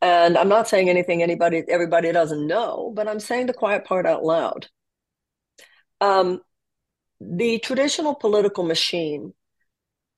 And 0.00 0.38
I'm 0.38 0.48
not 0.48 0.68
saying 0.68 0.88
anything 0.88 1.24
anybody 1.24 1.64
everybody 1.68 2.12
doesn't 2.12 2.46
know, 2.46 2.92
but 2.94 3.08
I'm 3.08 3.18
saying 3.18 3.46
the 3.46 3.52
quiet 3.52 3.84
part 3.84 4.06
out 4.06 4.22
loud. 4.22 4.68
Um, 6.00 6.40
the 7.20 7.58
traditional 7.58 8.14
political 8.14 8.64
machine 8.64 9.32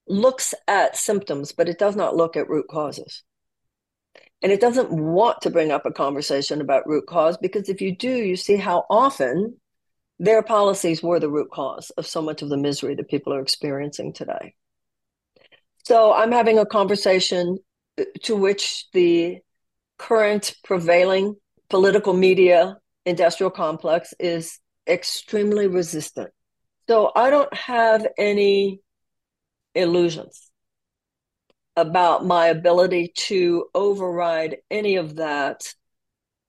looks 0.07 0.55
at 0.67 0.97
symptoms, 0.97 1.53
but 1.53 1.69
it 1.69 1.79
does 1.79 1.97
not 1.97 2.17
look 2.17 2.37
at 2.37 2.49
root 2.49 2.67
causes. 2.69 3.23
And 4.43 4.51
it 4.51 4.61
doesn't 4.61 4.91
want 4.91 5.43
to 5.43 5.51
bring 5.51 5.71
up 5.71 5.87
a 5.87 5.93
conversation 5.93 6.61
about 6.61 6.87
root 6.87 7.07
cause 7.07 7.37
because 7.37 7.69
if 7.69 7.81
you 7.81 7.97
do, 7.97 8.11
you 8.11 8.37
see 8.37 8.57
how 8.57 8.85
often 8.89 9.57
their 10.19 10.43
policies 10.43 11.03
were 11.03 11.21
the 11.21 11.31
root 11.31 11.51
cause 11.51 11.91
of 11.91 12.07
so 12.07 12.21
much 12.21 12.43
of 12.43 12.49
the 12.49 12.57
misery 12.57 12.95
that 12.95 13.09
people 13.09 13.33
are 13.33 13.41
experiencing 13.41 14.13
today. 14.13 14.55
So 15.85 16.13
I'm 16.13 16.33
having 16.33 16.59
a 16.59 16.67
conversation 16.67 17.59
uh, 17.99 18.05
to 18.25 18.37
which 18.37 18.87
the 18.93 19.39
current 19.99 20.55
prevailing 20.65 21.37
political 21.69 22.15
media 22.15 22.77
industrial 23.07 23.51
complex 23.51 24.13
is 24.19 24.59
extremely 24.87 25.67
resistant. 25.67 26.31
So 26.91 27.13
I 27.15 27.31
don't 27.31 27.55
have 27.55 28.05
any 28.19 28.81
illusions 29.77 30.51
about 31.77 32.27
my 32.27 32.49
ability 32.49 33.13
to 33.15 33.67
override 33.77 34.57
any 34.73 34.97
of 34.97 35.15
that 35.15 35.73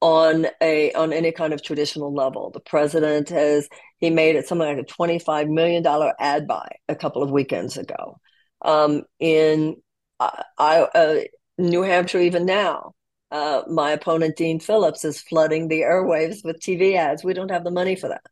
on 0.00 0.48
a 0.60 0.90
on 0.94 1.12
any 1.12 1.30
kind 1.30 1.52
of 1.52 1.62
traditional 1.62 2.12
level. 2.12 2.50
The 2.50 2.58
president 2.58 3.28
has 3.28 3.68
he 3.98 4.10
made 4.10 4.34
it 4.34 4.48
something 4.48 4.66
like 4.66 4.78
a 4.78 4.92
twenty 4.92 5.20
five 5.20 5.46
million 5.46 5.84
dollar 5.84 6.12
ad 6.18 6.48
buy 6.48 6.68
a 6.88 6.96
couple 6.96 7.22
of 7.22 7.30
weekends 7.30 7.76
ago. 7.76 8.18
Um, 8.62 9.04
in 9.20 9.76
I, 10.18 10.88
uh, 10.92 11.20
New 11.56 11.82
Hampshire, 11.82 12.18
even 12.18 12.46
now, 12.46 12.94
uh, 13.30 13.62
my 13.68 13.92
opponent 13.92 14.36
Dean 14.36 14.58
Phillips 14.58 15.04
is 15.04 15.20
flooding 15.20 15.68
the 15.68 15.82
airwaves 15.82 16.44
with 16.44 16.58
TV 16.58 16.96
ads. 16.96 17.22
We 17.22 17.32
don't 17.32 17.52
have 17.52 17.62
the 17.62 17.70
money 17.70 17.94
for 17.94 18.08
that. 18.08 18.22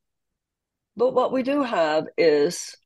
But 0.96 1.14
what 1.14 1.32
we 1.32 1.42
do 1.42 1.62
have 1.62 2.06
is, 2.18 2.76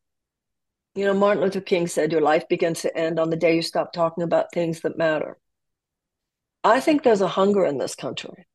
you 0.94 1.04
know, 1.04 1.14
Martin 1.14 1.42
Luther 1.42 1.60
King 1.60 1.86
said, 1.86 2.12
"Your 2.12 2.20
life 2.20 2.48
begins 2.48 2.82
to 2.82 2.96
end 2.96 3.18
on 3.18 3.30
the 3.30 3.36
day 3.36 3.56
you 3.56 3.62
stop 3.62 3.92
talking 3.92 4.24
about 4.24 4.52
things 4.52 4.80
that 4.80 4.98
matter." 4.98 5.38
I 6.62 6.80
think 6.80 7.02
there's 7.02 7.20
a 7.20 7.28
hunger 7.28 7.64
in 7.64 7.78
this 7.78 7.94
country 7.94 8.46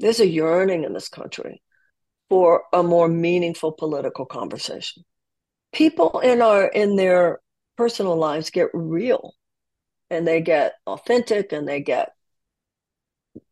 there's 0.00 0.20
a 0.20 0.26
yearning 0.26 0.84
in 0.84 0.92
this 0.92 1.08
country 1.08 1.62
for 2.28 2.64
a 2.72 2.82
more 2.82 3.08
meaningful 3.08 3.72
political 3.72 4.26
conversation. 4.26 5.04
People 5.72 6.20
in 6.20 6.40
our 6.40 6.66
in 6.66 6.96
their 6.96 7.40
personal 7.76 8.16
lives 8.16 8.50
get 8.50 8.68
real 8.72 9.34
and 10.10 10.26
they 10.26 10.40
get 10.40 10.74
authentic 10.86 11.52
and 11.52 11.68
they 11.68 11.80
get 11.80 12.10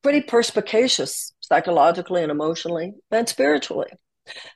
pretty 0.02 0.20
perspicacious 0.20 1.34
psychologically 1.40 2.22
and 2.22 2.30
emotionally 2.30 2.94
and 3.10 3.28
spiritually. 3.28 3.88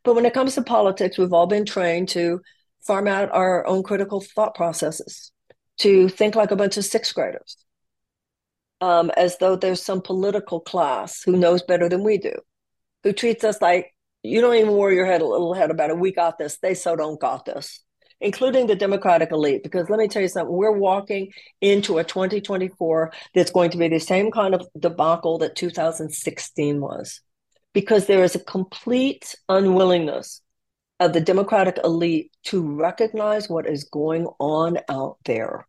But 0.04 0.14
when 0.14 0.26
it 0.26 0.34
comes 0.34 0.54
to 0.54 0.62
politics, 0.62 1.18
we've 1.18 1.32
all 1.32 1.46
been 1.46 1.64
trained 1.64 2.08
to 2.10 2.40
farm 2.86 3.06
out 3.06 3.30
our 3.32 3.66
own 3.66 3.82
critical 3.82 4.20
thought 4.20 4.54
processes, 4.54 5.32
to 5.78 6.08
think 6.08 6.34
like 6.34 6.50
a 6.50 6.56
bunch 6.56 6.76
of 6.76 6.84
sixth 6.84 7.14
graders, 7.14 7.56
um, 8.80 9.10
as 9.16 9.38
though 9.38 9.56
there's 9.56 9.82
some 9.82 10.00
political 10.00 10.60
class 10.60 11.22
who 11.22 11.36
knows 11.36 11.62
better 11.62 11.88
than 11.88 12.02
we 12.02 12.18
do, 12.18 12.34
who 13.02 13.12
treats 13.12 13.44
us 13.44 13.60
like 13.60 13.94
you 14.22 14.40
don't 14.40 14.56
even 14.56 14.72
worry 14.72 14.96
your 14.96 15.06
head 15.06 15.22
a 15.22 15.26
little 15.26 15.54
head 15.54 15.70
about 15.70 15.90
it. 15.90 15.98
We 15.98 16.12
got 16.12 16.38
this. 16.38 16.58
They 16.58 16.74
so 16.74 16.96
don't 16.96 17.20
got 17.20 17.44
this, 17.46 17.80
including 18.20 18.66
the 18.66 18.76
Democratic 18.76 19.30
elite. 19.32 19.62
Because 19.62 19.88
let 19.88 19.98
me 19.98 20.08
tell 20.08 20.22
you 20.22 20.28
something, 20.28 20.54
we're 20.54 20.76
walking 20.76 21.32
into 21.60 21.98
a 21.98 22.04
2024 22.04 23.12
that's 23.34 23.50
going 23.50 23.70
to 23.70 23.78
be 23.78 23.88
the 23.88 23.98
same 23.98 24.30
kind 24.30 24.54
of 24.54 24.66
debacle 24.78 25.38
that 25.38 25.56
2016 25.56 26.80
was, 26.80 27.20
because 27.72 28.06
there 28.06 28.24
is 28.24 28.34
a 28.34 28.44
complete 28.44 29.34
unwillingness 29.48 30.42
of 30.98 31.12
the 31.12 31.20
Democratic 31.20 31.78
elite 31.82 32.32
to 32.44 32.60
recognize 32.62 33.48
what 33.48 33.66
is 33.66 33.84
going 33.84 34.26
on 34.38 34.78
out 34.88 35.16
there 35.24 35.66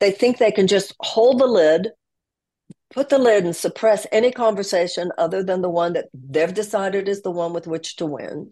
they 0.00 0.10
think 0.10 0.38
they 0.38 0.52
can 0.52 0.66
just 0.66 0.94
hold 1.00 1.40
the 1.40 1.46
lid, 1.46 1.88
put 2.90 3.08
the 3.08 3.18
lid 3.18 3.44
and 3.44 3.56
suppress 3.56 4.06
any 4.12 4.30
conversation 4.30 5.10
other 5.18 5.42
than 5.42 5.62
the 5.62 5.70
one 5.70 5.94
that 5.94 6.08
they've 6.12 6.52
decided 6.52 7.08
is 7.08 7.22
the 7.22 7.30
one 7.30 7.52
with 7.52 7.66
which 7.66 7.96
to 7.96 8.06
win, 8.06 8.50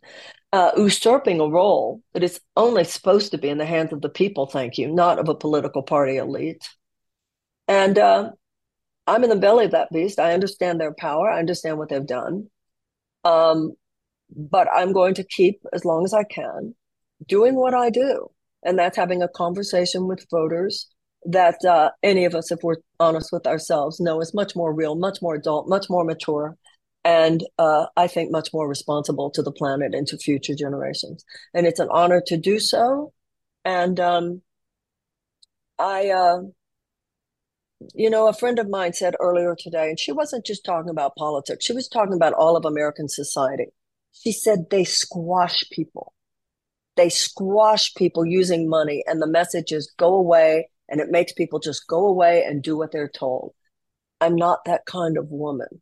uh, 0.53 0.71
usurping 0.77 1.41
a 1.41 1.47
role 1.47 2.03
that 2.13 2.23
is 2.23 2.41
only 2.57 2.85
supposed 2.85 3.31
to 3.33 3.39
be 3.39 3.49
in 3.49 3.59
the 3.59 3.67
hands 3.67 3.93
of 3.93 4.01
the 4.01 4.09
people, 4.09 4.47
thank 4.47 4.79
you, 4.79 4.93
not 4.93 5.19
of 5.19 5.29
a 5.29 5.35
political 5.35 5.83
party 5.83 6.17
elite. 6.17 6.69
And 7.69 7.99
uh, 7.99 8.31
I'm 9.07 9.25
in 9.25 9.31
the 9.31 9.37
belly 9.37 9.67
of 9.67 9.73
that 9.73 9.91
beast. 9.93 10.19
I 10.19 10.33
understand 10.33 10.81
their 10.81 10.95
power, 10.95 11.31
I 11.31 11.39
understand 11.39 11.79
what 11.79 11.89
they've 11.89 12.07
done. 12.07 12.49
Um, 13.25 13.73
but 14.35 14.69
I'm 14.75 14.93
going 14.93 15.15
to 15.15 15.25
keep, 15.25 15.61
as 15.73 15.85
long 15.85 16.05
as 16.05 16.15
I 16.15 16.25
can, 16.25 16.75
doing 17.27 17.55
what 17.55 17.75
I 17.75 17.91
do. 17.91 18.31
And 18.63 18.79
that's 18.79 18.97
having 18.97 19.23
a 19.23 19.29
conversation 19.29 20.07
with 20.07 20.27
voters 20.31 20.89
that 21.27 21.63
uh, 21.65 21.91
any 22.03 22.25
of 22.25 22.35
us, 22.35 22.51
if 22.51 22.61
we're 22.63 22.77
honest 23.01 23.31
with 23.33 23.47
ourselves, 23.47 24.01
know 24.01 24.21
is 24.21 24.35
much 24.35 24.57
more 24.57 24.73
real, 24.73 24.95
much 24.95 25.19
more 25.23 25.35
adult, 25.35 25.69
much 25.69 25.87
more 25.89 26.05
mature, 26.05 26.57
and 27.05 27.45
uh, 27.59 27.87
I 27.97 28.07
think 28.07 28.31
much 28.31 28.49
more 28.53 28.69
responsible 28.69 29.31
to 29.33 29.43
the 29.43 29.53
planet 29.53 29.95
and 29.95 30.07
to 30.09 30.19
future 30.19 30.55
generations. 30.55 31.25
And 31.53 31.67
it's 31.67 31.81
an 31.81 31.89
honor 31.91 32.23
to 32.27 32.37
do 32.37 32.59
so. 32.59 33.13
And 33.65 34.01
um, 34.01 34.43
I, 35.79 36.11
uh, 36.11 36.39
you 37.95 38.09
know, 38.11 38.29
a 38.29 38.33
friend 38.33 38.59
of 38.59 38.69
mine 38.69 38.93
said 38.93 39.15
earlier 39.21 39.57
today, 39.59 39.89
and 39.89 39.99
she 39.99 40.13
wasn't 40.13 40.47
just 40.47 40.65
talking 40.65 40.91
about 40.91 41.17
politics, 41.17 41.65
she 41.65 41.73
was 41.73 41.89
talking 41.89 42.15
about 42.15 42.33
all 42.35 42.57
of 42.57 42.65
American 42.65 43.09
society. 43.09 43.67
She 44.13 44.33
said 44.33 44.71
they 44.71 44.85
squash 44.85 45.65
people. 45.71 46.13
They 46.97 47.09
squash 47.09 47.93
people 47.95 48.25
using 48.25 48.69
money, 48.69 49.03
and 49.07 49.21
the 49.21 49.27
message 49.27 49.73
is 49.73 49.93
go 49.99 50.15
away 50.15 50.69
and 50.89 51.01
it 51.01 51.11
makes 51.11 51.33
people 51.33 51.59
just 51.59 51.87
go 51.87 52.07
away 52.07 52.45
and 52.45 52.63
do 52.63 52.77
what 52.77 52.93
they're 52.93 53.09
told. 53.09 53.55
I'm 54.21 54.37
not 54.37 54.65
that 54.67 54.87
kind 54.87 55.17
of 55.17 55.31
woman. 55.31 55.81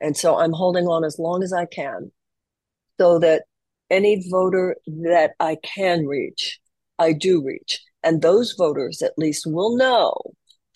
And 0.00 0.16
so 0.16 0.38
I'm 0.38 0.52
holding 0.52 0.86
on 0.86 1.04
as 1.04 1.18
long 1.18 1.42
as 1.42 1.52
I 1.52 1.66
can 1.66 2.12
so 3.00 3.18
that 3.20 3.44
any 3.90 4.28
voter 4.30 4.76
that 4.86 5.32
I 5.40 5.56
can 5.62 6.06
reach, 6.06 6.60
I 6.98 7.12
do 7.12 7.42
reach. 7.44 7.80
And 8.02 8.22
those 8.22 8.52
voters 8.52 9.02
at 9.02 9.18
least 9.18 9.44
will 9.46 9.76
know 9.76 10.14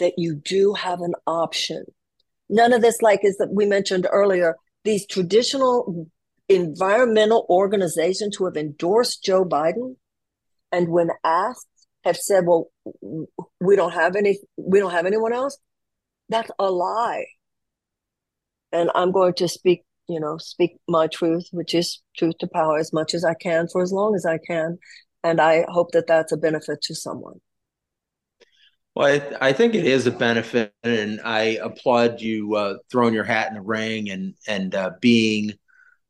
that 0.02 0.14
you 0.18 0.34
do 0.34 0.74
have 0.74 1.00
an 1.00 1.14
option. 1.26 1.84
None 2.50 2.72
of 2.72 2.82
this, 2.82 3.00
like 3.00 3.22
that 3.22 3.48
we 3.52 3.64
mentioned 3.64 4.06
earlier, 4.10 4.56
these 4.84 5.06
traditional 5.06 6.08
environmental 6.48 7.46
organizations 7.48 8.36
who 8.36 8.44
have 8.46 8.56
endorsed 8.56 9.22
Joe 9.22 9.44
Biden. 9.44 9.94
And 10.72 10.88
when 10.88 11.10
asked 11.24 11.68
have 12.04 12.16
said, 12.16 12.44
well, 12.46 12.70
we 13.60 13.76
don't 13.76 13.92
have 13.92 14.16
any, 14.16 14.38
we 14.56 14.80
don't 14.80 14.90
have 14.90 15.06
anyone 15.06 15.32
else. 15.32 15.56
That's 16.28 16.50
a 16.58 16.68
lie. 16.70 17.26
And 18.72 18.90
I'm 18.94 19.12
going 19.12 19.34
to 19.34 19.46
speak, 19.48 19.84
you 20.08 20.18
know, 20.18 20.36
speak 20.38 20.78
my 20.88 21.06
truth, 21.06 21.46
which 21.52 21.74
is 21.74 22.02
truth 22.16 22.34
to 22.40 22.48
power 22.48 22.76
as 22.78 22.92
much 22.92 23.14
as 23.14 23.24
I 23.24 23.34
can 23.34 23.68
for 23.68 23.82
as 23.82 23.92
long 23.92 24.16
as 24.16 24.26
I 24.26 24.38
can. 24.38 24.78
And 25.22 25.40
I 25.40 25.64
hope 25.68 25.92
that 25.92 26.08
that's 26.08 26.32
a 26.32 26.36
benefit 26.36 26.82
to 26.82 26.94
someone. 26.94 27.40
Well, 28.94 29.06
I, 29.06 29.48
I, 29.48 29.52
think 29.54 29.74
it 29.74 29.86
is 29.86 30.06
a 30.06 30.10
benefit, 30.10 30.74
and 30.82 31.20
I 31.24 31.58
applaud 31.62 32.20
you 32.20 32.54
uh, 32.56 32.76
throwing 32.90 33.14
your 33.14 33.24
hat 33.24 33.48
in 33.48 33.54
the 33.54 33.62
ring 33.62 34.10
and 34.10 34.34
and 34.46 34.74
uh, 34.74 34.90
being 35.00 35.54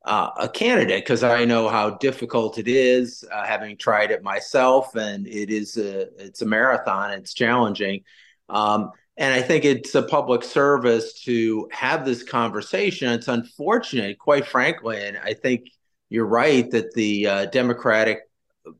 uh, 0.04 0.30
a 0.36 0.48
candidate 0.48 1.04
because 1.04 1.22
I 1.22 1.44
know 1.44 1.68
how 1.68 1.90
difficult 1.90 2.58
it 2.58 2.66
is, 2.66 3.24
uh, 3.32 3.46
having 3.46 3.76
tried 3.76 4.10
it 4.10 4.24
myself, 4.24 4.96
and 4.96 5.28
it 5.28 5.50
is 5.50 5.76
a 5.76 6.08
it's 6.20 6.42
a 6.42 6.46
marathon. 6.46 7.12
It's 7.12 7.34
challenging, 7.34 8.02
um, 8.48 8.90
and 9.16 9.32
I 9.32 9.42
think 9.42 9.64
it's 9.64 9.94
a 9.94 10.02
public 10.02 10.42
service 10.42 11.22
to 11.24 11.68
have 11.70 12.04
this 12.04 12.24
conversation. 12.24 13.12
It's 13.12 13.28
unfortunate, 13.28 14.18
quite 14.18 14.46
frankly, 14.46 15.06
and 15.06 15.18
I 15.18 15.34
think 15.34 15.68
you're 16.08 16.26
right 16.26 16.68
that 16.72 16.94
the 16.94 17.26
uh, 17.28 17.46
Democratic 17.46 18.20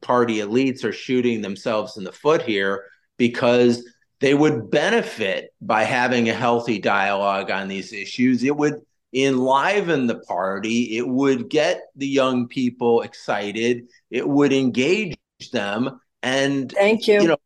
Party 0.01 0.39
elites 0.39 0.83
are 0.83 0.93
shooting 0.93 1.41
themselves 1.41 1.97
in 1.97 2.05
the 2.05 2.13
foot 2.13 2.43
here 2.43 2.87
because 3.17 3.85
they 4.23 4.35
would 4.35 4.71
benefit 4.71 5.53
by 5.61 5.83
having 5.83 6.29
a 6.29 6.33
healthy 6.33 6.79
dialogue 6.79 7.51
on 7.51 7.67
these 7.67 7.93
issues. 7.93 8.45
It 8.45 8.57
would 8.57 8.81
enliven 9.13 10.07
the 10.07 10.21
party. 10.21 10.97
It 10.97 11.09
would 11.09 11.51
get 11.51 11.81
the 11.97 12.07
young 12.07 12.47
people 12.47 13.03
excited. 13.03 13.89
It 14.13 14.27
would 14.27 14.53
engage 14.53 15.17
them. 15.53 16.01
And 16.23 16.71
thank 16.71 17.09
you. 17.09 17.21
You 17.21 17.29
know, 17.29 17.37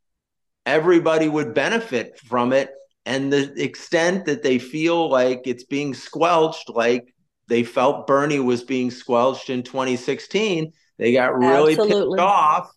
everybody 0.67 1.31
would 1.31 1.55
benefit 1.55 2.21
from 2.21 2.53
it. 2.53 2.71
And 3.07 3.33
the 3.33 3.55
extent 3.63 4.27
that 4.27 4.43
they 4.43 4.59
feel 4.59 5.09
like 5.09 5.43
it's 5.47 5.65
being 5.65 5.95
squelched, 5.95 6.69
like 6.69 7.15
they 7.49 7.63
felt 7.63 8.07
Bernie 8.07 8.39
was 8.39 8.65
being 8.65 8.91
squelched 8.91 9.49
in 9.49 9.63
2016, 9.63 10.73
they 10.99 11.13
got 11.15 11.39
really 11.39 11.73
Absolutely. 11.73 12.19
pissed 12.19 12.21
off. 12.21 12.71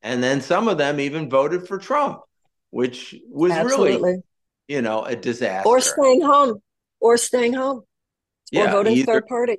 And 0.00 0.22
then 0.22 0.40
some 0.40 0.66
of 0.66 0.78
them 0.78 0.98
even 0.98 1.28
voted 1.28 1.68
for 1.68 1.76
Trump, 1.76 2.20
which 2.74 3.14
was 3.30 3.52
Absolutely. 3.52 3.96
really, 3.96 4.22
you 4.66 4.82
know, 4.82 5.04
a 5.04 5.14
disaster. 5.14 5.68
Or 5.68 5.80
staying 5.80 6.22
home. 6.22 6.60
Or 7.00 7.16
staying 7.16 7.52
home 7.52 7.82
yeah, 8.50 8.68
or 8.68 8.72
voting 8.72 8.96
either, 8.96 9.12
third 9.12 9.26
party. 9.26 9.56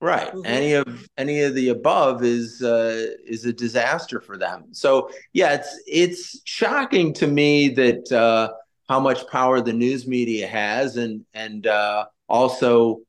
Right. 0.00 0.28
Mm-hmm. 0.28 0.46
Any 0.46 0.72
of 0.72 1.08
any 1.16 1.42
of 1.42 1.54
the 1.54 1.68
above 1.68 2.24
is 2.24 2.62
uh, 2.62 3.06
is 3.26 3.44
a 3.44 3.52
disaster 3.52 4.20
for 4.20 4.38
them. 4.38 4.72
So 4.72 5.10
yeah, 5.32 5.54
it's 5.54 5.82
it's 5.86 6.40
shocking 6.44 7.12
to 7.14 7.26
me 7.26 7.68
that 7.70 8.10
uh, 8.10 8.52
how 8.88 8.98
much 8.98 9.28
power 9.28 9.60
the 9.60 9.72
news 9.72 10.06
media 10.06 10.46
has, 10.46 10.96
and 10.96 11.24
and 11.34 11.66
uh, 11.66 12.06
also, 12.28 13.02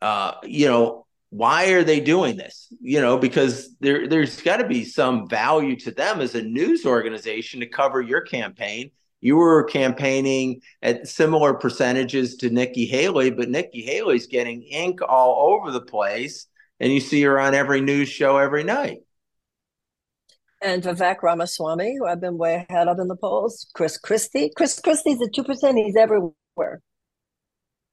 uh, 0.00 0.34
you 0.44 0.68
know, 0.68 1.06
why 1.30 1.72
are 1.72 1.84
they 1.84 2.00
doing 2.00 2.36
this? 2.36 2.72
You 2.80 3.00
know, 3.00 3.18
because 3.18 3.76
there 3.80 4.08
there's 4.08 4.40
got 4.40 4.58
to 4.58 4.66
be 4.66 4.84
some 4.84 5.28
value 5.28 5.76
to 5.80 5.90
them 5.90 6.20
as 6.20 6.34
a 6.34 6.42
news 6.42 6.86
organization 6.86 7.60
to 7.60 7.66
cover 7.66 8.00
your 8.00 8.22
campaign 8.22 8.90
you 9.20 9.36
were 9.36 9.64
campaigning 9.64 10.60
at 10.82 11.08
similar 11.08 11.54
percentages 11.54 12.36
to 12.36 12.50
Nikki 12.50 12.86
Haley, 12.86 13.30
but 13.30 13.48
Nikki 13.48 13.82
Haley's 13.82 14.26
getting 14.26 14.62
ink 14.62 15.00
all 15.06 15.52
over 15.52 15.70
the 15.70 15.80
place, 15.80 16.46
and 16.78 16.92
you 16.92 17.00
see 17.00 17.22
her 17.22 17.40
on 17.40 17.54
every 17.54 17.80
news 17.80 18.08
show 18.08 18.36
every 18.36 18.62
night. 18.62 18.98
and 20.62 20.82
Vivek 20.82 21.22
Ramaswamy, 21.22 21.96
who 21.98 22.06
I've 22.06 22.20
been 22.20 22.38
way 22.38 22.66
ahead 22.68 22.88
of 22.88 22.98
in 22.98 23.08
the 23.08 23.16
polls. 23.16 23.66
Chris 23.74 23.98
Christie. 23.98 24.52
Chris 24.56 24.80
Christie's 24.80 25.20
at 25.22 25.34
two 25.34 25.44
percent. 25.44 25.78
He's 25.78 25.96
everywhere. 25.96 26.80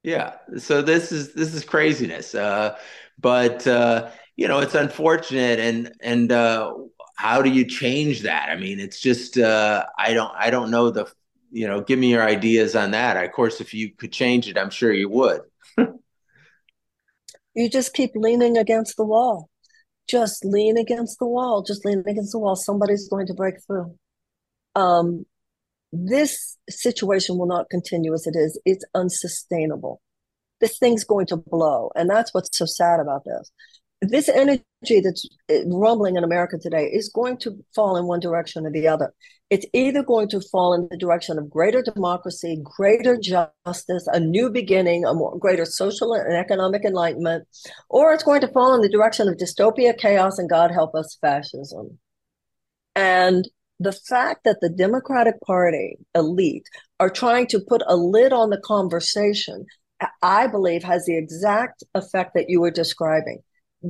Yeah. 0.02 0.34
So 0.58 0.82
this 0.82 1.10
is 1.10 1.34
this 1.34 1.54
is 1.54 1.64
craziness. 1.64 2.34
Uh, 2.34 2.76
but 3.18 3.66
uh, 3.66 4.10
you 4.36 4.48
know, 4.48 4.60
it's 4.60 4.74
unfortunate, 4.74 5.58
and 5.58 5.92
and 6.00 6.32
uh, 6.32 6.74
how 7.16 7.42
do 7.42 7.50
you 7.50 7.64
change 7.64 8.22
that? 8.22 8.48
I 8.50 8.56
mean, 8.56 8.80
it's 8.80 9.00
just 9.00 9.38
uh, 9.38 9.84
I 9.98 10.14
don't 10.14 10.32
I 10.36 10.50
don't 10.50 10.70
know 10.70 10.90
the 10.90 11.10
you 11.50 11.66
know. 11.66 11.80
Give 11.80 11.98
me 11.98 12.10
your 12.10 12.22
ideas 12.22 12.76
on 12.76 12.92
that. 12.92 13.22
Of 13.22 13.32
course, 13.32 13.60
if 13.60 13.74
you 13.74 13.92
could 13.92 14.12
change 14.12 14.48
it, 14.48 14.58
I'm 14.58 14.70
sure 14.70 14.92
you 14.92 15.08
would. 15.08 15.40
you 17.54 17.70
just 17.70 17.94
keep 17.94 18.12
leaning 18.14 18.56
against 18.56 18.96
the 18.96 19.04
wall 19.04 19.48
just 20.08 20.44
lean 20.44 20.78
against 20.78 21.18
the 21.18 21.26
wall, 21.26 21.62
just 21.62 21.84
lean 21.84 22.02
against 22.06 22.32
the 22.32 22.38
wall. 22.38 22.56
Somebody's 22.56 23.08
going 23.08 23.26
to 23.26 23.34
break 23.34 23.56
through. 23.66 23.94
Um, 24.74 25.26
this 25.92 26.56
situation 26.68 27.38
will 27.38 27.46
not 27.46 27.70
continue 27.70 28.12
as 28.12 28.26
it 28.26 28.36
is. 28.36 28.60
It's 28.64 28.84
unsustainable. 28.94 30.00
This 30.60 30.78
thing's 30.78 31.04
going 31.04 31.26
to 31.26 31.36
blow. 31.36 31.90
And 31.94 32.08
that's 32.08 32.32
what's 32.32 32.56
so 32.56 32.66
sad 32.66 33.00
about 33.00 33.24
this 33.24 33.50
this 34.02 34.28
energy 34.28 34.62
that's 35.02 35.26
eh, 35.48 35.62
rumbling 35.66 36.16
in 36.16 36.24
America 36.24 36.58
today 36.58 36.84
is 36.84 37.08
going 37.08 37.38
to 37.38 37.64
fall 37.74 37.96
in 37.96 38.06
one 38.06 38.20
direction 38.20 38.66
or 38.66 38.70
the 38.70 38.88
other. 38.88 39.12
It's 39.48 39.66
either 39.72 40.02
going 40.02 40.28
to 40.30 40.40
fall 40.40 40.74
in 40.74 40.88
the 40.90 40.98
direction 40.98 41.38
of 41.38 41.48
greater 41.48 41.80
democracy, 41.80 42.60
greater 42.62 43.16
justice, 43.16 44.08
a 44.12 44.18
new 44.18 44.50
beginning, 44.50 45.04
a 45.04 45.14
more 45.14 45.38
greater 45.38 45.64
social 45.64 46.14
and 46.14 46.34
economic 46.34 46.84
enlightenment, 46.84 47.46
or 47.88 48.12
it's 48.12 48.24
going 48.24 48.40
to 48.40 48.48
fall 48.48 48.74
in 48.74 48.82
the 48.82 48.88
direction 48.88 49.28
of 49.28 49.36
dystopia, 49.36 49.96
chaos, 49.96 50.38
and 50.38 50.50
God 50.50 50.72
help 50.72 50.94
us, 50.94 51.16
fascism. 51.20 51.98
And 52.96 53.48
the 53.78 53.92
fact 53.92 54.44
that 54.44 54.58
the 54.60 54.70
Democratic 54.70 55.40
Party 55.42 55.96
elite 56.14 56.66
are 56.98 57.10
trying 57.10 57.46
to 57.48 57.60
put 57.60 57.82
a 57.86 57.96
lid 57.96 58.32
on 58.32 58.50
the 58.50 58.60
conversation, 58.64 59.66
I 60.26 60.46
believe, 60.48 60.82
has 60.82 61.06
the 61.06 61.16
exact 61.16 61.84
effect 61.94 62.34
that 62.34 62.50
you 62.50 62.60
were 62.60 62.70
describing 62.70 63.42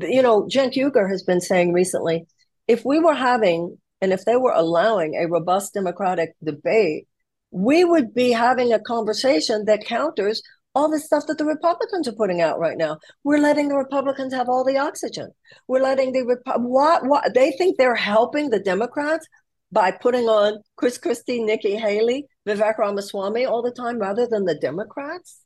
you 0.02 0.22
know, 0.22 0.42
Cenk 0.44 0.74
Uygur 0.74 1.08
has 1.08 1.22
been 1.22 1.40
saying 1.40 1.72
recently, 1.72 2.26
if 2.68 2.84
we 2.84 2.98
were 2.98 3.14
having 3.14 3.78
and 4.00 4.12
if 4.12 4.24
they 4.24 4.36
were 4.36 4.52
allowing 4.52 5.14
a 5.14 5.26
robust 5.26 5.74
democratic 5.74 6.34
debate, 6.44 7.06
we 7.50 7.84
would 7.84 8.12
be 8.12 8.30
having 8.32 8.72
a 8.72 8.80
conversation 8.80 9.64
that 9.66 9.86
counters 9.86 10.42
all 10.74 10.90
the 10.90 11.00
stuff 11.00 11.26
that 11.26 11.38
the 11.38 11.44
Republicans 11.44 12.06
are 12.06 12.12
putting 12.12 12.42
out 12.42 12.58
right 12.58 12.76
now. 12.76 12.98
We're 13.24 13.38
letting 13.38 13.68
the 13.68 13.76
Republicans 13.76 14.34
have 14.34 14.50
all 14.50 14.64
the 14.64 14.76
oxygen. 14.76 15.30
We're 15.66 15.80
letting 15.80 16.12
the 16.12 16.20
Repu- 16.20 16.60
what 16.60 17.06
what 17.06 17.32
they 17.34 17.52
think 17.52 17.78
they're 17.78 17.94
helping 17.94 18.50
the 18.50 18.60
Democrats 18.60 19.26
by 19.72 19.90
putting 19.90 20.28
on 20.28 20.58
Chris 20.76 20.98
Christie, 20.98 21.42
Nikki 21.42 21.76
Haley, 21.76 22.26
Vivek 22.46 22.76
Ramaswamy 22.78 23.46
all 23.46 23.62
the 23.62 23.70
time 23.70 23.98
rather 23.98 24.26
than 24.26 24.44
the 24.44 24.54
Democrats. 24.54 25.45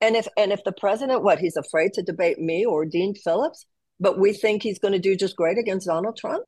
And 0.00 0.16
if 0.16 0.26
and 0.36 0.52
if 0.52 0.64
the 0.64 0.72
president, 0.72 1.22
what 1.22 1.38
he's 1.38 1.56
afraid 1.56 1.92
to 1.94 2.02
debate 2.02 2.38
me 2.38 2.64
or 2.64 2.84
Dean 2.84 3.14
Phillips, 3.14 3.66
but 3.98 4.18
we 4.18 4.32
think 4.32 4.62
he's 4.62 4.78
going 4.78 4.92
to 4.92 4.98
do 4.98 5.14
just 5.14 5.36
great 5.36 5.58
against 5.58 5.86
Donald 5.86 6.16
Trump. 6.16 6.44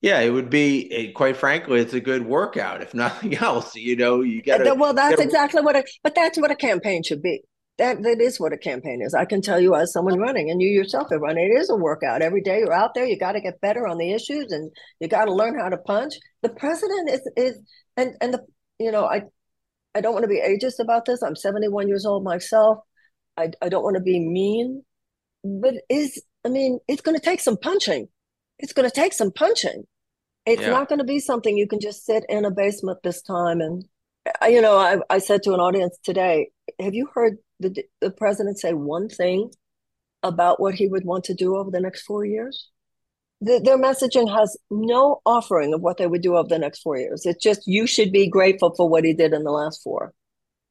Yeah, 0.00 0.20
it 0.20 0.30
would 0.30 0.48
be 0.48 0.90
eh, 0.92 1.12
quite 1.12 1.36
frankly, 1.36 1.80
it's 1.80 1.92
a 1.92 2.00
good 2.00 2.24
workout. 2.24 2.82
If 2.82 2.94
nothing 2.94 3.36
else, 3.36 3.74
you 3.74 3.96
know, 3.96 4.22
you 4.22 4.42
got 4.42 4.58
to. 4.58 4.74
Well, 4.74 4.94
that's 4.94 5.16
gotta... 5.16 5.22
exactly 5.22 5.62
what. 5.62 5.76
it. 5.76 5.90
but 6.02 6.14
that's 6.14 6.38
what 6.38 6.50
a 6.50 6.56
campaign 6.56 7.02
should 7.02 7.22
be. 7.22 7.42
That 7.78 8.02
that 8.02 8.20
is 8.20 8.38
what 8.38 8.52
a 8.52 8.58
campaign 8.58 9.00
is. 9.02 9.14
I 9.14 9.24
can 9.24 9.42
tell 9.42 9.60
you 9.60 9.74
as 9.74 9.92
someone 9.92 10.18
running, 10.18 10.50
and 10.50 10.60
you 10.60 10.68
yourself 10.68 11.08
are 11.10 11.18
running, 11.18 11.50
it 11.50 11.58
is 11.58 11.70
a 11.70 11.76
workout. 11.76 12.22
Every 12.22 12.42
day 12.42 12.58
you're 12.60 12.72
out 12.72 12.94
there, 12.94 13.06
you 13.06 13.18
got 13.18 13.32
to 13.32 13.40
get 13.40 13.60
better 13.60 13.86
on 13.86 13.98
the 13.98 14.12
issues, 14.12 14.52
and 14.52 14.70
you 15.00 15.08
got 15.08 15.26
to 15.26 15.34
learn 15.34 15.58
how 15.58 15.68
to 15.68 15.78
punch. 15.78 16.14
The 16.42 16.50
president 16.50 17.10
is 17.10 17.30
is 17.36 17.60
and 17.96 18.14
and 18.20 18.34
the 18.34 18.40
you 18.78 18.92
know 18.92 19.04
I 19.04 19.22
I 19.94 20.00
don't 20.00 20.12
want 20.12 20.24
to 20.24 20.28
be 20.28 20.40
ageist 20.40 20.78
about 20.78 21.04
this. 21.04 21.22
I'm 21.22 21.36
71 21.36 21.88
years 21.88 22.06
old 22.06 22.24
myself. 22.24 22.78
I, 23.36 23.50
I 23.60 23.68
don't 23.68 23.82
want 23.82 23.96
to 23.96 24.02
be 24.02 24.20
mean, 24.20 24.84
but 25.42 25.74
is 25.88 26.22
I 26.44 26.48
mean, 26.48 26.78
it's 26.88 27.02
going 27.02 27.18
to 27.18 27.24
take 27.24 27.40
some 27.40 27.56
punching. 27.56 28.08
It's 28.58 28.72
going 28.72 28.88
to 28.88 28.94
take 28.94 29.12
some 29.12 29.32
punching. 29.32 29.84
It's 30.46 30.62
yeah. 30.62 30.70
not 30.70 30.88
going 30.88 30.98
to 30.98 31.04
be 31.04 31.20
something 31.20 31.56
you 31.56 31.66
can 31.66 31.80
just 31.80 32.04
sit 32.04 32.24
in 32.28 32.44
a 32.44 32.50
basement 32.50 32.98
this 33.02 33.22
time. 33.22 33.60
And 33.60 33.84
you 34.48 34.60
know, 34.60 34.76
I, 34.76 34.98
I 35.08 35.18
said 35.18 35.42
to 35.44 35.54
an 35.54 35.60
audience 35.60 35.98
today, 36.02 36.50
have 36.78 36.94
you 36.94 37.08
heard 37.14 37.38
the 37.58 37.84
the 38.00 38.10
president 38.10 38.58
say 38.58 38.72
one 38.72 39.08
thing 39.08 39.50
about 40.22 40.60
what 40.60 40.74
he 40.74 40.86
would 40.86 41.04
want 41.04 41.24
to 41.24 41.34
do 41.34 41.56
over 41.56 41.70
the 41.70 41.80
next 41.80 42.02
four 42.02 42.24
years? 42.24 42.68
The, 43.40 43.60
their 43.64 43.78
messaging 43.78 44.32
has 44.32 44.56
no 44.70 45.20
offering 45.24 45.72
of 45.72 45.80
what 45.80 45.96
they 45.96 46.06
would 46.06 46.22
do 46.22 46.36
over 46.36 46.48
the 46.48 46.58
next 46.58 46.82
four 46.82 46.96
years. 46.96 47.24
It's 47.24 47.42
just 47.42 47.66
you 47.66 47.86
should 47.86 48.12
be 48.12 48.28
grateful 48.28 48.74
for 48.74 48.88
what 48.88 49.04
he 49.04 49.14
did 49.14 49.32
in 49.32 49.44
the 49.44 49.50
last 49.50 49.82
four. 49.82 50.12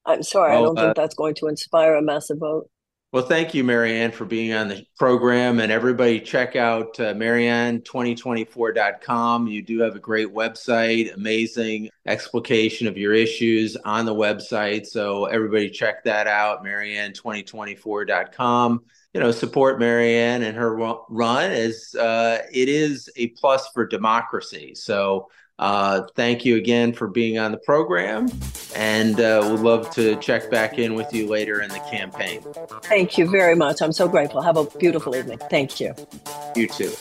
I'm 0.05 0.23
sorry, 0.23 0.53
well, 0.53 0.61
I 0.61 0.65
don't 0.65 0.77
uh, 0.77 0.81
think 0.83 0.95
that's 0.95 1.15
going 1.15 1.35
to 1.35 1.47
inspire 1.47 1.95
a 1.95 2.01
massive 2.01 2.39
vote. 2.39 2.69
Well, 3.11 3.25
thank 3.25 3.55
you, 3.55 3.63
Marianne, 3.63 4.11
for 4.11 4.25
being 4.25 4.53
on 4.53 4.67
the 4.67 4.85
program. 4.99 5.59
And 5.59 5.71
everybody, 5.71 6.19
check 6.19 6.55
out 6.55 6.99
uh, 6.99 7.15
Marianne2024.com. 7.15 9.47
You 9.47 9.63
do 9.63 9.79
have 9.79 9.95
a 9.95 9.99
great 9.99 10.27
website, 10.27 11.11
amazing 11.15 11.89
explication 12.05 12.85
of 12.85 12.99
your 12.99 13.13
issues 13.13 13.75
on 13.77 14.05
the 14.05 14.13
website. 14.13 14.85
So, 14.85 15.25
everybody, 15.25 15.71
check 15.71 16.03
that 16.03 16.27
out, 16.27 16.63
Marianne2024.com 16.63 18.83
you 19.13 19.19
know, 19.19 19.31
support 19.31 19.79
Marianne 19.79 20.43
and 20.43 20.55
her 20.55 20.75
run 21.09 21.51
as 21.51 21.95
uh, 21.95 22.39
it 22.53 22.69
is 22.69 23.09
a 23.15 23.27
plus 23.29 23.67
for 23.69 23.85
democracy. 23.85 24.75
So 24.75 25.29
uh, 25.57 26.03
thank 26.15 26.45
you 26.45 26.55
again 26.55 26.93
for 26.93 27.07
being 27.07 27.37
on 27.37 27.51
the 27.51 27.57
program, 27.57 28.29
and 28.75 29.19
uh, 29.19 29.45
we'd 29.49 29.59
love 29.59 29.89
to 29.91 30.15
check 30.17 30.49
back 30.49 30.79
in 30.79 30.93
with 30.93 31.13
you 31.13 31.27
later 31.27 31.61
in 31.61 31.69
the 31.69 31.79
campaign. 31.79 32.41
Thank 32.83 33.17
you 33.17 33.29
very 33.29 33.55
much. 33.55 33.81
I'm 33.81 33.91
so 33.91 34.07
grateful. 34.07 34.41
Have 34.41 34.57
a 34.57 34.63
beautiful 34.63 35.15
evening. 35.15 35.39
Thank 35.49 35.81
you. 35.81 35.93
You 36.55 36.67
too. 36.67 36.93